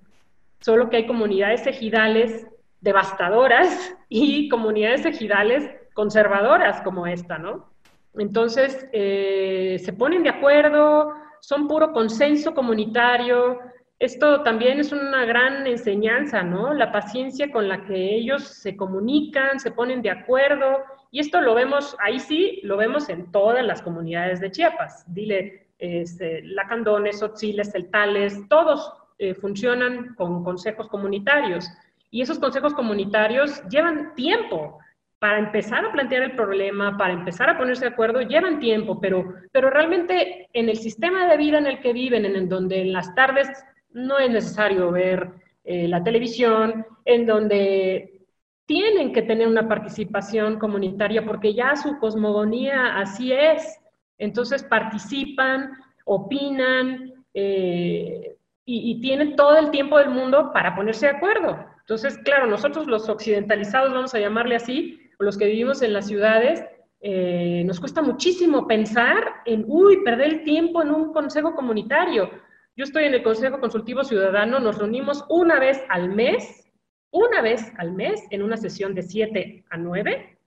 solo 0.63 0.89
que 0.89 0.97
hay 0.99 1.07
comunidades 1.07 1.67
ejidales 1.67 2.47
devastadoras 2.81 3.95
y 4.09 4.49
comunidades 4.49 5.05
ejidales 5.07 5.71
conservadoras 5.95 6.81
como 6.83 7.07
esta, 7.07 7.39
¿no? 7.39 7.71
Entonces, 8.15 8.87
eh, 8.93 9.81
se 9.83 9.93
ponen 9.93 10.23
de 10.23 10.31
acuerdo, 10.31 11.15
son 11.41 11.69
puro 11.69 11.93
consenso 11.93 12.55
comunitario, 12.55 13.59
esto 13.99 14.43
también 14.43 14.81
es 14.81 14.91
una 14.91 15.25
gran 15.25 15.65
enseñanza, 15.67 16.43
¿no? 16.43 16.75
La 16.75 16.91
paciencia 16.91 17.53
con 17.53 17.69
la 17.69 17.85
que 17.85 18.17
ellos 18.17 18.43
se 18.43 18.77
comunican, 18.77 19.61
se 19.61 19.71
ponen 19.71 20.03
de 20.03 20.11
acuerdo, 20.11 20.83
y 21.13 21.21
esto 21.21 21.41
lo 21.41 21.55
vemos, 21.55 21.97
ahí 22.01 22.19
sí, 22.19 22.59
lo 22.65 22.77
vemos 22.77 23.09
en 23.09 23.31
todas 23.31 23.65
las 23.65 23.81
comunidades 23.81 24.41
de 24.41 24.51
Chiapas. 24.51 25.05
Dile, 25.07 25.69
este, 25.79 26.43
Lacandones, 26.43 27.23
Otziles, 27.23 27.71
Celtales, 27.71 28.49
todos 28.49 28.93
eh, 29.23 29.35
funcionan 29.35 30.15
con 30.17 30.43
consejos 30.43 30.89
comunitarios. 30.89 31.71
Y 32.11 32.23
esos 32.23 32.41
consejos 32.41 32.75
comunitarios 32.75 33.63
llevan 33.69 34.17
tiempo 34.17 34.81
para 35.21 35.39
empezar 35.39 35.85
a 35.85 35.93
plantear 35.93 36.25
el 36.25 36.35
problema, 36.35 36.99
para 36.99 37.13
empezar 37.13 37.49
a 37.49 37.57
ponerse 37.57 37.85
de 37.85 37.93
acuerdo, 37.93 38.23
llevan 38.23 38.59
tiempo, 38.59 39.01
pero, 39.01 39.33
pero 39.53 39.71
realmente 39.71 40.49
en 40.53 40.69
el 40.69 40.77
sistema 40.77 41.29
de 41.29 41.37
vida 41.37 41.59
en 41.59 41.69
el 41.69 41.79
que 41.79 41.93
viven, 41.93 42.25
en 42.25 42.49
donde 42.49 42.81
en 42.81 42.93
las 42.93 43.15
tardes 43.15 43.49
no 43.93 44.19
es 44.19 44.29
necesario 44.29 44.91
ver 44.91 45.31
eh, 45.63 45.87
la 45.87 46.03
televisión, 46.03 46.85
en 47.05 47.25
donde 47.25 48.23
tienen 48.67 49.13
que 49.13 49.23
tener 49.23 49.47
una 49.47 49.69
participación 49.69 50.59
comunitaria 50.59 51.25
porque 51.25 51.55
ya 51.55 51.77
su 51.77 51.97
cosmogonía 52.01 52.99
así 52.99 53.33
es. 53.33 53.79
Entonces 54.19 54.65
participan, 54.65 55.71
opinan 56.07 57.25
eh, 57.33 58.35
y, 58.65 59.01
tienen 59.01 59.35
todo 59.37 59.59
el 59.59 59.71
tiempo 59.71 59.99
del 59.99 60.11
mundo 60.11 60.53
para 60.53 60.75
ponerse 60.75 61.07
de 61.07 61.17
acuerdo. 61.17 61.65
Entonces, 61.81 62.17
claro, 62.19 62.47
nosotros 62.47 62.87
los 62.87 63.09
occidentalizados, 63.09 63.93
vamos 63.93 64.15
a 64.15 64.21
llamarle 64.21 64.57
así, 64.57 65.01
los 65.19 65.37
que 65.37 65.47
vivimos 65.47 65.83
en 65.83 65.93
las 65.93 66.07
ciudades, 66.07 66.65
eh, 67.01 67.65
nos 67.67 67.81
cuesta 67.81 68.03
muchísimo 68.03 68.67
pensar 68.67 69.25
en, 69.45 69.65
uy, 69.67 70.05
perder 70.05 70.29
el 70.29 70.45
tiempo 70.45 70.83
en 70.83 70.91
un 70.91 71.13
consejo 71.13 71.55
comunitario. 71.55 72.31
Yo 72.77 72.85
estoy 72.85 73.05
en 73.05 73.15
el 73.15 73.23
Consejo 73.23 73.61
Consultivo 73.61 74.05
Ciudadano, 74.05 74.61
nos 74.61 74.79
reunimos 74.79 75.25
una 75.29 75.59
vez 75.59 75.83
al 75.89 76.09
mes, 76.09 76.73
una 77.11 77.43
vez 77.43 77.73
al 77.77 77.93
mes, 77.93 78.25
en 78.31 78.43
una 78.43 78.57
sesión 78.57 78.95
de 78.95 79.03
7 79.03 79.65
a 79.69 79.77
9 79.77 80.39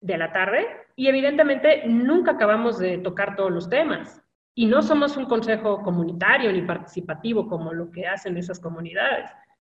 de 0.00 0.18
la 0.18 0.32
tarde, 0.32 0.66
y 0.94 1.08
evidentemente 1.08 1.84
nunca 1.86 2.32
acabamos 2.32 2.78
de 2.78 2.98
tocar 2.98 3.34
todos 3.34 3.50
los 3.50 3.68
temas. 3.68 4.22
Y 4.58 4.66
no 4.66 4.82
somos 4.82 5.16
un 5.16 5.26
consejo 5.26 5.82
comunitario 5.84 6.50
ni 6.50 6.62
participativo 6.62 7.46
como 7.46 7.72
lo 7.72 7.92
que 7.92 8.08
hacen 8.08 8.36
esas 8.36 8.58
comunidades. 8.58 9.30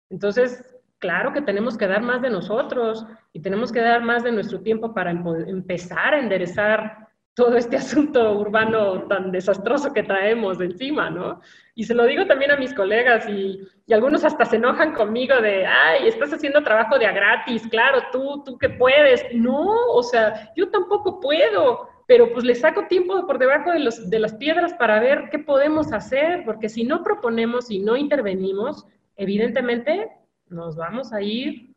Entonces, 0.10 0.76
claro 1.00 1.32
que 1.32 1.42
tenemos 1.42 1.78
que 1.78 1.88
dar 1.88 2.02
más 2.02 2.22
de 2.22 2.30
nosotros 2.30 3.06
y 3.32 3.40
tenemos 3.40 3.72
que 3.72 3.80
dar 3.80 4.04
más 4.04 4.26
de 4.26 4.34
nuestro 4.34 4.60
tiempo 4.60 4.94
para 4.94 5.12
empezar 5.12 6.16
a 6.16 6.20
enderezar 6.20 7.08
todo 7.34 7.56
este 7.56 7.78
asunto 7.84 8.38
urbano 8.38 9.04
tan 9.04 9.32
desastroso 9.32 9.94
que 9.94 10.04
traemos 10.04 10.58
de 10.58 10.66
encima, 10.66 11.10
¿no? 11.10 11.40
Y 11.76 11.86
se 11.86 11.96
lo 11.96 12.04
digo 12.04 12.28
también 12.28 12.52
a 12.52 12.58
mis 12.58 12.74
colegas 12.74 13.26
y, 13.30 13.66
algunos 13.90 14.26
hasta 14.26 14.44
se 14.44 14.58
enojan 14.58 14.94
conmigo 14.94 15.40
de, 15.40 15.66
ay, 15.66 16.10
estás 16.10 16.34
haciendo 16.34 16.62
trabajo 16.62 17.00
de 17.00 17.06
a 17.06 17.14
gratis, 17.14 17.66
claro, 17.70 18.00
tú, 18.12 18.44
tú 18.44 18.58
que 18.58 18.68
puedes. 18.70 19.24
No, 19.34 19.94
o 19.94 20.04
sea, 20.04 20.52
yo 20.58 20.70
tampoco 20.70 21.22
puedo, 21.22 21.88
pero 22.08 22.32
pues 22.34 22.44
le 22.46 22.56
saco 22.56 22.88
tiempo 22.88 23.26
por 23.26 23.40
debajo 23.40 23.72
de, 23.72 23.80
los, 23.80 24.10
de 24.10 24.20
las 24.20 24.34
piedras 24.36 24.74
para 24.74 25.00
ver 25.00 25.30
qué 25.32 25.40
podemos 25.40 25.94
hacer, 25.94 26.44
porque 26.46 26.70
si 26.70 26.84
no 26.84 27.04
proponemos 27.04 27.72
y 27.72 27.80
no 27.80 27.96
intervenimos, 27.96 28.86
evidentemente 29.16 30.10
nos 30.48 30.76
vamos 30.76 31.14
a 31.14 31.22
ir 31.22 31.74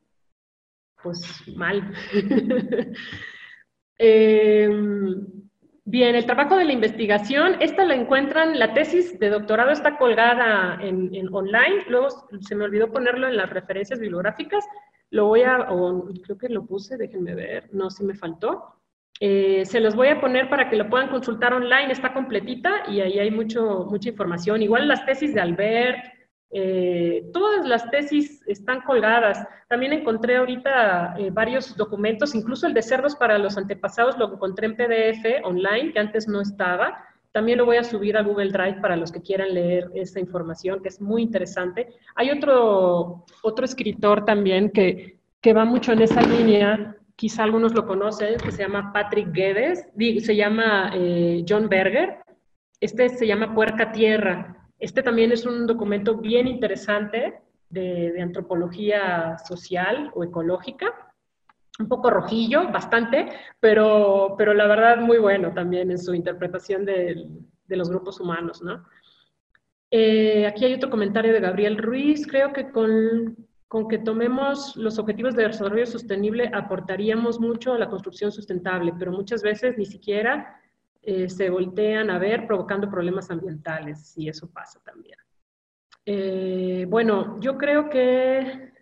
pues 1.02 1.42
mal. 1.56 1.92
eh, 3.98 4.68
Bien, 5.88 6.16
el 6.16 6.26
trabajo 6.26 6.56
de 6.56 6.64
la 6.64 6.72
investigación, 6.72 7.58
esta 7.60 7.84
la 7.84 7.94
encuentran, 7.94 8.58
la 8.58 8.74
tesis 8.74 9.20
de 9.20 9.30
doctorado 9.30 9.70
está 9.70 9.96
colgada 9.96 10.80
en, 10.82 11.32
online, 11.32 11.84
luego 11.86 12.08
se 12.40 12.56
me 12.56 12.64
olvidó 12.64 12.90
ponerlo 12.90 13.28
en 13.28 13.36
las 13.36 13.48
referencias 13.50 14.00
bibliográficas, 14.00 14.64
lo 15.10 15.26
voy 15.26 15.42
a, 15.42 15.70
o 15.70 16.08
creo 16.24 16.36
que 16.38 16.48
lo 16.48 16.66
puse, 16.66 16.96
déjenme 16.96 17.36
ver, 17.36 17.72
no, 17.72 17.88
si 17.88 18.02
me 18.02 18.16
faltó. 18.16 18.64
Eh, 19.20 19.64
se 19.64 19.80
los 19.80 19.96
voy 19.96 20.08
a 20.08 20.20
poner 20.20 20.50
para 20.50 20.68
que 20.68 20.76
lo 20.76 20.90
puedan 20.90 21.08
consultar 21.08 21.54
online, 21.54 21.90
está 21.92 22.12
completita 22.12 22.82
y 22.88 23.00
ahí 23.00 23.18
hay 23.18 23.30
mucho, 23.30 23.86
mucha 23.90 24.10
información. 24.10 24.62
Igual 24.62 24.88
las 24.88 25.06
tesis 25.06 25.34
de 25.34 25.40
Albert, 25.40 26.04
eh, 26.50 27.28
todas 27.32 27.66
las 27.66 27.90
tesis 27.90 28.42
están 28.46 28.82
colgadas. 28.82 29.46
También 29.68 29.92
encontré 29.92 30.36
ahorita 30.36 31.14
eh, 31.18 31.30
varios 31.30 31.76
documentos, 31.76 32.34
incluso 32.34 32.66
el 32.66 32.74
de 32.74 32.82
cerdos 32.82 33.16
para 33.16 33.38
los 33.38 33.56
antepasados 33.56 34.18
lo 34.18 34.32
encontré 34.34 34.66
en 34.66 34.76
PDF 34.76 35.44
online, 35.44 35.92
que 35.92 35.98
antes 35.98 36.28
no 36.28 36.40
estaba. 36.40 37.02
También 37.32 37.58
lo 37.58 37.66
voy 37.66 37.76
a 37.76 37.84
subir 37.84 38.16
a 38.16 38.22
Google 38.22 38.50
Drive 38.50 38.80
para 38.80 38.96
los 38.96 39.12
que 39.12 39.20
quieran 39.20 39.52
leer 39.52 39.90
esa 39.94 40.20
información, 40.20 40.80
que 40.82 40.88
es 40.88 41.00
muy 41.00 41.22
interesante. 41.22 41.88
Hay 42.14 42.30
otro, 42.30 43.24
otro 43.42 43.64
escritor 43.64 44.24
también 44.24 44.70
que, 44.70 45.18
que 45.40 45.52
va 45.52 45.64
mucho 45.64 45.92
en 45.92 46.02
esa 46.02 46.22
línea, 46.22 46.96
quizá 47.16 47.42
algunos 47.44 47.74
lo 47.74 47.86
conocen, 47.86 48.38
que 48.38 48.52
se 48.52 48.62
llama 48.62 48.92
Patrick 48.92 49.32
Guedes, 49.32 49.88
se 50.24 50.36
llama 50.36 50.92
eh, 50.94 51.44
John 51.48 51.68
Berger. 51.68 52.18
Este 52.78 53.08
se 53.08 53.26
llama 53.26 53.54
Puerca 53.54 53.90
Tierra 53.90 54.56
este 54.78 55.02
también 55.02 55.32
es 55.32 55.46
un 55.46 55.66
documento 55.66 56.16
bien 56.16 56.46
interesante 56.46 57.40
de, 57.70 58.20
antropología 58.20 59.38
social 59.38 60.10
o 60.14 60.22
ecológica, 60.22 61.14
un 61.78 61.88
poco 61.88 62.10
rojillo, 62.10 62.70
bastante, 62.70 63.28
pero, 63.60 64.34
pero 64.36 64.54
la 64.54 64.66
verdad 64.66 64.98
muy 64.98 65.18
bueno 65.18 65.52
también 65.52 65.90
en 65.90 65.98
su 65.98 66.14
interpretación 66.14 66.84
de, 66.84 67.26
los 67.68 67.90
grupos 67.90 68.20
humanos, 68.20 68.62
¿no? 68.62 68.84
Eh, 69.90 70.46
aquí 70.46 70.64
hay 70.64 70.74
otro 70.74 70.90
comentario 70.90 71.32
de 71.32 71.40
Gabriel 71.40 71.78
Ruiz, 71.78 72.26
creo 72.26 72.52
que 72.52 72.70
con, 72.70 73.36
con 73.68 73.88
que 73.88 73.98
tomemos 73.98 74.76
los 74.76 74.98
objetivos 74.98 75.34
de 75.34 75.46
desarrollo 75.46 75.86
sostenible 75.86 76.50
aportaríamos 76.54 77.40
mucho 77.40 77.72
a 77.72 77.78
la 77.78 77.88
construcción 77.88 78.30
sustentable, 78.30 78.92
pero 78.98 79.12
muchas 79.12 79.42
veces 79.42 79.76
ni 79.76 79.86
siquiera 79.86 80.60
eh, 81.02 81.28
se 81.28 81.50
voltean 81.50 82.10
a 82.10 82.18
ver 82.18 82.46
provocando 82.46 82.90
problemas 82.90 83.30
ambientales, 83.30 84.16
y 84.16 84.28
eso 84.28 84.50
pasa 84.50 84.80
también. 84.84 85.18
Eh, 86.04 86.86
bueno, 86.88 87.40
yo 87.40 87.58
creo 87.58 87.88
que 87.88 88.72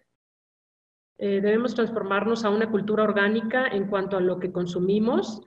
eh, 1.18 1.41
debemos 1.41 1.74
transformarnos 1.74 2.45
a 2.45 2.51
una 2.51 2.70
cultura 2.70 3.05
orgánica 3.05 3.68
en 3.68 3.87
cuanto 3.87 4.16
a 4.16 4.20
lo 4.20 4.39
que 4.39 4.53
consumimos, 4.53 5.43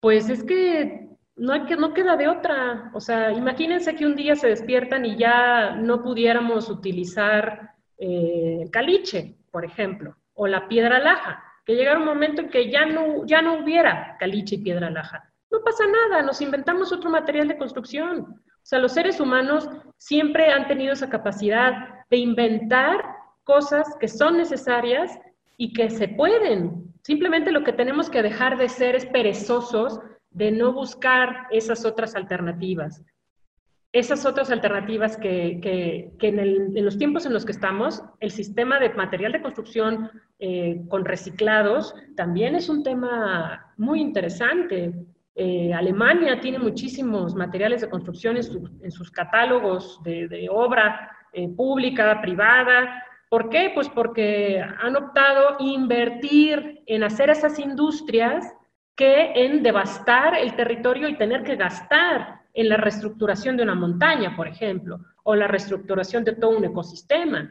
pues 0.00 0.28
es 0.28 0.42
que 0.42 1.08
no, 1.36 1.52
hay 1.52 1.64
que, 1.66 1.76
no 1.76 1.94
queda 1.94 2.16
de 2.16 2.28
otra. 2.28 2.90
O 2.94 3.00
sea, 3.00 3.32
imagínense 3.32 3.94
que 3.94 4.06
un 4.06 4.16
día 4.16 4.34
se 4.34 4.48
despiertan 4.48 5.04
y 5.04 5.16
ya 5.16 5.76
no 5.76 6.02
pudiéramos 6.02 6.68
utilizar 6.68 7.73
caliche, 8.70 9.36
por 9.50 9.64
ejemplo, 9.64 10.16
o 10.34 10.46
la 10.46 10.68
piedra 10.68 10.98
laja, 10.98 11.42
que 11.64 11.74
llegara 11.74 11.98
un 11.98 12.04
momento 12.04 12.42
en 12.42 12.48
que 12.50 12.70
ya 12.70 12.86
no, 12.86 13.24
ya 13.26 13.40
no 13.40 13.62
hubiera 13.62 14.16
caliche 14.18 14.56
y 14.56 14.58
piedra 14.58 14.90
laja 14.90 15.34
no 15.54 15.62
pasa 15.62 15.84
nada, 15.86 16.22
nos 16.22 16.40
inventamos 16.40 16.92
otro 16.92 17.10
material 17.10 17.46
de 17.46 17.56
construcción. 17.56 18.20
O 18.20 18.66
sea, 18.66 18.80
los 18.80 18.92
seres 18.92 19.20
humanos 19.20 19.68
siempre 19.96 20.50
han 20.50 20.66
tenido 20.66 20.92
esa 20.92 21.08
capacidad 21.08 22.04
de 22.10 22.16
inventar 22.16 23.04
cosas 23.44 23.86
que 24.00 24.08
son 24.08 24.36
necesarias 24.36 25.16
y 25.56 25.72
que 25.72 25.90
se 25.90 26.08
pueden. 26.08 26.92
Simplemente 27.02 27.52
lo 27.52 27.62
que 27.62 27.72
tenemos 27.72 28.10
que 28.10 28.22
dejar 28.22 28.58
de 28.58 28.68
ser 28.68 28.96
es 28.96 29.06
perezosos 29.06 30.00
de 30.30 30.50
no 30.50 30.72
buscar 30.72 31.46
esas 31.50 31.84
otras 31.84 32.16
alternativas. 32.16 33.04
Esas 33.94 34.26
otras 34.26 34.50
alternativas 34.50 35.16
que, 35.16 36.10
en, 36.20 36.84
los 36.84 36.98
tiempos 36.98 37.26
en 37.26 37.32
los 37.32 37.44
que 37.44 37.52
estamos, 37.52 38.02
el 38.18 38.32
sistema 38.32 38.80
de 38.80 38.90
material 38.90 39.30
de 39.30 39.40
construcción 39.40 40.10
eh, 40.40 40.82
con 40.88 41.04
reciclados 41.04 41.94
también 42.16 42.56
es 42.56 42.68
un 42.68 42.82
tema 42.82 43.72
muy 43.76 44.00
interesante. 44.00 44.92
Eh, 45.36 45.72
Alemania 45.72 46.40
tiene 46.40 46.58
muchísimos 46.58 47.36
materiales 47.36 47.82
de 47.82 47.88
construcción 47.88 48.36
en, 48.36 48.90
sus 48.90 49.12
catálogos 49.12 50.02
de, 50.02 50.48
obra 50.50 51.16
eh, 51.32 51.48
pública, 51.50 52.20
privada. 52.20 53.00
¿Por 53.28 53.48
qué? 53.48 53.70
Pues 53.72 53.88
porque 53.88 54.60
han 54.60 54.96
optado 54.96 55.56
invertir 55.60 56.82
en 56.86 57.04
hacer 57.04 57.30
esas 57.30 57.60
industrias 57.60 58.52
que 58.96 59.30
en 59.36 59.62
devastar 59.62 60.36
el 60.36 60.56
territorio 60.56 61.08
y 61.08 61.16
tener 61.16 61.44
que 61.44 61.54
gastar 61.54 62.43
en 62.54 62.68
la 62.68 62.76
reestructuración 62.76 63.56
de 63.56 63.64
una 63.64 63.74
montaña, 63.74 64.34
por 64.34 64.48
ejemplo, 64.48 65.00
o 65.24 65.34
la 65.34 65.48
reestructuración 65.48 66.24
de 66.24 66.36
todo 66.36 66.56
un 66.56 66.64
ecosistema. 66.64 67.50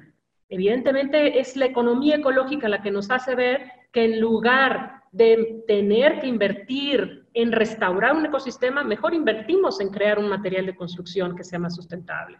Evidentemente 0.50 1.40
es 1.40 1.56
la 1.56 1.66
economía 1.66 2.16
ecológica 2.16 2.70
la 2.70 2.82
que 2.82 2.92
nos 2.92 3.12
hace 3.12 3.36
ver 3.36 3.72
que 3.92 4.06
en 4.06 4.20
lugar 4.20 5.04
de 5.12 5.64
tener 5.68 6.20
que 6.20 6.28
invertir 6.28 7.28
en 7.34 7.52
restaurar 7.52 8.16
un 8.16 8.26
ecosistema, 8.26 8.84
mejor 8.84 9.14
invertimos 9.14 9.80
en 9.80 9.90
crear 9.90 10.18
un 10.18 10.30
material 10.30 10.66
de 10.66 10.76
construcción 10.76 11.36
que 11.36 11.44
sea 11.44 11.60
más 11.60 11.76
sustentable. 11.76 12.40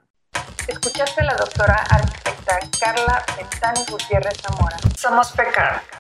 Escuchaste 0.68 1.22
a 1.22 1.26
la 1.26 1.36
doctora 1.36 1.76
arquitecta 1.90 2.60
Carla 2.80 3.24
Ventani 3.38 3.82
Gutiérrez 3.92 4.42
Zamora. 4.42 4.78
Somos 4.98 5.32
PECAR. 5.34 5.84